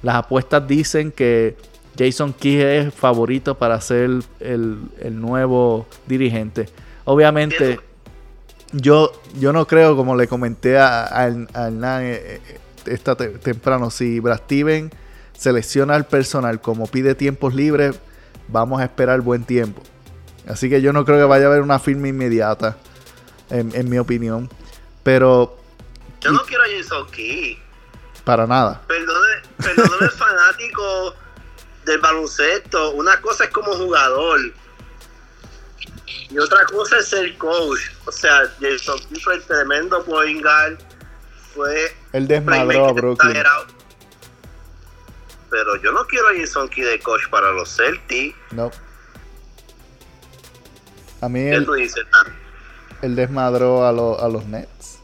las 0.03 0.15
apuestas 0.15 0.67
dicen 0.67 1.11
que 1.11 1.55
Jason 1.97 2.33
Kidd 2.33 2.61
es 2.61 2.93
favorito 2.93 3.57
para 3.57 3.81
ser 3.81 4.11
el, 4.39 4.77
el 4.99 5.19
nuevo 5.19 5.87
dirigente. 6.05 6.69
Obviamente, 7.05 7.79
yo, 8.71 9.11
yo 9.39 9.53
no 9.53 9.67
creo, 9.67 9.95
como 9.95 10.15
le 10.15 10.27
comenté 10.27 10.77
a, 10.77 11.05
a, 11.05 11.27
Hernán 11.27 12.03
eh, 12.03 12.41
eh, 12.47 12.59
esta 12.85 13.15
temprano, 13.15 13.89
si 13.89 14.19
Brad 14.19 14.39
Steven 14.39 14.91
selecciona 15.37 15.95
al 15.95 16.05
personal 16.05 16.61
como 16.61 16.87
pide 16.87 17.15
tiempos 17.15 17.53
libres, 17.53 17.99
vamos 18.47 18.81
a 18.81 18.85
esperar 18.85 19.21
buen 19.21 19.43
tiempo. 19.43 19.81
Así 20.47 20.69
que 20.69 20.81
yo 20.81 20.93
no 20.93 21.05
creo 21.05 21.17
que 21.17 21.23
vaya 21.23 21.45
a 21.45 21.47
haber 21.49 21.61
una 21.61 21.79
firma 21.79 22.07
inmediata, 22.07 22.77
en, 23.49 23.89
mi 23.89 23.97
opinión. 23.97 24.49
Pero. 25.03 25.57
Yo 26.21 26.31
no 26.31 26.41
quiero 26.43 26.63
a 26.63 26.67
Jason 26.67 27.07
Key. 27.11 27.59
Para 28.23 28.47
nada. 28.47 28.81
El 28.89 30.09
fanático 30.11 31.15
del 31.85 31.99
baloncesto. 31.99 32.91
Una 32.91 33.19
cosa 33.21 33.45
es 33.45 33.49
como 33.51 33.73
jugador. 33.73 34.39
Y 36.29 36.37
otra 36.37 36.65
cosa 36.65 36.97
es 36.97 37.13
el 37.13 37.37
coach. 37.37 37.79
O 38.05 38.11
sea, 38.11 38.51
Jason 38.59 38.99
Key 39.09 39.19
fue 39.19 39.35
el 39.35 39.43
tremendo 39.43 40.03
point 40.03 40.41
guard. 40.41 40.77
Fue. 41.53 41.95
El 42.13 42.27
desmadró 42.27 42.87
a 42.87 42.91
Brooklyn. 42.93 43.43
Pero 45.49 45.75
yo 45.83 45.91
no 45.91 46.05
quiero 46.07 46.29
a 46.29 46.31
Jason 46.35 46.67
Key 46.69 46.83
de 46.83 46.99
coach 46.99 47.27
para 47.29 47.51
los 47.51 47.75
Celtics. 47.75 48.35
No. 48.51 48.71
A 51.21 51.29
mí 51.29 51.39
¿Qué 51.39 51.53
el, 51.53 51.65
tú 51.65 51.73
dices, 51.73 52.03
el 53.01 53.15
desmadró 53.15 53.85
a, 53.85 53.89
a 53.89 54.29
los 54.29 54.45
Nets. 54.45 54.99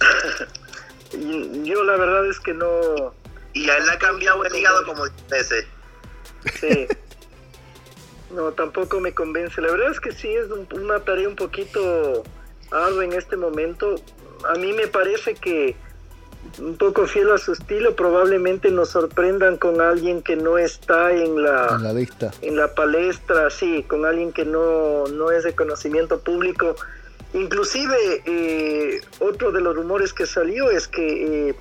yo 1.12 1.84
la 1.84 1.96
verdad 1.96 2.26
es 2.30 2.38
que 2.40 2.54
no. 2.54 3.14
Y 3.52 3.68
a 3.68 3.76
él 3.78 3.86
le 3.86 3.92
ha 3.92 3.98
cambiado 3.98 4.44
el 4.44 4.54
hígado 4.54 4.84
como 4.86 5.06
ese. 5.06 5.66
Sí. 6.60 6.86
No, 8.30 8.52
tampoco 8.52 9.00
me 9.00 9.12
convence. 9.12 9.60
La 9.60 9.70
verdad 9.70 9.90
es 9.90 10.00
que 10.00 10.12
sí 10.12 10.28
es 10.28 10.46
una 10.72 11.00
tarea 11.00 11.28
un 11.28 11.36
poquito 11.36 12.24
ardua 12.70 13.04
en 13.04 13.12
este 13.12 13.36
momento. 13.36 13.96
A 14.48 14.54
mí 14.54 14.72
me 14.72 14.86
parece 14.88 15.34
que 15.34 15.76
un 16.58 16.76
poco 16.76 17.06
fiel 17.06 17.30
a 17.32 17.38
su 17.38 17.52
estilo, 17.52 17.96
probablemente 17.96 18.70
nos 18.70 18.90
sorprendan 18.90 19.56
con 19.56 19.80
alguien 19.80 20.22
que 20.22 20.36
no 20.36 20.58
está 20.58 21.12
en 21.12 21.42
la, 21.42 21.68
en 21.76 21.82
la 21.82 21.92
lista. 21.92 22.30
En 22.42 22.56
la 22.56 22.74
palestra, 22.74 23.50
sí, 23.50 23.84
con 23.88 24.04
alguien 24.04 24.32
que 24.32 24.44
no, 24.44 25.06
no 25.08 25.30
es 25.30 25.44
de 25.44 25.54
conocimiento 25.54 26.20
público. 26.20 26.76
Inclusive, 27.34 28.22
eh, 28.24 29.00
otro 29.18 29.52
de 29.52 29.60
los 29.60 29.74
rumores 29.74 30.12
que 30.12 30.26
salió 30.26 30.70
es 30.70 30.88
que 30.88 31.48
eh, 31.48 31.56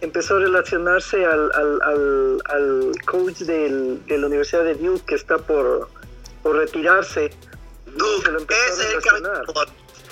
empezó 0.00 0.36
a 0.36 0.40
relacionarse 0.40 1.24
al, 1.24 1.50
al, 1.52 2.42
al, 2.44 2.92
coach 3.04 3.38
del, 3.38 4.04
de 4.06 4.18
la 4.18 4.26
Universidad 4.26 4.64
de 4.64 4.74
Duke 4.74 5.02
que 5.06 5.14
está 5.14 5.38
por 5.38 5.88
retirarse. 6.52 7.30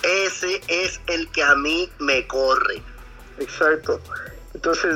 ese, 0.02 0.60
es 0.68 1.00
el 1.06 1.30
que 1.30 1.42
a 1.42 1.54
mí 1.54 1.88
me 1.98 2.26
corre. 2.26 2.82
Exacto. 3.38 4.00
Entonces, 4.54 4.94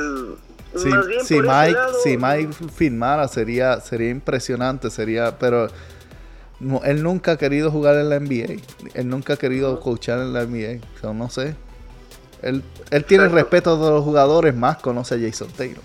si, 0.76 0.88
más 0.88 1.06
bien 1.06 1.24
si 1.24 1.40
Mike, 1.40 1.78
si 2.02 2.16
Mike 2.16 2.54
firmara 2.74 3.26
sería, 3.28 3.80
sería 3.80 4.10
impresionante, 4.10 4.90
sería, 4.90 5.38
pero 5.38 5.68
él 6.84 7.02
nunca 7.02 7.32
ha 7.32 7.36
querido 7.36 7.70
jugar 7.70 7.96
en 7.96 8.10
la 8.10 8.20
NBA. 8.20 8.60
Él 8.94 9.08
nunca 9.08 9.34
ha 9.34 9.36
querido 9.36 9.80
coachar 9.80 10.20
en 10.20 10.32
la 10.32 10.44
NBA. 10.44 10.80
O 11.02 11.14
no 11.14 11.30
sé. 11.30 11.54
Él, 12.42 12.62
él 12.90 13.04
tiene 13.04 13.28
respeto 13.28 13.76
de 13.84 13.90
los 13.90 14.04
jugadores, 14.04 14.54
más 14.54 14.78
conoce 14.78 15.14
a 15.14 15.18
Jason 15.18 15.50
Taylor. 15.52 15.82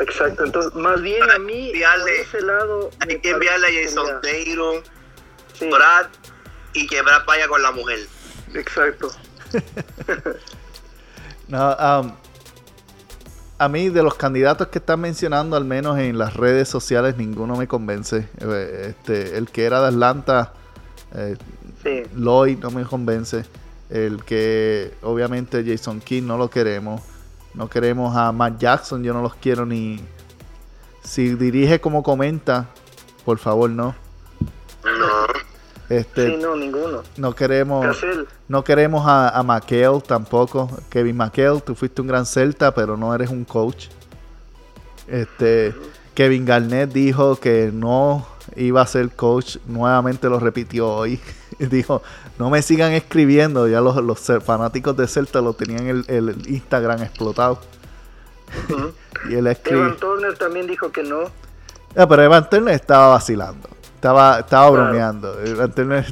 Exacto, 0.00 0.44
entonces 0.44 0.74
más 0.74 1.00
bien 1.00 1.22
a 1.30 1.38
mí 1.38 1.68
enviarle, 1.68 2.20
ese 2.20 2.40
lado 2.42 2.90
hay 3.00 3.18
que 3.20 3.30
enviarle 3.30 3.66
a 3.66 3.84
Jason 3.84 4.20
Taylor, 4.20 4.82
Brad 5.60 6.06
y 6.74 6.86
que 6.86 7.02
Brad 7.02 7.24
vaya 7.26 7.48
con 7.48 7.62
la 7.62 7.72
mujer. 7.72 8.00
Exacto. 8.54 9.10
no, 11.48 11.76
um, 11.76 12.12
a 13.58 13.68
mí 13.68 13.88
de 13.88 14.02
los 14.02 14.14
candidatos 14.14 14.68
que 14.68 14.78
están 14.78 15.00
mencionando, 15.00 15.56
al 15.56 15.64
menos 15.64 15.98
en 15.98 16.16
las 16.16 16.34
redes 16.34 16.68
sociales, 16.68 17.16
ninguno 17.16 17.56
me 17.56 17.66
convence. 17.66 18.28
Eh, 18.40 18.86
este, 18.90 19.36
el 19.36 19.50
que 19.50 19.64
era 19.64 19.80
de 19.80 19.88
Atlanta, 19.88 20.52
eh, 21.14 21.36
Lloyd, 22.14 22.58
no 22.58 22.70
me 22.70 22.84
convence. 22.84 23.44
El 23.90 24.22
que 24.24 24.94
obviamente 25.02 25.64
Jason 25.66 26.00
King 26.00 26.24
no 26.24 26.38
lo 26.38 26.50
queremos. 26.50 27.02
No 27.58 27.68
queremos 27.68 28.16
a 28.16 28.30
Matt 28.30 28.60
Jackson, 28.60 29.02
yo 29.02 29.12
no 29.12 29.20
los 29.20 29.34
quiero 29.34 29.66
ni. 29.66 29.98
Si 31.02 31.34
dirige 31.34 31.80
como 31.80 32.04
comenta, 32.04 32.68
por 33.24 33.38
favor, 33.38 33.68
no. 33.68 33.96
No. 34.84 35.26
Este, 35.88 36.28
sí, 36.28 36.36
no, 36.40 36.54
ninguno. 36.54 37.02
No 37.16 37.34
queremos, 37.34 37.84
no 38.46 38.62
queremos 38.62 39.04
a, 39.08 39.36
a 39.36 40.00
tampoco. 40.06 40.70
Kevin 40.88 41.16
McHale, 41.16 41.60
tú 41.60 41.74
fuiste 41.74 42.00
un 42.00 42.06
gran 42.06 42.26
celta, 42.26 42.72
pero 42.72 42.96
no 42.96 43.12
eres 43.12 43.28
un 43.28 43.44
coach. 43.44 43.88
Este, 45.08 45.74
Kevin 46.14 46.44
Garnett 46.44 46.92
dijo 46.92 47.40
que 47.40 47.72
no 47.74 48.24
iba 48.54 48.82
a 48.82 48.86
ser 48.86 49.10
coach. 49.10 49.56
Nuevamente 49.66 50.28
lo 50.28 50.38
repitió 50.38 50.88
hoy. 50.88 51.18
dijo, 51.70 52.02
no 52.38 52.50
me 52.50 52.62
sigan 52.62 52.92
escribiendo. 52.92 53.68
Ya 53.68 53.80
los, 53.80 53.96
los 53.96 54.20
fanáticos 54.44 54.96
de 54.96 55.06
Celta 55.06 55.40
lo 55.40 55.52
tenían 55.52 55.86
el, 55.86 56.04
el 56.08 56.48
Instagram 56.48 57.02
explotado. 57.02 57.60
y 59.30 59.34
él 59.34 59.46
escribió. 59.46 59.84
Evan 59.84 59.96
Turner 59.96 60.38
también 60.38 60.66
dijo 60.66 60.90
que 60.90 61.02
no. 61.02 61.24
Ah, 61.96 62.06
pero 62.08 62.22
Evan 62.22 62.48
Turner 62.48 62.74
estaba 62.74 63.08
vacilando. 63.08 63.68
Estaba, 63.94 64.38
estaba 64.38 64.70
bromeando. 64.70 65.36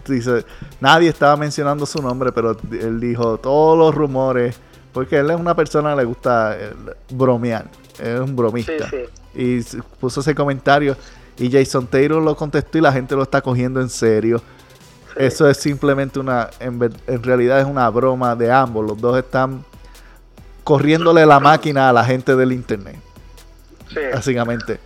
dice, 0.08 0.44
nadie 0.80 1.08
estaba 1.08 1.36
mencionando 1.36 1.86
su 1.86 2.02
nombre, 2.02 2.32
pero 2.32 2.56
él 2.72 2.98
dijo 2.98 3.38
todos 3.38 3.78
los 3.78 3.94
rumores, 3.94 4.58
porque 4.92 5.18
él 5.18 5.30
es 5.30 5.36
una 5.36 5.54
persona 5.54 5.90
que 5.90 5.98
le 5.98 6.04
gusta 6.04 6.56
eh, 6.58 6.74
bromear, 7.10 7.66
es 8.00 8.18
un 8.18 8.34
bromista. 8.34 8.90
Y 9.36 9.62
puso 10.00 10.20
ese 10.20 10.34
comentario 10.34 10.96
y 11.38 11.50
Jason 11.50 11.86
Taylor 11.86 12.20
lo 12.22 12.34
contestó 12.34 12.78
y 12.78 12.80
la 12.80 12.92
gente 12.92 13.14
lo 13.14 13.22
está 13.22 13.40
cogiendo 13.40 13.80
en 13.80 13.88
serio. 13.88 14.42
Eso 15.16 15.48
es 15.48 15.56
simplemente 15.56 16.18
una, 16.18 16.50
en, 16.60 16.78
en, 17.06 17.22
realidad 17.22 17.60
es 17.60 17.66
una 17.66 17.88
broma 17.88 18.36
de 18.36 18.52
ambos. 18.52 18.86
Los 18.86 19.00
dos 19.00 19.18
están 19.18 19.64
corriéndole 20.62 21.24
la 21.24 21.40
máquina 21.40 21.88
a 21.88 21.92
la 21.92 22.04
gente 22.04 22.36
del 22.36 22.52
internet. 22.52 22.96
Básicamente. 24.12 24.78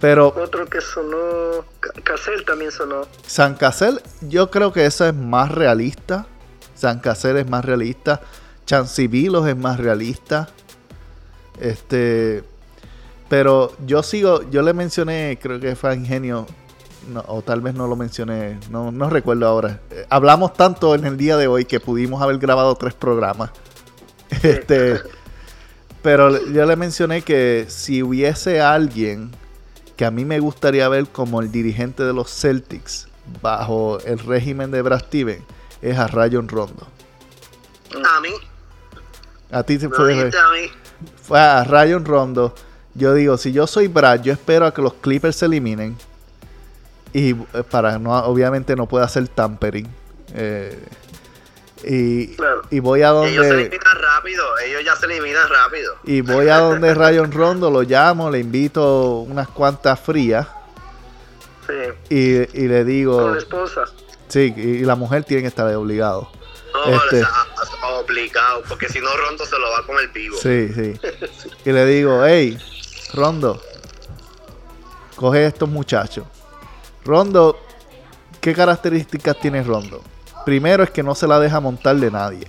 Pero. 0.00 0.28
Otro 0.36 0.66
que 0.66 0.80
sonó. 0.80 1.64
Casel 2.04 2.44
también 2.44 2.70
sonó. 2.70 3.02
San 3.26 3.54
Casel, 3.54 4.00
yo 4.20 4.50
creo 4.50 4.72
que 4.72 4.86
eso 4.86 5.06
es 5.06 5.14
más 5.14 5.50
realista. 5.50 6.26
San 6.74 7.00
Casel 7.00 7.36
es 7.36 7.48
más 7.48 7.64
realista. 7.64 8.20
Chancivilos 8.66 9.46
es 9.48 9.56
más 9.56 9.78
realista. 9.78 10.48
Este. 11.60 12.44
Pero 13.28 13.72
yo 13.86 14.02
sigo. 14.02 14.48
Yo 14.50 14.62
le 14.62 14.72
mencioné, 14.72 15.38
creo 15.40 15.58
que 15.60 15.74
fue 15.76 15.94
Ingenio. 15.94 16.46
O 17.26 17.42
tal 17.42 17.60
vez 17.60 17.74
no 17.74 17.86
lo 17.86 17.96
mencioné. 17.96 18.58
No, 18.70 18.92
no 18.92 19.10
recuerdo 19.10 19.46
ahora. 19.46 19.80
Eh, 19.90 20.06
hablamos 20.10 20.54
tanto 20.54 20.94
en 20.94 21.04
el 21.04 21.16
día 21.16 21.36
de 21.36 21.46
hoy 21.46 21.64
que 21.64 21.80
pudimos 21.80 22.22
haber 22.22 22.38
grabado 22.38 22.74
tres 22.74 22.94
programas. 22.94 23.50
Este. 24.42 25.00
Pero 26.02 26.46
yo 26.52 26.64
le 26.64 26.76
mencioné 26.76 27.22
que 27.22 27.66
si 27.68 28.02
hubiese 28.02 28.60
alguien 28.60 29.32
que 29.96 30.04
a 30.04 30.10
mí 30.10 30.24
me 30.24 30.38
gustaría 30.38 30.88
ver 30.88 31.08
como 31.08 31.40
el 31.40 31.50
dirigente 31.50 32.04
de 32.04 32.12
los 32.12 32.30
Celtics 32.30 33.08
bajo 33.42 33.98
el 34.04 34.18
régimen 34.20 34.70
de 34.70 34.80
Brad 34.82 35.00
Steven 35.00 35.44
es 35.82 35.98
a 35.98 36.06
Rayon 36.06 36.48
Rondo. 36.48 36.86
A 37.92 38.20
mí. 38.20 38.30
A 39.50 39.62
ti 39.62 39.78
se 39.78 39.88
mí. 39.88 39.94
Fue 41.22 41.40
a 41.40 41.64
Rayon 41.64 42.04
Rondo. 42.04 42.54
Yo 42.94 43.14
digo, 43.14 43.36
si 43.36 43.52
yo 43.52 43.66
soy 43.66 43.88
Brad, 43.88 44.22
yo 44.22 44.32
espero 44.32 44.66
a 44.66 44.74
que 44.74 44.82
los 44.82 44.94
Clippers 44.94 45.36
se 45.36 45.46
eliminen. 45.46 45.96
Y 47.12 47.30
eh, 47.30 47.36
para 47.70 47.98
no, 47.98 48.16
obviamente 48.24 48.76
no 48.76 48.86
puede 48.86 49.04
hacer 49.04 49.28
tampering. 49.28 49.88
Eh, 50.34 50.78
y, 51.84 52.36
y 52.70 52.80
voy 52.80 53.02
a 53.02 53.10
donde. 53.10 53.32
Ellos 53.32 53.46
se 53.46 53.54
eliminan 53.54 53.98
rápido, 54.00 54.44
ellos 54.58 54.84
ya 54.84 54.96
se 54.96 55.06
eliminan 55.06 55.48
rápido. 55.48 55.94
Y 56.04 56.20
voy 56.20 56.48
a 56.48 56.58
donde 56.58 56.94
Rayon 56.94 57.32
Rondo, 57.32 57.70
lo 57.70 57.82
llamo, 57.82 58.30
le 58.30 58.40
invito 58.40 59.20
unas 59.20 59.48
cuantas 59.48 60.00
frías. 60.00 60.46
Sí. 61.66 62.14
Y, 62.14 62.62
y 62.64 62.68
le 62.68 62.84
digo. 62.84 63.18
Con 63.20 63.32
la 63.32 63.38
esposa. 63.38 63.84
Sí, 64.28 64.52
y 64.56 64.80
la 64.80 64.94
mujer 64.94 65.24
tiene 65.24 65.42
que 65.42 65.48
estar 65.48 65.72
obligado. 65.74 66.30
No, 66.74 66.94
este, 66.94 67.24
obligado, 68.08 68.62
porque 68.68 68.88
si 68.88 69.00
no 69.00 69.08
Rondo 69.16 69.44
se 69.44 69.58
lo 69.58 69.70
va 69.70 69.86
con 69.86 69.98
el 69.98 70.08
vivo. 70.08 70.36
Sí, 70.36 70.68
sí. 70.74 71.00
y 71.64 71.72
le 71.72 71.86
digo, 71.86 72.24
hey, 72.24 72.58
Rondo, 73.14 73.60
coge 75.16 75.46
estos 75.46 75.68
muchachos. 75.68 76.26
Rondo, 77.04 77.58
¿qué 78.40 78.54
características 78.54 79.38
tiene 79.40 79.62
Rondo? 79.62 80.02
primero 80.44 80.82
es 80.82 80.88
que 80.90 81.02
no 81.02 81.14
se 81.14 81.26
la 81.26 81.38
deja 81.38 81.60
montar 81.60 81.94
de 81.96 82.10
nadie. 82.10 82.46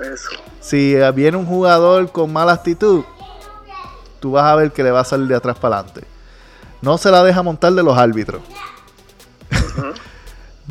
Eso. 0.00 0.30
Si 0.60 0.96
viene 1.14 1.36
un 1.36 1.46
jugador 1.46 2.10
con 2.10 2.32
mala 2.32 2.54
actitud, 2.54 3.04
tú 4.18 4.32
vas 4.32 4.44
a 4.44 4.56
ver 4.56 4.72
que 4.72 4.82
le 4.82 4.90
va 4.90 5.00
a 5.00 5.04
salir 5.04 5.28
de 5.28 5.36
atrás 5.36 5.56
para 5.58 5.76
adelante. 5.78 6.04
No 6.80 6.98
se 6.98 7.08
la 7.12 7.22
deja 7.22 7.40
montar 7.44 7.72
de 7.72 7.84
los 7.84 7.96
árbitros. 7.96 8.42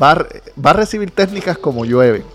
va, 0.02 0.10
a, 0.10 0.26
va 0.62 0.70
a 0.70 0.74
recibir 0.74 1.10
técnicas 1.12 1.56
como 1.56 1.86
llueve. 1.86 2.26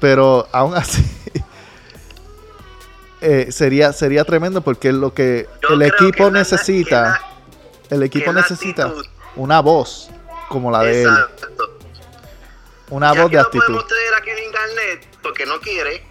Pero 0.00 0.48
aún 0.50 0.74
así 0.74 1.04
eh, 3.20 3.48
sería, 3.52 3.92
sería 3.92 4.24
tremendo 4.24 4.60
porque 4.62 4.92
lo 4.92 5.14
que 5.14 5.48
Yo 5.62 5.74
el 5.74 5.82
equipo 5.82 6.24
que 6.24 6.30
la- 6.32 6.38
necesita, 6.40 7.20
el 7.90 8.02
equipo 8.02 8.32
necesita 8.32 8.86
actitud- 8.86 9.06
una 9.36 9.60
voz 9.60 10.08
como 10.48 10.70
la 10.70 10.82
de 10.82 11.02
él, 11.02 11.08
una 12.90 13.14
Ya 13.14 13.22
voz 13.22 13.30
de 13.30 13.36
no 13.36 13.42
actitud. 13.42 13.64
podemos 13.64 13.86
tener 13.86 14.14
a 14.14 14.20
Kevin 14.22 14.50
Garnett 14.52 15.16
porque 15.22 15.46
no 15.46 15.60
quiere. 15.60 16.04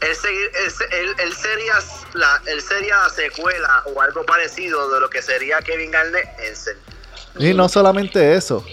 Él, 0.00 0.16
sería 0.16 1.74
la, 2.14 2.42
él 2.46 2.60
sería 2.60 2.96
la 2.96 3.08
secuela 3.08 3.84
o 3.94 4.00
algo 4.00 4.24
parecido 4.26 4.92
de 4.92 4.98
lo 5.00 5.08
que 5.08 5.22
sería 5.22 5.60
Kevin 5.60 5.92
Garnett 5.92 6.26
en. 6.40 7.46
Y 7.48 7.54
no 7.54 7.68
solamente 7.68 8.34
eso. 8.34 8.64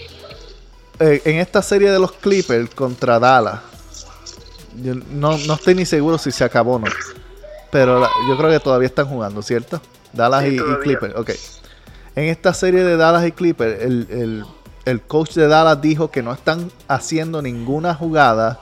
Eh, 0.98 1.22
en 1.24 1.36
esta 1.36 1.62
serie 1.62 1.90
de 1.92 1.98
los 2.00 2.12
Clippers 2.12 2.74
contra 2.74 3.18
Dallas, 3.20 3.60
yo 4.82 4.94
no, 4.94 5.38
no 5.38 5.54
estoy 5.54 5.74
ni 5.76 5.86
seguro 5.86 6.18
si 6.18 6.32
se 6.32 6.42
acabó 6.44 6.74
o 6.74 6.78
no. 6.80 6.86
Pero 7.70 8.00
la- 8.00 8.10
yo 8.28 8.36
creo 8.36 8.50
que 8.50 8.58
todavía 8.60 8.88
están 8.88 9.06
jugando, 9.06 9.40
¿cierto? 9.40 9.80
Dallas 10.12 10.42
Sí, 10.42 10.56
y, 10.56 10.58
y. 10.58 10.76
Clippers, 10.82 11.14
ok. 11.14 11.30
En 12.16 12.24
esta 12.24 12.52
serie 12.54 12.82
de 12.84 12.96
Dallas 12.96 13.26
y 13.26 13.32
Clippers, 13.32 13.82
el, 13.82 14.06
el- 14.10 14.44
el 14.86 15.02
coach 15.02 15.34
de 15.34 15.46
Dallas 15.46 15.80
dijo 15.80 16.10
que 16.10 16.22
no 16.22 16.32
están 16.32 16.70
haciendo 16.88 17.42
ninguna 17.42 17.94
jugada. 17.94 18.60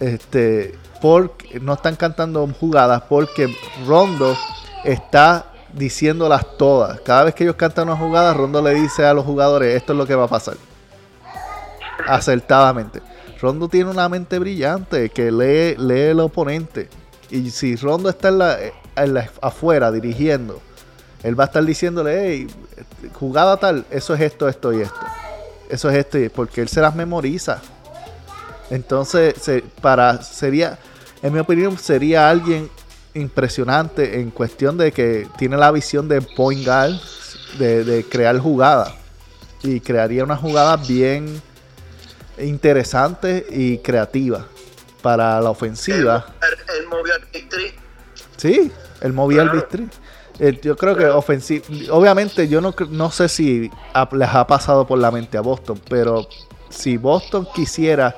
Este, 0.00 0.74
porque 1.00 1.60
no 1.60 1.74
están 1.74 1.94
cantando 1.96 2.46
jugadas 2.58 3.02
porque 3.08 3.54
Rondo 3.86 4.36
está 4.84 5.46
diciéndolas 5.74 6.56
todas. 6.56 7.00
Cada 7.02 7.24
vez 7.24 7.34
que 7.34 7.44
ellos 7.44 7.56
cantan 7.56 7.88
una 7.88 7.96
jugada, 7.98 8.32
Rondo 8.34 8.62
le 8.62 8.74
dice 8.74 9.04
a 9.04 9.12
los 9.14 9.24
jugadores, 9.24 9.76
esto 9.76 9.92
es 9.92 9.98
lo 9.98 10.06
que 10.06 10.14
va 10.14 10.24
a 10.24 10.28
pasar. 10.28 10.56
Acertadamente. 12.06 13.00
Rondo 13.40 13.68
tiene 13.68 13.90
una 13.90 14.08
mente 14.08 14.38
brillante 14.38 15.10
que 15.10 15.30
lee, 15.30 15.76
lee 15.78 16.10
el 16.10 16.20
oponente. 16.20 16.88
Y 17.30 17.50
si 17.50 17.76
Rondo 17.76 18.08
está 18.08 18.28
en 18.28 18.38
la, 18.38 18.56
en 18.96 19.14
la- 19.14 19.30
afuera 19.42 19.92
dirigiendo, 19.92 20.60
él 21.24 21.38
va 21.38 21.44
a 21.44 21.46
estar 21.46 21.64
diciéndole, 21.64 22.28
hey, 22.28 22.46
jugada 23.14 23.56
tal, 23.56 23.84
eso 23.90 24.14
es 24.14 24.20
esto, 24.20 24.48
esto 24.48 24.72
y 24.72 24.82
esto. 24.82 25.00
Eso 25.68 25.90
es 25.90 25.96
esto 25.96 26.18
y 26.18 26.28
porque 26.28 26.60
él 26.60 26.68
se 26.68 26.80
las 26.80 26.94
memoriza. 26.94 27.60
Entonces, 28.70 29.34
se- 29.40 29.62
para 29.80 30.22
sería, 30.22 30.78
en 31.22 31.32
mi 31.32 31.38
opinión, 31.40 31.76
sería 31.78 32.28
alguien 32.30 32.70
impresionante 33.14 34.20
en 34.20 34.30
cuestión 34.30 34.76
de 34.76 34.92
que 34.92 35.26
tiene 35.38 35.56
la 35.56 35.70
visión 35.72 36.08
de 36.08 36.20
point 36.20 36.64
guard, 36.64 36.92
de, 37.58 37.84
de 37.84 38.04
crear 38.04 38.38
jugadas. 38.38 38.92
Y 39.62 39.80
crearía 39.80 40.24
una 40.24 40.36
jugada 40.36 40.76
bien 40.76 41.40
interesante 42.38 43.46
y 43.50 43.78
creativa 43.78 44.46
para 45.02 45.40
la 45.40 45.50
ofensiva. 45.50 46.26
Él, 46.42 46.58
él 46.80 46.88
movió 46.88 47.14
al. 47.14 47.22
Sí, 48.36 48.70
el 49.00 49.12
movía 49.12 49.42
el 49.42 49.50
Claro. 49.50 49.66
Big. 49.70 49.90
Eh, 50.38 50.58
yo 50.62 50.76
creo 50.76 50.96
que 50.96 51.06
ofensivo. 51.06 51.64
Obviamente, 51.90 52.48
yo 52.48 52.60
no, 52.60 52.74
no 52.90 53.10
sé 53.10 53.28
si 53.28 53.70
les 54.12 54.28
ha 54.28 54.46
pasado 54.46 54.86
por 54.86 54.98
la 54.98 55.10
mente 55.10 55.38
a 55.38 55.40
Boston, 55.40 55.80
pero 55.88 56.26
si 56.68 56.96
Boston 56.96 57.46
quisiera 57.54 58.16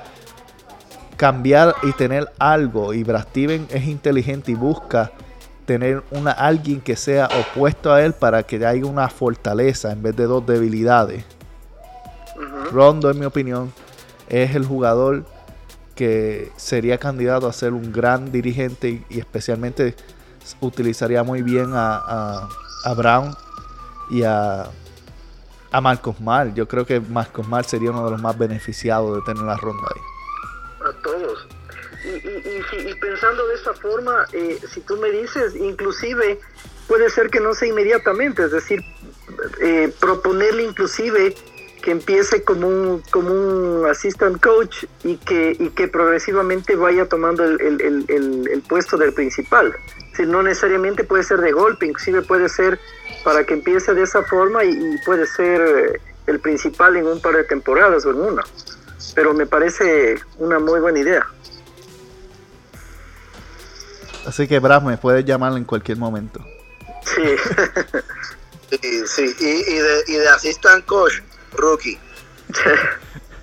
cambiar 1.15 1.75
y 1.83 1.91
tener 1.93 2.31
algo, 2.39 2.93
y 2.93 3.03
Brad 3.03 3.27
Steven 3.29 3.67
es 3.69 3.85
inteligente 3.87 4.51
y 4.51 4.55
busca 4.55 5.11
tener 5.65 6.03
una 6.11 6.31
alguien 6.31 6.79
que 6.79 6.95
sea 6.95 7.27
opuesto 7.27 7.91
a 7.91 8.03
él 8.03 8.13
para 8.13 8.43
que 8.43 8.65
haya 8.65 8.85
una 8.85 9.09
fortaleza 9.09 9.91
en 9.91 10.01
vez 10.01 10.15
de 10.15 10.25
dos 10.25 10.45
debilidades. 10.45 11.25
Rondo, 12.71 13.09
en 13.09 13.19
mi 13.19 13.25
opinión, 13.25 13.73
es 14.29 14.55
el 14.55 14.65
jugador 14.65 15.25
que 15.95 16.51
sería 16.55 16.99
candidato 16.99 17.47
a 17.47 17.53
ser 17.53 17.73
un 17.73 17.91
gran 17.91 18.31
dirigente 18.31 18.89
y, 18.89 19.05
y 19.09 19.19
especialmente 19.19 19.95
utilizaría 20.61 21.23
muy 21.23 21.41
bien 21.41 21.71
a, 21.73 21.95
a- 22.85 22.93
Brown 22.93 23.35
y 24.09 24.23
a, 24.23 24.69
a 25.71 25.81
Marcos 25.81 26.19
Mar. 26.21 26.53
Yo 26.53 26.67
creo 26.67 26.85
que 26.85 26.99
Marcos 26.99 27.47
Mar 27.47 27.65
sería 27.65 27.91
uno 27.91 28.05
de 28.05 28.11
los 28.11 28.21
más 28.21 28.37
beneficiados 28.37 29.15
de 29.17 29.21
tener 29.23 29.43
la 29.43 29.57
ronda 29.57 29.87
ahí. 29.93 30.89
a 30.89 31.01
todos. 31.01 31.47
Y, 32.05 32.09
y- 32.09 32.89
y 32.91 32.93
pensando 32.95 33.45
de 33.47 33.55
esa 33.55 33.73
forma, 33.73 34.25
eh, 34.31 34.59
si 34.73 34.81
tú 34.81 34.95
me 34.97 35.09
dices, 35.11 35.55
inclusive 35.55 36.39
puede 36.87 37.09
ser 37.09 37.29
que 37.29 37.39
no 37.41 37.53
sea 37.53 37.67
inmediatamente, 37.67 38.43
es 38.45 38.51
decir, 38.51 38.79
eh, 39.61 39.93
proponerle 39.99 40.63
inclusive 40.63 41.35
que 41.81 41.91
empiece 41.91 42.43
como 42.43 42.67
un, 42.67 43.03
como 43.11 43.29
un 43.31 43.85
assistant 43.89 44.41
coach 44.41 44.85
y 45.03 45.17
que, 45.17 45.55
y 45.59 45.69
que 45.69 45.87
progresivamente 45.87 46.75
vaya 46.75 47.07
tomando 47.07 47.43
el, 47.45 47.59
el- 47.61 47.81
el- 47.81 48.05
el- 48.09 48.47
el 48.51 48.61
puesto 48.61 48.97
del 48.97 49.13
principal. 49.13 49.73
Decir, 50.11 50.27
no 50.27 50.41
necesariamente 50.43 51.03
puede 51.03 51.23
ser 51.23 51.39
de 51.41 51.51
golpe, 51.51 51.85
inclusive 51.85 52.21
puede 52.23 52.49
ser 52.49 52.79
para 53.23 53.43
que 53.45 53.53
empiece 53.53 53.93
de 53.93 54.03
esa 54.03 54.23
forma 54.23 54.63
y, 54.63 54.69
y 54.71 54.97
puede 55.05 55.25
ser 55.27 55.61
eh, 55.61 56.01
el 56.27 56.39
principal 56.39 56.95
en 56.97 57.07
un 57.07 57.21
par 57.21 57.35
de 57.35 57.43
temporadas 57.43 58.05
o 58.05 58.11
en 58.11 58.21
una 58.21 58.43
pero 59.15 59.33
me 59.33 59.47
parece 59.47 60.15
una 60.37 60.59
muy 60.59 60.79
buena 60.79 60.99
idea. 60.99 61.25
Así 64.25 64.47
que 64.47 64.59
Brad 64.59 64.81
me 64.83 64.97
puedes 64.97 65.25
llamar 65.25 65.53
en 65.53 65.63
cualquier 65.63 65.97
momento. 65.97 66.39
Sí, 67.03 67.23
Sí, 68.81 69.03
sí. 69.07 69.35
Y, 69.39 69.45
y 69.71 69.75
de, 69.79 70.03
y 70.07 70.13
de 70.15 70.27
assistant 70.29 70.85
coach, 70.85 71.13
rookie. 71.53 71.99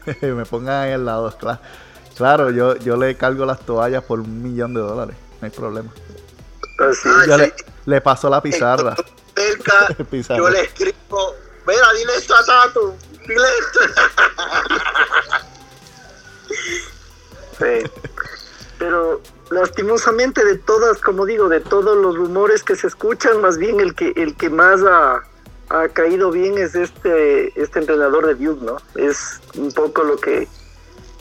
me 0.23 0.45
pongan 0.45 0.83
ahí 0.85 0.93
al 0.93 1.05
lado. 1.05 1.37
Claro, 1.39 1.61
claro 2.17 2.51
yo, 2.51 2.77
yo 2.77 2.97
le 2.97 3.17
cargo 3.17 3.45
las 3.45 3.61
toallas 3.65 4.05
por 4.05 4.21
un 4.21 4.43
millón 4.43 4.75
de 4.75 4.81
dólares. 4.81 5.17
No 5.41 5.47
hay 5.47 5.51
problema. 5.51 5.91
Ah, 6.81 6.91
Yo 7.27 7.37
sí. 7.37 7.43
le, 7.43 7.55
le 7.87 8.01
paso 8.01 8.29
la 8.29 8.41
pizarra. 8.41 8.97
Cerca, 9.37 10.05
Pizarra. 10.11 10.39
yo 10.39 10.49
le 10.49 10.61
escribo, 10.63 11.35
mira, 11.67 11.93
dile 11.99 12.17
esto 12.17 12.35
a 12.35 12.67
dile 13.27 13.47
esto. 13.59 13.81
sí. 17.59 17.91
Pero 18.79 19.21
lastimosamente 19.51 20.45
de 20.45 20.59
todas, 20.59 20.99
como 21.01 21.27
digo, 21.27 21.49
de 21.49 21.61
todos 21.61 21.97
los 21.97 22.17
rumores 22.17 22.63
que 22.63 22.77
se 22.77 22.87
escuchan, 22.89 23.41
más 23.41 23.57
bien 23.59 23.81
el 23.81 23.95
que 23.95 24.13
el 24.17 24.37
que 24.37 24.51
más 24.51 24.81
ha, 24.83 25.23
ha 25.83 25.89
caído 25.89 26.31
bien 26.31 26.57
es 26.59 26.75
este 26.75 27.61
este 27.61 27.81
entrenador 27.81 28.27
de 28.27 28.35
Duke, 28.35 28.65
¿no? 28.65 28.77
Es 28.95 29.41
un 29.57 29.73
poco 29.73 30.05
lo 30.05 30.17
que 30.17 30.49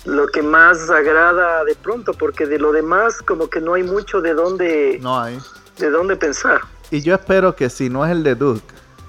lo 0.05 0.27
que 0.27 0.41
más 0.43 0.89
agrada 0.89 1.63
de 1.63 1.75
pronto, 1.75 2.13
porque 2.13 2.45
de 2.45 2.59
lo 2.59 2.71
demás 2.71 3.21
como 3.21 3.49
que 3.49 3.61
no 3.61 3.73
hay 3.73 3.83
mucho 3.83 4.21
de 4.21 4.33
dónde 4.33 4.99
No 5.01 5.19
hay. 5.19 5.39
de 5.77 5.89
dónde 5.89 6.15
pensar. 6.15 6.61
Y 6.91 7.01
yo 7.01 7.15
espero 7.15 7.55
que 7.55 7.69
si 7.69 7.89
no 7.89 8.05
es 8.05 8.11
el 8.11 8.23
de 8.23 8.35
Duke, 8.35 8.61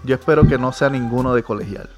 yo 0.05 0.15
espero 0.15 0.47
que 0.47 0.57
no 0.57 0.73
sea 0.73 0.89
ninguno 0.91 1.35
de 1.35 1.43
colegial. 1.43 1.91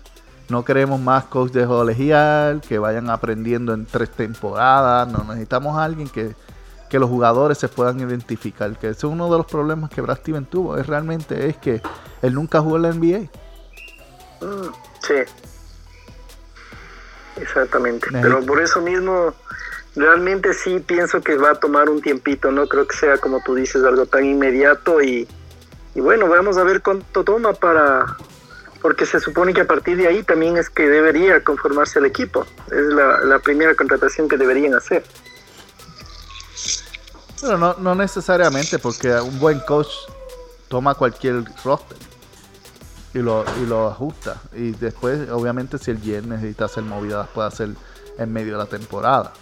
No 0.49 0.65
queremos 0.65 1.01
más 1.01 1.25
coach 1.25 1.53
de 1.53 1.67
colegial, 1.67 2.61
que 2.67 2.79
vayan 2.79 3.11
aprendiendo 3.11 3.75
en 3.75 3.85
tres 3.85 4.11
temporadas. 4.11 5.09
No, 5.09 5.25
necesitamos 5.25 5.77
a 5.77 5.85
alguien 5.85 6.09
que, 6.09 6.35
que 6.97 7.01
los 7.01 7.11
jugadores 7.11 7.59
se 7.59 7.69
puedan 7.69 8.01
identificar. 8.01 8.75
Que 8.79 8.89
ese 8.89 8.99
es 9.01 9.05
uno 9.05 9.31
de 9.31 9.37
los 9.37 9.45
problemas 9.45 9.91
que 9.91 10.01
Brad 10.01 10.17
Steven 10.17 10.47
tuvo. 10.47 10.79
Es 10.79 10.87
realmente 10.87 11.47
es 11.47 11.59
que 11.59 11.83
él 12.23 12.33
nunca 12.33 12.61
jugó 12.63 12.77
en 12.77 12.83
la 12.83 12.89
NBA. 12.89 13.19
Mm, 14.41 14.73
Sí. 15.03 15.15
Exactamente. 17.41 18.07
Necesito- 18.11 18.23
Pero 18.23 18.47
por 18.47 18.61
eso 18.63 18.81
mismo, 18.81 19.35
realmente 19.95 20.55
sí 20.55 20.81
pienso 20.81 21.21
que 21.21 21.37
va 21.37 21.51
a 21.51 21.55
tomar 21.57 21.91
un 21.91 22.01
tiempito. 22.01 22.51
No 22.51 22.67
creo 22.67 22.87
que 22.87 22.97
sea, 22.97 23.19
como 23.19 23.43
tú 23.45 23.55
dices, 23.55 23.85
algo 23.85 24.07
tan 24.07 24.25
inmediato. 24.25 25.03
Y, 25.03 25.29
y 25.95 26.01
bueno, 26.01 26.29
vamos 26.29 26.57
a 26.57 26.65
ver 26.65 26.81
cuánto 26.83 27.25
toma 27.25 27.53
para. 27.53 28.07
Porque 28.81 29.05
se 29.05 29.21
supone 29.21 29.53
que 29.53 29.63
a 29.63 29.67
partir 29.67 29.97
de 29.99 30.07
ahí 30.07 30.23
también 30.23 30.57
es 30.57 30.71
que 30.71 30.89
debería 30.89 31.43
conformarse 31.45 31.99
el 31.99 32.07
equipo. 32.07 32.47
Es 32.71 32.87
la, 32.95 33.19
la 33.21 33.39
primera 33.41 33.75
contratación 33.75 34.29
que 34.29 34.37
deberían 34.39 34.75
hacer. 34.75 35.05
Pero 37.41 37.59
no, 37.59 37.75
no 37.79 37.95
necesariamente, 37.95 38.79
porque 38.79 39.13
un 39.21 39.39
buen 39.39 39.61
coach 39.61 39.89
toma 40.69 40.95
cualquier 40.95 41.45
roster 41.65 41.97
y 43.15 43.19
lo, 43.19 43.45
y 43.63 43.67
lo 43.67 43.89
ajusta. 43.89 44.41
Y 44.55 44.71
después, 44.73 45.29
obviamente, 45.31 45.79
si 45.79 45.91
el 45.91 45.99
GM 46.01 46.29
necesita 46.29 46.65
hacer 46.67 46.83
movidas, 46.85 47.19
las 47.27 47.29
puede 47.29 47.49
hacer 47.49 47.71
en 48.19 48.33
medio 48.33 48.53
de 48.53 48.59
la 48.59 48.67
temporada. 48.67 49.33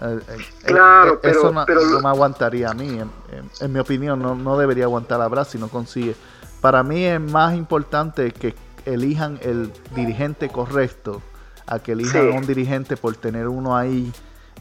Eh, 0.00 0.18
eh, 0.28 0.36
Claro, 0.64 1.14
eh, 1.14 1.18
pero- 1.22 1.38
eso 1.40 1.52
no, 1.52 1.64
pero- 1.66 1.84
no 1.84 2.00
me 2.00 2.08
aguantaría 2.08 2.70
a 2.70 2.74
mí. 2.74 2.88
En, 2.88 3.10
en- 3.32 3.50
en 3.60 3.72
mi 3.72 3.78
opinión, 3.80 4.20
no, 4.20 4.34
no 4.34 4.56
debería 4.58 4.84
aguantar 4.84 5.20
a 5.20 5.28
Brad 5.28 5.46
si 5.46 5.58
no 5.58 5.68
consigue. 5.68 6.14
Para 6.60 6.82
mí 6.82 7.04
es 7.04 7.20
más 7.20 7.54
importante 7.54 8.32
que 8.32 8.54
elijan 8.84 9.38
el 9.42 9.72
dirigente 9.94 10.48
correcto 10.48 11.22
a 11.66 11.78
que 11.80 11.92
elijan 11.92 12.22
Sí. 12.22 12.34
a 12.34 12.38
un 12.38 12.46
dirigente 12.46 12.96
por 12.96 13.14
tener 13.16 13.48
uno 13.48 13.76
ahí 13.76 14.12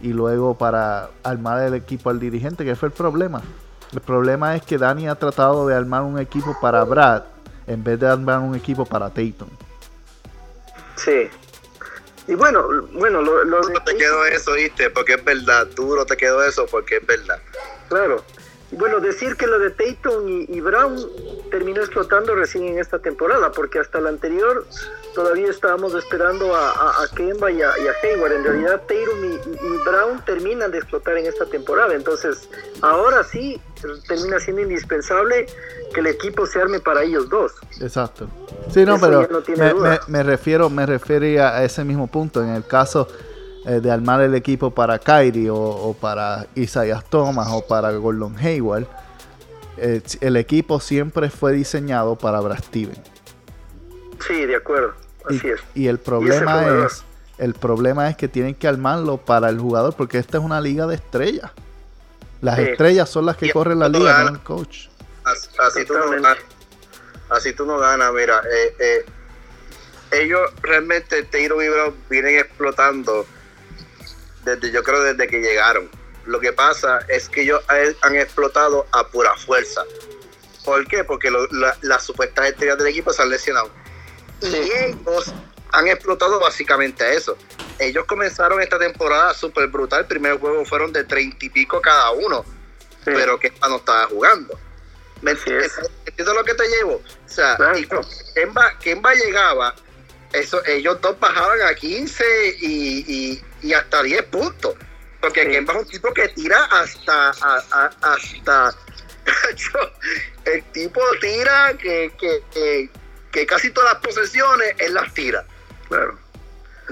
y 0.02 0.10
luego 0.10 0.58
para 0.58 1.10
armar 1.24 1.64
el 1.64 1.74
equipo 1.74 2.10
al 2.10 2.20
dirigente, 2.20 2.66
que 2.66 2.76
fue 2.76 2.90
el 2.90 2.94
problema. 2.94 3.42
El 3.94 4.02
problema 4.02 4.56
es 4.56 4.64
que 4.64 4.78
Dani 4.78 5.08
ha 5.08 5.16
tratado 5.16 5.68
de 5.68 5.76
armar 5.76 6.02
un 6.04 6.20
equipo 6.20 6.58
para 6.62 6.84
Brad 6.84 7.24
en 7.68 7.84
vez 7.84 8.00
de 8.00 8.08
armar 8.08 8.40
un 8.40 8.56
equipo 8.56 8.86
para 8.86 9.10
Tatum. 9.10 9.48
Sí. 10.96 11.30
Y 12.28 12.34
bueno, 12.36 12.68
bueno, 12.94 13.22
lo, 13.22 13.44
lo 13.44 13.62
Duro 13.62 13.82
te 13.86 13.96
quedó 13.96 14.26
eso, 14.26 14.54
¿viste? 14.54 14.90
Porque 14.90 15.14
es 15.14 15.24
verdad. 15.24 15.68
Duro 15.76 16.06
te 16.06 16.18
quedó 16.18 16.44
eso 16.44 16.66
porque 16.70 16.98
es 16.98 17.06
verdad. 17.06 17.40
Claro. 17.88 18.24
Bueno, 18.72 19.00
decir 19.00 19.38
que 19.38 19.46
lo 19.46 19.60
de 19.60 19.70
Tatum 19.70 20.28
y, 20.28 20.46
y 20.50 20.60
Brown 20.60 20.98
terminó 21.52 21.82
explotando 21.82 22.34
recién 22.34 22.66
en 22.66 22.80
esta 22.80 23.00
temporada, 23.00 23.52
porque 23.52 23.80
hasta 23.80 24.02
la 24.02 24.10
anterior 24.10 24.66
todavía 25.16 25.50
estábamos 25.50 25.94
esperando 25.96 26.54
a, 26.54 26.72
a, 26.72 27.04
a 27.04 27.08
Kemba 27.16 27.50
y 27.50 27.62
a, 27.62 27.70
y 27.80 27.88
a 27.88 27.92
Hayward. 28.04 28.34
En 28.34 28.44
realidad, 28.44 28.82
Tatum 28.82 29.24
y, 29.24 29.78
Brown 29.90 30.24
terminan 30.26 30.72
de 30.72 30.78
explotar 30.80 31.18
en 31.18 31.26
esta 31.26 31.46
temporada. 31.46 31.96
Entonces, 31.96 32.48
ahora 32.82 33.24
sí 33.24 33.60
termina 34.08 34.40
siendo 34.40 34.62
indispensable 34.62 35.48
que 35.94 36.00
el 36.02 36.08
equipo 36.08 36.46
se 36.46 36.60
arme 36.62 36.80
para 36.80 37.04
ellos 37.04 37.30
dos. 37.30 37.54
Exacto. 37.82 38.28
Sí, 38.72 38.86
no, 38.86 38.96
Eso 38.96 39.06
pero 39.06 39.28
no 39.32 39.42
me, 39.58 39.74
me- 39.74 40.00
me 40.08 40.24
refiero, 40.24 40.70
me 40.70 40.86
refería 40.86 41.56
a 41.56 41.64
ese 41.64 41.84
mismo 41.84 42.08
punto. 42.08 42.44
En 42.44 42.50
el 42.50 42.66
caso 42.66 43.08
eh, 43.66 43.80
de 43.82 43.90
armar 43.92 44.22
el 44.22 44.36
equipo 44.36 44.72
para 44.72 45.00
Kyrie 45.00 45.50
o, 45.50 45.56
o 45.58 45.94
para 45.94 46.48
Isaiah 46.56 47.02
Thomas 47.10 47.48
o 47.52 47.66
para 47.66 47.92
Gordon 47.94 48.36
Hayward, 48.38 48.86
eh, 49.78 50.02
el 50.22 50.36
equipo 50.38 50.80
siempre 50.80 51.30
fue 51.30 51.54
diseñado 51.54 52.16
para 52.18 52.40
Brad 52.42 52.60
Steven. 52.60 52.98
Sí, 54.28 54.46
de 54.46 54.56
acuerdo. 54.56 54.94
Y, 55.30 55.38
Así 55.38 55.50
es. 55.50 55.60
y 55.74 55.88
el 55.88 56.00
problema 56.00 56.86
es, 56.86 57.04
el 57.38 57.54
problema 57.54 58.10
es 58.10 58.16
que 58.18 58.28
tienen 58.28 58.56
que 58.56 58.68
armarlo 58.68 59.18
para 59.18 59.50
el 59.50 59.60
jugador 59.60 59.94
porque 59.96 60.18
esta 60.18 60.38
es 60.38 60.44
una 60.44 60.62
liga 60.62 60.86
de 60.88 60.96
estrellas. 60.96 61.52
Las 62.42 62.58
Sí. 62.58 62.64
estrellas 62.64 63.10
son 63.10 63.26
las 63.26 63.38
que 63.38 63.48
Y 63.48 63.52
corren 63.52 63.80
la 63.80 63.90
liga, 63.90 64.12
gana. 64.12 64.30
no 64.32 64.36
el 64.38 64.44
coach. 64.44 64.88
Así, 65.24 65.50
así 65.60 65.86
tú 65.86 65.94
no 65.98 66.10
ganas. 66.12 66.38
Así 67.30 67.54
tú 67.54 67.66
no 67.66 67.78
ganas. 67.80 68.14
Mira, 68.14 68.42
eh, 68.52 68.76
eh, 68.80 69.06
ellos 70.12 70.42
realmente, 70.62 71.24
Teiro 71.24 71.62
y 71.64 71.70
Brown, 71.70 71.96
vienen 72.10 72.38
explotando 72.38 73.26
desde, 74.44 74.72
yo 74.72 74.84
creo, 74.84 75.02
desde 75.02 75.28
que 75.28 75.40
llegaron. 75.42 75.90
Lo 76.26 76.40
que 76.40 76.54
pasa 76.54 77.00
es 77.08 77.28
que 77.30 77.42
ellos 77.42 77.62
han- 77.68 77.96
han 78.02 78.16
explotado 78.16 78.86
a 78.92 79.08
pura 79.08 79.36
fuerza. 79.38 79.82
¿Por 80.64 80.88
qué? 80.88 81.04
Porque 81.04 81.30
lo- 81.32 81.48
la- 81.52 81.78
las 81.82 82.04
supuestas 82.04 82.48
estrellas 82.50 82.78
del 82.78 82.88
equipo 82.88 83.12
se 83.14 83.22
han 83.22 83.30
lesionado. 83.30 83.70
Y 84.52 84.72
ellos 84.72 85.34
han 85.72 85.88
explotado 85.88 86.40
básicamente 86.40 87.16
eso. 87.16 87.38
Ellos 87.80 88.06
comenzaron 88.06 88.62
esta 88.62 88.80
temporada 88.80 89.34
súper 89.34 89.68
brutal. 89.68 90.02
El 90.02 90.08
primer 90.08 90.40
juego 90.40 90.64
fueron 90.66 90.94
de 90.94 91.04
treinta 91.04 91.46
y 91.46 91.50
pico 91.50 91.82
cada 91.82 92.12
uno 92.12 92.46
Sí. 93.04 93.12
pero 93.14 93.38
que 93.40 93.52
no 93.62 93.76
estaba 93.78 94.06
jugando. 94.08 94.58
¿Me 95.22 95.32
entiendes? 95.32 95.72
es. 95.78 95.90
¿Entiendes 96.06 96.36
lo 96.36 96.44
que 96.44 96.54
te 96.56 96.68
llevo? 96.68 96.96
O 96.96 97.30
sea, 97.30 97.58
Kemba, 98.34 98.78
Kemba 98.80 99.14
llegaba, 99.14 99.76
eso, 100.34 100.64
ellos 100.66 101.00
dos 101.02 101.20
bajaban 101.20 101.62
a 101.62 101.74
15 101.76 102.24
y, 102.60 103.06
y- 103.08 103.44
y 103.62 103.74
hasta 103.74 104.02
10 104.04 104.24
puntos. 104.24 104.76
Porque 105.22 105.44
Sí. 105.44 105.50
Kemba 105.52 105.74
es 105.74 105.80
un 105.80 105.88
tipo 105.88 106.14
que 106.14 106.28
tira 106.30 106.64
hasta. 106.66 107.30
a- 107.30 107.64
a- 107.72 107.92
hasta 108.14 108.76
el 110.46 110.64
tipo 110.72 111.02
tira 111.22 111.74
que, 111.78 112.12
que, 112.20 112.44
que, 112.54 112.90
que 113.36 113.46
casi 113.46 113.70
todas 113.70 113.94
las 113.94 114.02
posesiones 114.02 114.76
él 114.80 114.94
las 114.94 115.14
tira. 115.14 115.46
Claro. 115.90 116.18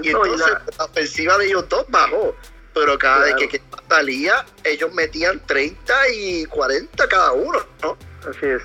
Y 0.02 0.10
No, 0.10 0.26
y 0.26 0.30
entonces 0.30 0.46
la- 0.50 0.62
la 0.78 0.84
ofensiva 0.84 1.38
de 1.38 1.46
ellos 1.46 1.66
dos 1.70 1.86
bajó. 1.88 2.36
Pero 2.74 2.98
cada 2.98 3.22
Claro. 3.24 3.36
vez 3.38 3.48
que 3.50 3.58
Kemba 3.58 3.78
salía, 3.88 4.44
ellos 4.64 4.92
metían 4.92 5.40
30 5.46 6.08
y 6.08 6.44
40 6.46 7.08
cada 7.08 7.32
uno, 7.32 7.64
¿no? 7.82 7.96
Así 8.28 8.44
es. 8.46 8.60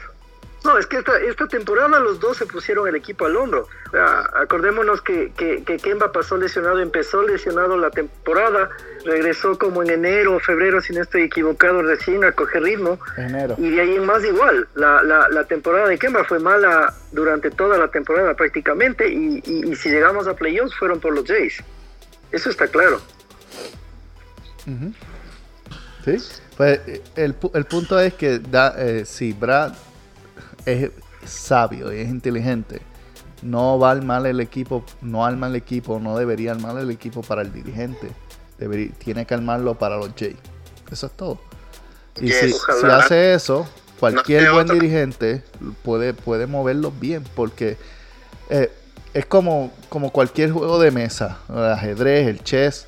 No, 0.69 0.77
es 0.77 0.85
que 0.85 0.97
esta, 0.97 1.19
esta 1.19 1.47
temporada 1.47 1.99
los 1.99 2.19
dos 2.19 2.37
se 2.37 2.45
pusieron 2.45 2.87
el 2.87 2.95
equipo 2.95 3.25
al 3.25 3.35
hombro. 3.37 3.67
O 3.87 3.89
sea, 3.89 4.29
acordémonos 4.35 5.01
que, 5.01 5.31
que, 5.35 5.63
que 5.63 5.77
Kemba 5.77 6.11
pasó 6.11 6.37
lesionado, 6.37 6.77
empezó 6.79 7.23
lesionado 7.23 7.75
la 7.75 7.89
temporada, 7.89 8.69
regresó 9.03 9.57
como 9.57 9.81
en 9.81 9.89
enero 9.89 10.35
o 10.35 10.39
febrero, 10.39 10.79
si 10.79 10.93
no 10.93 11.01
estoy 11.01 11.23
equivocado, 11.23 11.81
recién 11.81 12.23
a 12.23 12.33
coger 12.33 12.61
ritmo. 12.61 12.99
Enero. 13.17 13.55
Y 13.57 13.71
de 13.71 13.81
ahí 13.81 13.95
en 13.95 14.05
más 14.05 14.23
igual. 14.23 14.67
La, 14.75 15.01
la, 15.01 15.27
la 15.29 15.43
temporada 15.45 15.87
de 15.87 15.97
Kemba 15.97 16.23
fue 16.23 16.37
mala 16.37 16.93
durante 17.11 17.49
toda 17.49 17.79
la 17.79 17.87
temporada 17.87 18.35
prácticamente 18.35 19.09
y, 19.09 19.41
y, 19.43 19.71
y 19.71 19.75
si 19.75 19.89
llegamos 19.89 20.27
a 20.27 20.35
playoffs 20.35 20.75
fueron 20.75 20.99
por 20.99 21.15
los 21.15 21.25
Jays. 21.25 21.63
Eso 22.31 22.51
está 22.51 22.67
claro. 22.67 23.01
Sí, 26.05 26.17
pues 26.55 26.79
el, 27.15 27.35
el 27.55 27.65
punto 27.65 27.99
es 27.99 28.13
que 28.13 28.37
da, 28.37 28.75
eh, 28.77 29.03
si 29.03 29.33
Brad 29.33 29.73
es 30.65 30.91
sabio 31.25 31.93
y 31.93 31.99
es 32.01 32.09
inteligente, 32.09 32.81
no 33.41 33.79
va 33.79 33.89
a 33.89 33.91
armar 33.91 34.25
el 34.27 34.39
equipo, 34.39 34.83
no 35.01 35.25
arma 35.25 35.47
el 35.47 35.55
equipo, 35.55 35.99
no 35.99 36.17
debería 36.17 36.51
armar 36.51 36.77
el 36.77 36.89
equipo 36.91 37.21
para 37.21 37.41
el 37.41 37.53
dirigente, 37.53 38.09
debería, 38.57 38.91
tiene 38.97 39.25
que 39.25 39.33
armarlo 39.33 39.75
para 39.77 39.97
los 39.97 40.09
Jays. 40.17 40.35
Eso 40.91 41.05
es 41.07 41.11
todo. 41.13 41.39
Y 42.19 42.25
Yes. 42.27 42.37
si, 42.39 42.51
si 42.81 42.87
hace 42.87 43.33
eso, 43.33 43.67
cualquier 43.99 44.43
No, 44.43 44.53
buen 44.53 44.65
otro- 44.65 44.75
dirigente 44.75 45.43
puede, 45.83 46.13
puede 46.13 46.47
moverlos 46.47 46.99
bien, 46.99 47.23
porque 47.35 47.77
eh, 48.49 48.71
es 49.13 49.25
como, 49.25 49.71
como 49.89 50.11
cualquier 50.11 50.51
juego 50.51 50.79
de 50.79 50.91
mesa, 50.91 51.37
el 51.49 51.63
ajedrez, 51.63 52.27
el 52.27 52.43
chess. 52.43 52.87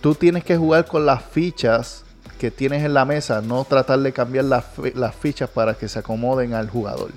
Tú 0.00 0.14
tienes 0.14 0.44
que 0.44 0.56
jugar 0.56 0.86
con 0.86 1.06
las 1.06 1.22
fichas 1.24 2.04
que 2.42 2.50
tienes 2.50 2.84
en 2.84 2.92
la 2.92 3.04
mesa, 3.04 3.40
no 3.40 3.64
tratar 3.64 4.00
de 4.00 4.12
cambiar 4.12 4.46
las, 4.46 4.64
las 4.94 5.14
fichas 5.14 5.48
para 5.48 5.74
que 5.74 5.88
se 5.88 6.00
acomoden 6.00 6.54
al 6.54 6.68
jugador. 6.68 7.12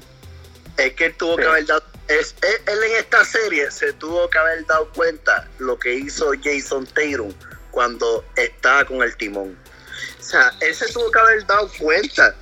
Es 0.78 0.94
que 0.94 1.06
él 1.08 1.16
tuvo 1.18 1.36
que 1.36 1.42
Sí. 1.42 1.50
haber 1.50 1.66
dado. 1.66 1.84
Es, 2.08 2.36
él, 2.44 2.62
él 2.74 2.84
en 2.92 2.98
esta 2.98 3.26
serie 3.26 3.72
se 3.72 3.92
tuvo 3.94 4.30
que 4.30 4.38
haber 4.38 4.64
dado 4.68 4.88
cuenta 4.94 5.48
lo 5.58 5.80
que 5.80 5.96
hizo 5.96 6.32
Jason 6.44 6.86
Tatum 6.86 7.34
cuando 7.72 8.24
estaba 8.36 8.86
con 8.86 9.02
el 9.02 9.18
timón. 9.18 9.58
O 10.20 10.24
sea, 10.24 10.52
él 10.62 10.76
se 10.76 10.86
tuvo 10.94 11.10
que 11.10 11.18
haber 11.18 11.44
dado 11.48 11.72
cuenta. 11.80 12.36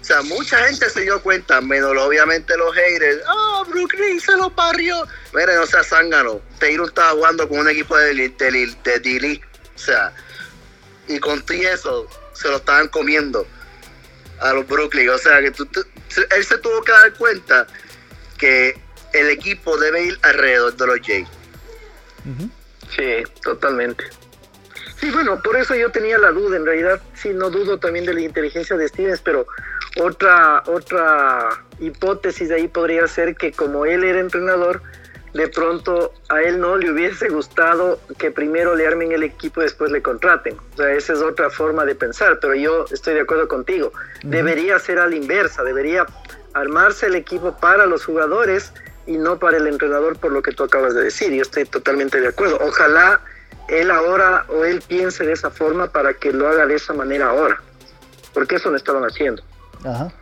O 0.00 0.04
sea, 0.04 0.22
mucha 0.22 0.58
gente 0.68 0.88
se 0.90 1.00
dio 1.00 1.20
cuenta, 1.20 1.60
menos 1.60 1.90
obviamente 1.98 2.56
los 2.56 2.72
haters. 2.72 3.20
Ah, 3.26 3.64
Brooklyn 3.68 4.20
se 4.20 4.36
lo 4.36 4.48
barrió. 4.50 5.04
Mire, 5.34 5.56
no 5.56 5.66
sea 5.66 5.82
zángano. 5.82 6.40
Tatum 6.60 6.86
estaba 6.86 7.10
jugando 7.10 7.48
con 7.48 7.58
un 7.58 7.68
equipo 7.68 7.96
de, 7.96 8.14
de, 8.14 8.28
de, 8.84 9.00
de. 9.00 9.40
O 9.74 9.78
sea, 9.78 10.12
y 11.10 11.18
con 11.18 11.40
todo 11.44 11.56
eso 11.56 12.06
se 12.32 12.48
lo 12.48 12.56
estaban 12.56 12.88
comiendo 12.88 13.46
a 14.40 14.52
los 14.52 14.66
Brooklyn. 14.66 15.10
O 15.10 15.18
sea, 15.18 15.40
que 15.42 15.50
tú- 15.50 15.66
tú- 15.66 15.84
él 16.36 16.44
se 16.44 16.58
tuvo 16.58 16.82
que 16.82 16.92
dar 16.92 17.12
cuenta 17.14 17.66
que 18.38 18.80
el 19.12 19.28
equipo 19.30 19.76
debe 19.76 20.04
ir 20.04 20.18
alrededor 20.22 20.76
de 20.76 20.86
los 20.86 21.00
Jays. 21.06 21.28
Ujú. 22.24 22.50
Sí, 22.94 23.22
totalmente. 23.42 24.04
Sí, 25.00 25.10
bueno, 25.10 25.40
por 25.42 25.56
eso 25.56 25.74
yo 25.74 25.90
tenía 25.90 26.18
la 26.18 26.30
duda, 26.30 26.56
en 26.56 26.66
realidad 26.66 27.00
sí, 27.14 27.30
no 27.30 27.50
dudo 27.50 27.78
también 27.78 28.04
de 28.06 28.14
la 28.14 28.20
inteligencia 28.20 28.76
de 28.76 28.88
Stevens, 28.88 29.20
pero 29.22 29.46
otra, 29.98 30.62
otra 30.66 31.64
hipótesis 31.78 32.48
de 32.50 32.56
ahí 32.56 32.68
podría 32.68 33.06
ser 33.08 33.34
que 33.36 33.52
como 33.52 33.86
él 33.86 34.04
era 34.04 34.20
entrenador, 34.20 34.82
de 35.32 35.48
pronto 35.48 36.12
a 36.28 36.42
él 36.42 36.60
no 36.60 36.76
le 36.76 36.90
hubiese 36.90 37.28
gustado 37.28 38.00
que 38.18 38.30
primero 38.30 38.74
le 38.74 38.86
armen 38.86 39.12
el 39.12 39.22
equipo 39.22 39.60
y 39.60 39.64
después 39.64 39.90
le 39.90 40.02
contraten. 40.02 40.56
O 40.74 40.76
sea, 40.76 40.90
esa 40.92 41.12
es 41.12 41.20
otra 41.20 41.50
forma 41.50 41.84
de 41.84 41.94
pensar, 41.94 42.38
pero 42.40 42.54
yo 42.54 42.84
estoy 42.90 43.14
de 43.14 43.20
acuerdo 43.20 43.46
contigo. 43.46 43.92
Debería 44.22 44.78
ser 44.78 44.98
a 44.98 45.06
la 45.06 45.14
inversa, 45.14 45.62
debería 45.62 46.06
armarse 46.54 47.06
el 47.06 47.14
equipo 47.14 47.56
para 47.58 47.86
los 47.86 48.04
jugadores 48.04 48.72
y 49.06 49.16
no 49.16 49.38
para 49.38 49.56
el 49.56 49.66
entrenador 49.66 50.18
por 50.18 50.32
lo 50.32 50.42
que 50.42 50.52
tú 50.52 50.64
acabas 50.64 50.94
de 50.94 51.04
decir. 51.04 51.32
Yo 51.32 51.42
estoy 51.42 51.64
totalmente 51.64 52.20
de 52.20 52.28
acuerdo. 52.28 52.58
Ojalá 52.60 53.20
él 53.68 53.90
ahora 53.90 54.44
o 54.48 54.64
él 54.64 54.82
piense 54.86 55.24
de 55.24 55.32
esa 55.32 55.50
forma 55.50 55.92
para 55.92 56.14
que 56.14 56.32
lo 56.32 56.48
haga 56.48 56.66
de 56.66 56.74
esa 56.74 56.92
manera 56.92 57.30
ahora. 57.30 57.60
Porque 58.34 58.56
eso 58.56 58.70
no 58.70 58.76
estaban 58.76 59.04
haciendo. 59.04 59.42
Ajá. 59.84 60.12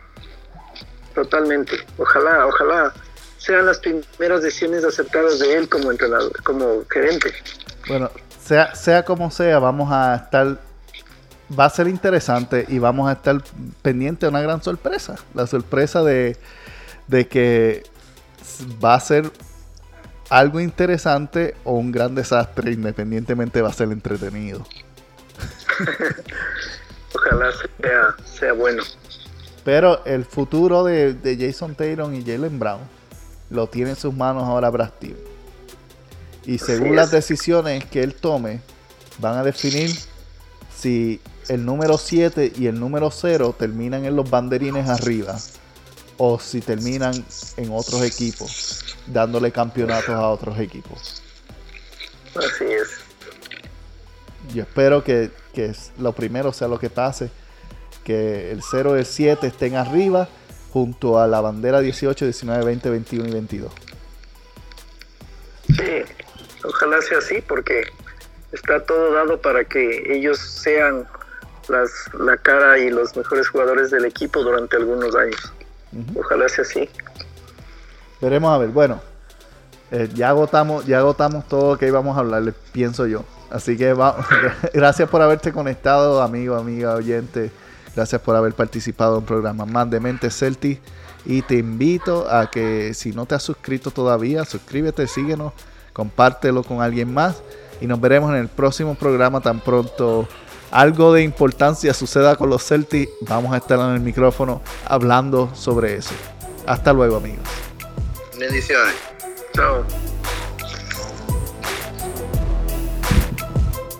Totalmente. 1.15 1.85
Ojalá, 1.97 2.45
ojalá 2.45 2.93
sean 3.39 3.65
las 3.65 3.79
primeras 3.79 4.43
decisiones 4.43 4.83
acertadas 4.83 5.39
de 5.39 5.57
él 5.57 5.69
como 5.69 5.91
entrenador, 5.91 6.43
como 6.43 6.83
gerente. 6.89 7.33
Bueno, 7.87 8.11
sea, 8.43 8.75
sea 8.75 9.03
como 9.03 9.31
sea, 9.31 9.59
vamos 9.59 9.91
a 9.91 10.15
estar. 10.15 10.59
Va 11.57 11.65
a 11.65 11.69
ser 11.69 11.87
interesante 11.87 12.65
y 12.67 12.77
vamos 12.77 13.09
a 13.09 13.13
estar 13.13 13.41
pendiente 13.81 14.27
de 14.27 14.29
una 14.29 14.41
gran 14.41 14.61
sorpresa. 14.61 15.15
La 15.33 15.47
sorpresa 15.47 16.03
de, 16.03 16.37
de 17.07 17.27
que 17.27 17.83
va 18.83 18.93
a 18.93 18.99
ser 18.99 19.31
algo 20.29 20.59
interesante 20.59 21.55
o 21.63 21.73
un 21.73 21.91
gran 21.91 22.13
desastre, 22.13 22.71
independientemente 22.71 23.63
va 23.63 23.69
a 23.69 23.73
ser 23.73 23.91
entretenido. 23.91 24.67
Ojalá 27.15 27.51
sea, 27.81 28.15
sea 28.25 28.53
bueno. 28.53 28.83
Pero 29.65 30.05
el 30.05 30.25
futuro 30.25 30.83
de, 30.83 31.15
de 31.15 31.35
Jason 31.35 31.73
Tatum 31.73 32.13
y 32.13 32.23
Jalen 32.23 32.59
Brown 32.59 32.98
lo 33.49 33.67
tiene 33.67 33.91
en 33.91 33.95
sus 33.95 34.13
manos 34.13 34.43
ahora 34.43 34.69
Brad 34.69 34.91
Stevens. 34.97 35.19
Y 36.45 36.57
según 36.57 36.95
las 36.95 37.07
es. 37.07 37.11
decisiones 37.11 37.85
que 37.85 38.01
él 38.01 38.15
tome, 38.15 38.61
van 39.19 39.37
a 39.37 39.43
definir 39.43 39.91
si 40.75 41.19
el 41.47 41.65
número 41.65 41.97
7 41.97 42.53
y 42.57 42.67
el 42.67 42.79
número 42.79 43.11
0 43.11 43.55
terminan 43.57 44.05
en 44.05 44.15
los 44.15 44.29
banderines 44.29 44.87
arriba 44.87 45.37
o 46.17 46.39
si 46.39 46.61
terminan 46.61 47.13
en 47.57 47.71
otros 47.71 48.03
equipos, 48.03 48.97
dándole 49.07 49.51
campeonatos 49.51 50.09
a 50.09 50.29
otros 50.29 50.59
equipos. 50.59 51.21
Así 52.35 52.65
es. 52.65 52.89
Yo 54.53 54.63
espero 54.63 55.03
que, 55.03 55.31
que 55.53 55.73
lo 55.97 56.13
primero 56.13 56.51
sea 56.53 56.67
lo 56.67 56.79
que 56.79 56.89
pase, 56.89 57.29
que 58.03 58.51
el 58.51 58.61
0 58.63 58.95
y 58.95 58.99
el 58.99 59.05
7 59.05 59.47
estén 59.47 59.75
arriba 59.75 60.27
junto 60.71 61.19
a 61.19 61.27
la 61.27 61.41
bandera 61.41 61.79
18, 61.81 62.25
19, 62.25 62.65
20, 62.65 62.89
21 62.89 63.27
y 63.27 63.31
22. 63.31 63.71
Sí, 65.67 66.03
ojalá 66.63 67.01
sea 67.01 67.19
así 67.19 67.41
porque 67.47 67.83
está 68.51 68.83
todo 68.83 69.13
dado 69.13 69.39
para 69.41 69.63
que 69.63 70.13
ellos 70.13 70.39
sean 70.39 71.07
las, 71.67 71.91
la 72.19 72.37
cara 72.37 72.79
y 72.79 72.89
los 72.89 73.15
mejores 73.15 73.47
jugadores 73.49 73.91
del 73.91 74.05
equipo 74.05 74.41
durante 74.41 74.77
algunos 74.77 75.15
años. 75.15 75.53
Ojalá 76.15 76.47
sea 76.49 76.63
así. 76.63 76.89
Veremos 78.21 78.53
a 78.53 78.57
ver. 78.57 78.69
Bueno, 78.69 79.01
eh, 79.91 80.09
ya 80.13 80.29
agotamos, 80.29 80.85
ya 80.85 80.99
agotamos 80.99 81.47
todo 81.47 81.73
lo 81.73 81.79
que 81.79 81.87
íbamos 81.87 82.15
a 82.17 82.19
hablar, 82.19 82.53
pienso 82.71 83.07
yo. 83.07 83.23
Así 83.49 83.77
que 83.77 83.93
va, 83.93 84.15
gracias 84.73 85.09
por 85.09 85.21
haberte 85.21 85.51
conectado, 85.51 86.21
amigo, 86.21 86.55
amiga, 86.55 86.93
oyente. 86.93 87.51
Gracias 87.99 88.21
por 88.21 88.33
haber 88.37 88.53
participado 88.53 89.15
en 89.15 89.19
un 89.19 89.25
programa 89.25 89.65
más 89.65 89.89
de 89.89 89.99
Mente 89.99 90.31
Celtic. 90.31 90.79
Y 91.25 91.41
te 91.41 91.55
invito 91.55 92.31
a 92.31 92.49
que 92.49 92.93
si 92.93 93.11
no 93.11 93.25
te 93.25 93.35
has 93.35 93.43
suscrito 93.43 93.91
todavía, 93.91 94.45
suscríbete, 94.45 95.05
síguenos, 95.05 95.51
compártelo 95.91 96.63
con 96.63 96.81
alguien 96.81 97.13
más. 97.13 97.43
Y 97.81 97.87
nos 97.87 97.99
veremos 97.99 98.29
en 98.29 98.37
el 98.37 98.47
próximo 98.47 98.95
programa 98.95 99.41
tan 99.41 99.59
pronto 99.59 100.29
algo 100.71 101.11
de 101.11 101.23
importancia 101.23 101.93
suceda 101.93 102.37
con 102.37 102.49
los 102.49 102.65
Celtics. 102.65 103.11
Vamos 103.27 103.51
a 103.51 103.57
estar 103.57 103.77
en 103.77 103.95
el 103.95 103.99
micrófono 103.99 104.61
hablando 104.85 105.53
sobre 105.53 105.97
eso. 105.97 106.15
Hasta 106.65 106.93
luego, 106.93 107.17
amigos. 107.17 107.49
Bendiciones. 108.39 108.95
Chao. 109.53 109.83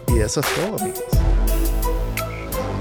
Y 0.08 0.20
eso 0.22 0.40
es 0.40 0.48
todo, 0.56 0.80
amigos. 0.80 1.19